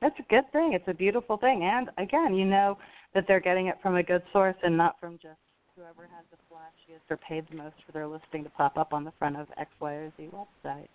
That's 0.00 0.18
a 0.18 0.22
good 0.24 0.50
thing. 0.52 0.72
It's 0.72 0.88
a 0.88 0.94
beautiful 0.94 1.36
thing. 1.36 1.62
And 1.62 1.90
again, 1.96 2.34
you 2.34 2.44
know 2.44 2.76
that 3.14 3.24
they're 3.28 3.40
getting 3.40 3.68
it 3.68 3.76
from 3.80 3.94
a 3.96 4.02
good 4.02 4.22
source 4.32 4.56
and 4.64 4.76
not 4.76 4.98
from 4.98 5.14
just 5.22 5.38
whoever 5.76 6.02
has 6.02 6.24
the 6.30 6.36
flashiest 6.52 7.08
or 7.10 7.16
paid 7.16 7.46
the 7.50 7.56
most 7.56 7.76
for 7.86 7.92
their 7.92 8.06
listing 8.06 8.42
to 8.44 8.50
pop 8.50 8.76
up 8.76 8.92
on 8.92 9.04
the 9.04 9.12
front 9.18 9.36
of 9.36 9.46
X, 9.56 9.70
Y, 9.80 9.92
or 9.92 10.12
Z 10.16 10.28
website. 10.32 10.88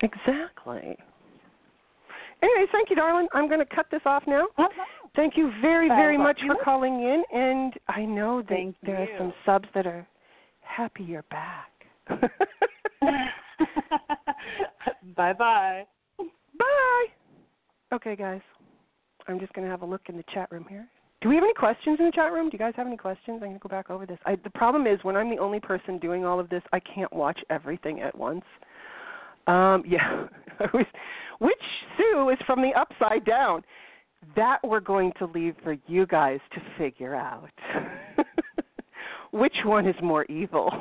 Exactly. 0.00 0.96
Anyway, 2.42 2.66
thank 2.72 2.90
you, 2.90 2.96
darling. 2.96 3.28
I'm 3.34 3.46
going 3.46 3.60
to 3.60 3.74
cut 3.74 3.86
this 3.90 4.02
off 4.04 4.24
now. 4.26 4.46
Uh-huh. 4.58 5.01
Thank 5.14 5.36
you 5.36 5.52
very, 5.60 5.88
very 5.88 6.16
much 6.16 6.40
for 6.46 6.56
calling 6.64 6.94
in. 6.94 7.22
And 7.32 7.74
I 7.88 8.04
know 8.04 8.40
that 8.42 8.48
Thank 8.48 8.76
there 8.82 8.96
are 8.96 9.08
some 9.18 9.32
subs 9.44 9.68
that 9.74 9.86
are 9.86 10.06
happy 10.60 11.04
you're 11.04 11.24
back. 11.30 11.70
bye 15.16 15.32
bye. 15.32 15.84
Bye. 16.58 17.06
Okay, 17.92 18.16
guys. 18.16 18.40
I'm 19.28 19.38
just 19.38 19.52
going 19.52 19.64
to 19.66 19.70
have 19.70 19.82
a 19.82 19.86
look 19.86 20.02
in 20.08 20.16
the 20.16 20.24
chat 20.32 20.50
room 20.50 20.66
here. 20.68 20.88
Do 21.20 21.28
we 21.28 21.36
have 21.36 21.44
any 21.44 21.54
questions 21.54 21.98
in 22.00 22.06
the 22.06 22.12
chat 22.12 22.32
room? 22.32 22.48
Do 22.48 22.54
you 22.54 22.58
guys 22.58 22.74
have 22.76 22.86
any 22.86 22.96
questions? 22.96 23.34
I'm 23.42 23.50
going 23.50 23.52
to 23.52 23.60
go 23.60 23.68
back 23.68 23.90
over 23.90 24.06
this. 24.06 24.18
I, 24.26 24.36
the 24.42 24.50
problem 24.50 24.86
is 24.86 24.98
when 25.02 25.14
I'm 25.14 25.30
the 25.30 25.38
only 25.38 25.60
person 25.60 25.98
doing 25.98 26.24
all 26.24 26.40
of 26.40 26.48
this, 26.48 26.62
I 26.72 26.80
can't 26.80 27.12
watch 27.12 27.38
everything 27.50 28.00
at 28.00 28.16
once. 28.16 28.44
Um, 29.46 29.84
yeah, 29.88 30.26
which 31.38 31.58
Sue 31.96 32.30
is 32.30 32.38
from 32.46 32.60
the 32.62 32.72
upside 32.78 33.24
down. 33.24 33.62
That 34.36 34.58
we're 34.62 34.80
going 34.80 35.12
to 35.18 35.26
leave 35.26 35.54
for 35.62 35.76
you 35.86 36.06
guys 36.06 36.40
to 36.54 36.60
figure 36.78 37.14
out. 37.14 37.50
which 39.32 39.56
one 39.64 39.86
is 39.86 39.96
more 40.02 40.24
evil? 40.26 40.70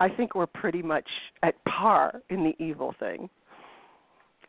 I 0.00 0.08
think 0.08 0.34
we're 0.34 0.46
pretty 0.46 0.82
much 0.82 1.06
at 1.42 1.54
par 1.64 2.22
in 2.30 2.42
the 2.42 2.54
evil 2.62 2.94
thing. 2.98 3.28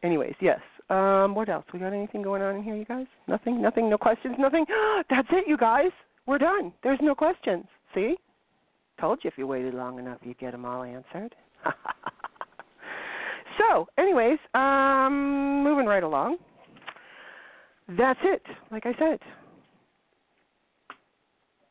Anyways, 0.03 0.33
yes. 0.41 0.59
Um, 0.89 1.35
what 1.35 1.49
else? 1.49 1.65
We 1.73 1.79
got 1.79 1.93
anything 1.93 2.21
going 2.21 2.41
on 2.41 2.55
in 2.55 2.63
here, 2.63 2.75
you 2.75 2.85
guys? 2.85 3.05
Nothing? 3.27 3.61
Nothing? 3.61 3.89
No 3.89 3.97
questions? 3.97 4.35
Nothing? 4.39 4.65
That's 5.09 5.27
it, 5.31 5.45
you 5.47 5.57
guys. 5.57 5.91
We're 6.25 6.39
done. 6.39 6.73
There's 6.83 6.99
no 7.01 7.15
questions. 7.15 7.65
See? 7.93 8.15
Told 8.99 9.19
you 9.23 9.29
if 9.29 9.37
you 9.37 9.47
waited 9.47 9.73
long 9.73 9.99
enough, 9.99 10.19
you'd 10.23 10.39
get 10.39 10.51
them 10.51 10.65
all 10.65 10.83
answered. 10.83 11.35
so, 13.57 13.87
anyways, 13.97 14.37
um, 14.53 15.63
moving 15.63 15.85
right 15.85 16.03
along. 16.03 16.37
That's 17.97 18.19
it. 18.23 18.43
Like 18.71 18.85
I 18.85 18.93
said, 18.97 19.19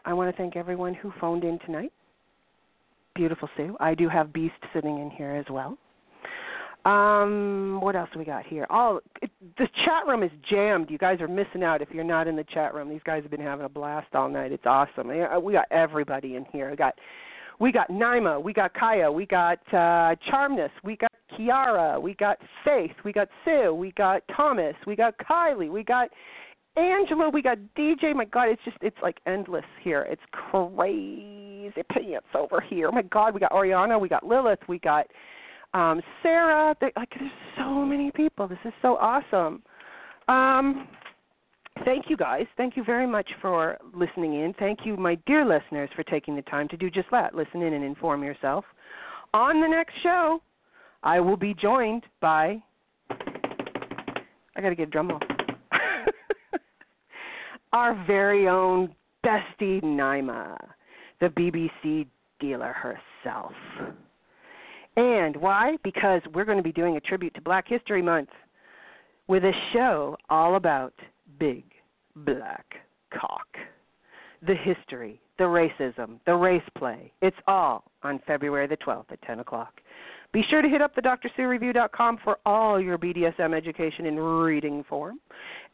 I 0.04 0.12
want 0.12 0.30
to 0.30 0.36
thank 0.36 0.56
everyone 0.56 0.94
who 0.94 1.12
phoned 1.20 1.44
in 1.44 1.58
tonight. 1.60 1.92
Beautiful 3.14 3.48
Sue. 3.56 3.76
I 3.80 3.94
do 3.94 4.08
have 4.08 4.32
Beast 4.32 4.54
sitting 4.72 4.98
in 4.98 5.10
here 5.10 5.32
as 5.32 5.46
well. 5.50 5.76
Um, 6.84 7.80
what 7.82 7.94
else 7.94 8.08
do 8.12 8.18
we 8.18 8.24
got 8.24 8.46
here? 8.46 8.66
Oh, 8.70 9.00
it, 9.20 9.30
the 9.58 9.68
chat 9.84 10.06
room 10.06 10.22
is 10.22 10.30
jammed. 10.48 10.90
You 10.90 10.96
guys 10.96 11.20
are 11.20 11.28
missing 11.28 11.62
out 11.62 11.82
if 11.82 11.90
you're 11.90 12.04
not 12.04 12.26
in 12.26 12.36
the 12.36 12.44
chat 12.44 12.74
room. 12.74 12.88
These 12.88 13.02
guys 13.04 13.22
have 13.22 13.30
been 13.30 13.40
having 13.40 13.66
a 13.66 13.68
blast 13.68 14.14
all 14.14 14.30
night. 14.30 14.52
It's 14.52 14.64
awesome. 14.64 15.08
We 15.08 15.52
got 15.52 15.66
everybody 15.70 16.36
in 16.36 16.46
here. 16.46 16.70
We 16.70 16.76
got 16.76 16.94
we 17.58 17.70
got 17.70 17.90
Naima, 17.90 18.42
we 18.42 18.54
got 18.54 18.72
Kaya, 18.72 19.12
we 19.12 19.26
got 19.26 19.58
uh 19.74 20.16
Charmness, 20.30 20.70
we 20.82 20.96
got 20.96 21.09
Kiara, 21.32 22.00
we 22.00 22.14
got 22.14 22.38
Faith, 22.64 22.92
we 23.04 23.12
got 23.12 23.28
Sue, 23.44 23.74
we 23.74 23.92
got 23.92 24.22
Thomas, 24.36 24.74
we 24.86 24.96
got 24.96 25.14
Kylie, 25.18 25.70
we 25.70 25.82
got 25.82 26.08
Angela, 26.76 27.30
we 27.30 27.42
got 27.42 27.58
DJ. 27.76 28.14
My 28.14 28.24
God, 28.24 28.48
it's 28.48 28.62
just 28.64 28.76
it's 28.80 28.96
like 29.02 29.18
endless 29.26 29.64
here. 29.82 30.06
It's 30.08 30.22
crazy 30.32 31.72
pants 31.92 32.26
over 32.34 32.60
here. 32.60 32.90
My 32.92 33.02
God, 33.02 33.34
we 33.34 33.40
got 33.40 33.52
Oriana, 33.52 33.98
we 33.98 34.08
got 34.08 34.24
Lilith, 34.24 34.60
we 34.68 34.78
got 34.78 35.06
um 35.74 36.00
Sarah. 36.22 36.74
They, 36.80 36.92
like 36.96 37.10
there's 37.18 37.30
so 37.56 37.84
many 37.84 38.10
people. 38.12 38.48
This 38.48 38.58
is 38.64 38.72
so 38.82 38.96
awesome. 38.96 39.62
Um 40.28 40.88
Thank 41.84 42.06
you 42.10 42.16
guys. 42.16 42.46
Thank 42.56 42.76
you 42.76 42.84
very 42.84 43.06
much 43.06 43.28
for 43.40 43.78
listening 43.94 44.34
in. 44.34 44.54
Thank 44.58 44.80
you, 44.84 44.96
my 44.96 45.14
dear 45.26 45.46
listeners, 45.46 45.88
for 45.96 46.02
taking 46.02 46.36
the 46.36 46.42
time 46.42 46.68
to 46.68 46.76
do 46.76 46.90
just 46.90 47.10
that 47.10 47.34
listen 47.34 47.62
in 47.62 47.72
and 47.72 47.84
inform 47.84 48.22
yourself. 48.22 48.64
On 49.32 49.60
the 49.60 49.68
next 49.68 49.94
show, 50.02 50.42
I 51.02 51.20
will 51.20 51.36
be 51.36 51.54
joined 51.54 52.04
by. 52.20 52.62
I 53.10 54.60
got 54.60 54.70
to 54.70 54.74
get 54.74 54.88
a 54.88 54.90
drum 54.90 55.08
roll. 55.08 55.20
Our 57.72 58.04
very 58.06 58.48
own 58.48 58.94
bestie 59.24 59.82
Naima, 59.82 60.56
the 61.20 61.28
BBC 61.28 62.06
dealer 62.40 62.72
herself. 62.72 63.52
And 64.96 65.36
why? 65.36 65.76
Because 65.84 66.20
we're 66.34 66.44
going 66.44 66.58
to 66.58 66.64
be 66.64 66.72
doing 66.72 66.96
a 66.96 67.00
tribute 67.00 67.34
to 67.34 67.40
Black 67.40 67.68
History 67.68 68.02
Month 68.02 68.30
with 69.28 69.44
a 69.44 69.52
show 69.72 70.16
all 70.28 70.56
about 70.56 70.92
big 71.38 71.64
black 72.16 72.66
cock. 73.12 73.46
The 74.46 74.54
history, 74.54 75.20
the 75.38 75.44
racism, 75.44 76.18
the 76.26 76.34
race 76.34 76.62
play. 76.76 77.12
It's 77.22 77.36
all 77.46 77.84
on 78.02 78.20
February 78.26 78.66
the 78.66 78.78
12th 78.78 79.12
at 79.12 79.22
10 79.22 79.40
o'clock. 79.40 79.80
Be 80.32 80.42
sure 80.48 80.62
to 80.62 80.68
hit 80.68 80.80
up 80.80 80.94
the 80.94 81.02
drsuereview.com 81.02 82.18
for 82.22 82.38
all 82.46 82.80
your 82.80 82.98
BDSM 82.98 83.52
education 83.52 84.06
in 84.06 84.16
reading 84.16 84.84
form. 84.88 85.18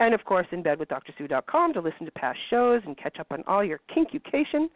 And 0.00 0.14
of 0.14 0.24
course, 0.24 0.46
in 0.50 0.62
bed 0.62 0.78
with 0.78 0.88
drsue.com 0.88 1.74
to 1.74 1.80
listen 1.80 2.06
to 2.06 2.12
past 2.12 2.38
shows 2.48 2.82
and 2.86 2.96
catch 2.96 3.18
up 3.20 3.26
on 3.30 3.42
all 3.46 3.62
your 3.62 3.80
kinkucation. 3.94 4.68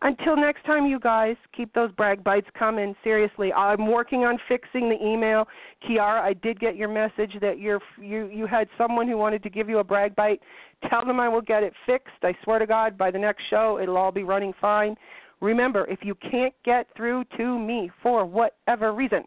Until 0.00 0.36
next 0.36 0.64
time, 0.64 0.86
you 0.86 1.00
guys, 1.00 1.34
keep 1.56 1.74
those 1.74 1.90
brag 1.92 2.22
bites 2.22 2.46
coming. 2.56 2.94
Seriously, 3.02 3.52
I'm 3.52 3.88
working 3.90 4.24
on 4.24 4.38
fixing 4.48 4.88
the 4.88 4.96
email. 5.04 5.48
Kiara, 5.84 6.20
I 6.20 6.34
did 6.34 6.60
get 6.60 6.76
your 6.76 6.88
message 6.88 7.32
that 7.40 7.58
you're 7.58 7.80
you 8.00 8.26
you 8.26 8.46
had 8.46 8.68
someone 8.78 9.08
who 9.08 9.16
wanted 9.16 9.42
to 9.42 9.50
give 9.50 9.68
you 9.68 9.78
a 9.78 9.84
brag 9.84 10.14
bite. 10.14 10.40
Tell 10.88 11.04
them 11.04 11.18
I 11.18 11.28
will 11.28 11.40
get 11.40 11.64
it 11.64 11.72
fixed. 11.84 12.14
I 12.22 12.32
swear 12.44 12.60
to 12.60 12.66
God, 12.66 12.96
by 12.96 13.10
the 13.10 13.18
next 13.18 13.42
show, 13.50 13.80
it'll 13.82 13.96
all 13.96 14.12
be 14.12 14.22
running 14.22 14.52
fine. 14.60 14.94
Remember, 15.40 15.86
if 15.86 16.00
you 16.02 16.14
can't 16.16 16.54
get 16.64 16.86
through 16.96 17.24
to 17.36 17.58
me 17.58 17.90
for 18.02 18.24
whatever 18.24 18.92
reason, 18.92 19.24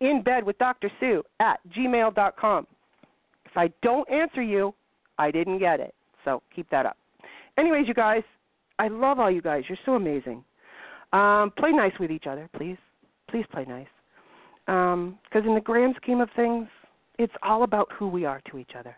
in 0.00 0.22
bed 0.22 0.44
with 0.44 0.58
Dr. 0.58 0.90
Sue 0.98 1.22
at 1.40 1.60
gmail.com. 1.76 2.66
If 3.44 3.56
I 3.56 3.70
don't 3.82 4.10
answer 4.10 4.42
you, 4.42 4.74
I 5.18 5.30
didn't 5.30 5.58
get 5.58 5.80
it. 5.80 5.94
So 6.24 6.42
keep 6.54 6.68
that 6.70 6.86
up. 6.86 6.96
Anyways, 7.58 7.86
you 7.86 7.94
guys, 7.94 8.22
I 8.78 8.88
love 8.88 9.18
all 9.18 9.30
you 9.30 9.42
guys. 9.42 9.64
You're 9.68 9.78
so 9.84 9.94
amazing. 9.94 10.44
Um, 11.12 11.52
play 11.58 11.72
nice 11.72 11.92
with 11.98 12.10
each 12.10 12.26
other, 12.26 12.48
please. 12.56 12.78
Please 13.28 13.44
play 13.52 13.64
nice. 13.64 13.86
Because 14.66 15.44
in 15.46 15.54
the 15.54 15.60
grand 15.62 15.96
scheme 16.00 16.20
of 16.20 16.28
things, 16.36 16.68
it's 17.18 17.32
all 17.42 17.64
about 17.64 17.88
who 17.92 18.08
we 18.08 18.24
are 18.24 18.40
to 18.50 18.58
each 18.58 18.70
other. 18.78 18.96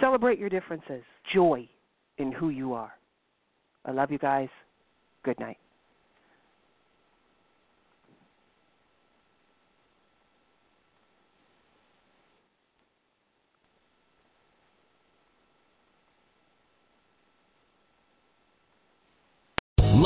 Celebrate 0.00 0.38
your 0.38 0.50
differences. 0.50 1.02
Joy 1.34 1.68
in 2.18 2.30
who 2.30 2.50
you 2.50 2.74
are. 2.74 2.92
I 3.84 3.92
love 3.92 4.10
you 4.10 4.18
guys. 4.18 4.48
Good 5.26 5.40
night. 5.40 5.65